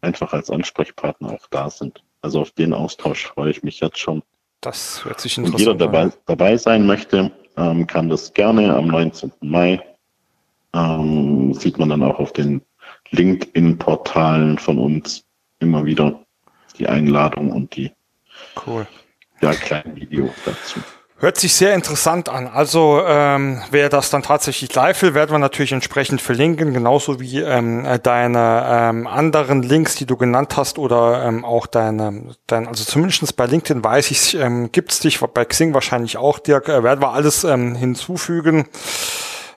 einfach 0.00 0.32
als 0.32 0.50
Ansprechpartner 0.50 1.32
auch 1.32 1.46
da 1.48 1.70
sind. 1.70 2.02
Also 2.20 2.40
auf 2.40 2.50
den 2.50 2.72
Austausch 2.72 3.26
freue 3.26 3.50
ich 3.50 3.62
mich 3.62 3.80
jetzt 3.80 3.98
schon. 3.98 4.22
Das 4.60 5.04
hört 5.04 5.20
sich 5.20 5.38
interessant 5.38 5.54
an. 5.54 5.60
Jeder 5.60 5.74
dabei, 5.74 6.12
dabei 6.26 6.56
sein 6.56 6.86
möchte, 6.86 7.30
ähm, 7.56 7.86
kann 7.86 8.08
das 8.08 8.32
gerne 8.32 8.74
am 8.74 8.88
19. 8.88 9.32
Mai. 9.40 9.80
Ähm, 10.74 11.54
sieht 11.54 11.78
man 11.78 11.88
dann 11.88 12.02
auch 12.02 12.18
auf 12.18 12.32
den 12.32 12.62
LinkedIn-Portalen 13.10 14.58
von 14.58 14.78
uns 14.78 15.24
immer 15.60 15.84
wieder 15.84 16.24
die 16.78 16.88
Einladung 16.88 17.52
und 17.52 17.76
die 17.76 17.92
cool. 18.66 18.86
ja, 19.40 19.52
kleinen 19.54 19.96
Video 19.96 20.32
dazu. 20.44 20.80
Hört 21.18 21.38
sich 21.38 21.54
sehr 21.54 21.74
interessant 21.74 22.28
an. 22.28 22.46
Also 22.46 23.00
ähm, 23.06 23.62
wer 23.70 23.88
das 23.88 24.10
dann 24.10 24.22
tatsächlich 24.22 24.74
live 24.74 25.00
will, 25.00 25.14
werden 25.14 25.30
wir 25.30 25.38
natürlich 25.38 25.72
entsprechend 25.72 26.20
verlinken, 26.20 26.74
genauso 26.74 27.20
wie 27.20 27.40
ähm, 27.40 27.86
deine 28.02 28.66
ähm, 28.68 29.06
anderen 29.06 29.62
Links, 29.62 29.94
die 29.94 30.04
du 30.04 30.18
genannt 30.18 30.58
hast, 30.58 30.78
oder 30.78 31.24
ähm, 31.24 31.42
auch 31.42 31.66
deine, 31.66 32.34
dein, 32.46 32.68
also 32.68 32.84
zumindestens 32.84 33.32
bei 33.32 33.46
LinkedIn 33.46 33.82
weiß 33.82 34.10
ich, 34.10 34.34
ähm, 34.34 34.70
gibt's 34.72 35.00
dich, 35.00 35.18
bei 35.18 35.46
Xing 35.46 35.72
wahrscheinlich 35.72 36.18
auch, 36.18 36.38
Dirk, 36.38 36.68
äh, 36.68 36.82
werden 36.82 37.00
wir 37.00 37.12
alles 37.12 37.44
ähm, 37.44 37.74
hinzufügen. 37.76 38.66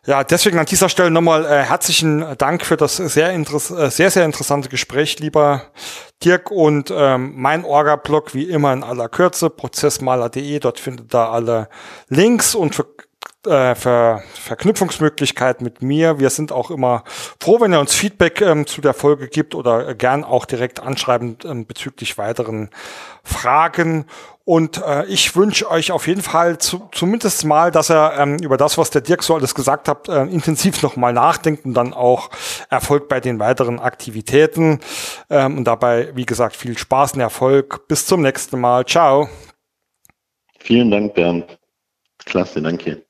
Ja, 0.05 0.23
deswegen 0.23 0.57
an 0.59 0.65
dieser 0.65 0.87
Stelle 0.87 1.11
nochmal 1.11 1.45
äh, 1.45 1.63
herzlichen 1.63 2.25
Dank 2.37 2.65
für 2.65 2.77
das 2.77 2.97
sehr, 2.97 3.33
äh, 3.33 3.89
sehr, 3.89 4.11
sehr 4.11 4.25
interessante 4.25 4.69
Gespräch, 4.69 5.19
lieber 5.19 5.63
Dirk. 6.23 6.51
Und 6.51 6.91
ähm, 6.95 7.33
mein 7.35 7.65
Orga-Blog 7.65 8.33
wie 8.33 8.49
immer 8.49 8.71
in 8.71 8.83
aller 8.83 9.09
Kürze, 9.09 9.49
prozessmaler.de, 9.49 10.59
dort 10.59 10.79
findet 10.79 11.13
ihr 11.13 11.29
alle 11.29 11.69
Links 12.07 12.55
und 12.55 12.75
für 12.75 12.85
äh, 13.45 13.75
Ver 13.75 14.21
Verknüpfungsmöglichkeit 14.33 15.61
mit 15.61 15.81
mir. 15.81 16.19
Wir 16.19 16.29
sind 16.29 16.51
auch 16.51 16.71
immer 16.71 17.03
froh, 17.41 17.61
wenn 17.61 17.73
ihr 17.73 17.79
uns 17.79 17.93
Feedback 17.93 18.41
ähm, 18.41 18.65
zu 18.67 18.81
der 18.81 18.93
Folge 18.93 19.27
gibt 19.27 19.55
oder 19.55 19.89
äh, 19.89 19.95
gern 19.95 20.23
auch 20.23 20.45
direkt 20.45 20.79
anschreiben 20.79 21.37
ähm, 21.45 21.65
bezüglich 21.65 22.17
weiteren 22.17 22.69
Fragen. 23.23 24.05
Und 24.43 24.81
äh, 24.83 25.05
ich 25.05 25.35
wünsche 25.35 25.69
euch 25.69 25.91
auf 25.91 26.07
jeden 26.07 26.23
Fall 26.23 26.57
zu, 26.57 26.89
zumindest 26.91 27.45
mal, 27.45 27.69
dass 27.69 27.91
er 27.91 28.17
ähm, 28.17 28.37
über 28.39 28.57
das, 28.57 28.79
was 28.79 28.89
der 28.89 29.01
Dirk 29.01 29.21
so 29.21 29.35
alles 29.35 29.53
gesagt 29.53 29.87
hat, 29.87 30.09
äh, 30.09 30.23
intensiv 30.23 30.81
nochmal 30.81 31.13
nachdenkt 31.13 31.65
und 31.65 31.75
dann 31.75 31.93
auch 31.93 32.31
Erfolg 32.69 33.07
bei 33.09 33.19
den 33.19 33.39
weiteren 33.39 33.79
Aktivitäten. 33.79 34.79
Ähm, 35.29 35.59
und 35.59 35.65
dabei, 35.65 36.09
wie 36.15 36.25
gesagt, 36.25 36.55
viel 36.55 36.77
Spaß 36.77 37.13
und 37.13 37.19
Erfolg. 37.19 37.87
Bis 37.87 38.07
zum 38.07 38.23
nächsten 38.23 38.59
Mal. 38.59 38.85
Ciao. 38.85 39.29
Vielen 40.57 40.89
Dank, 40.89 41.13
Bernd. 41.13 41.59
Klasse, 42.25 42.61
danke. 42.61 43.08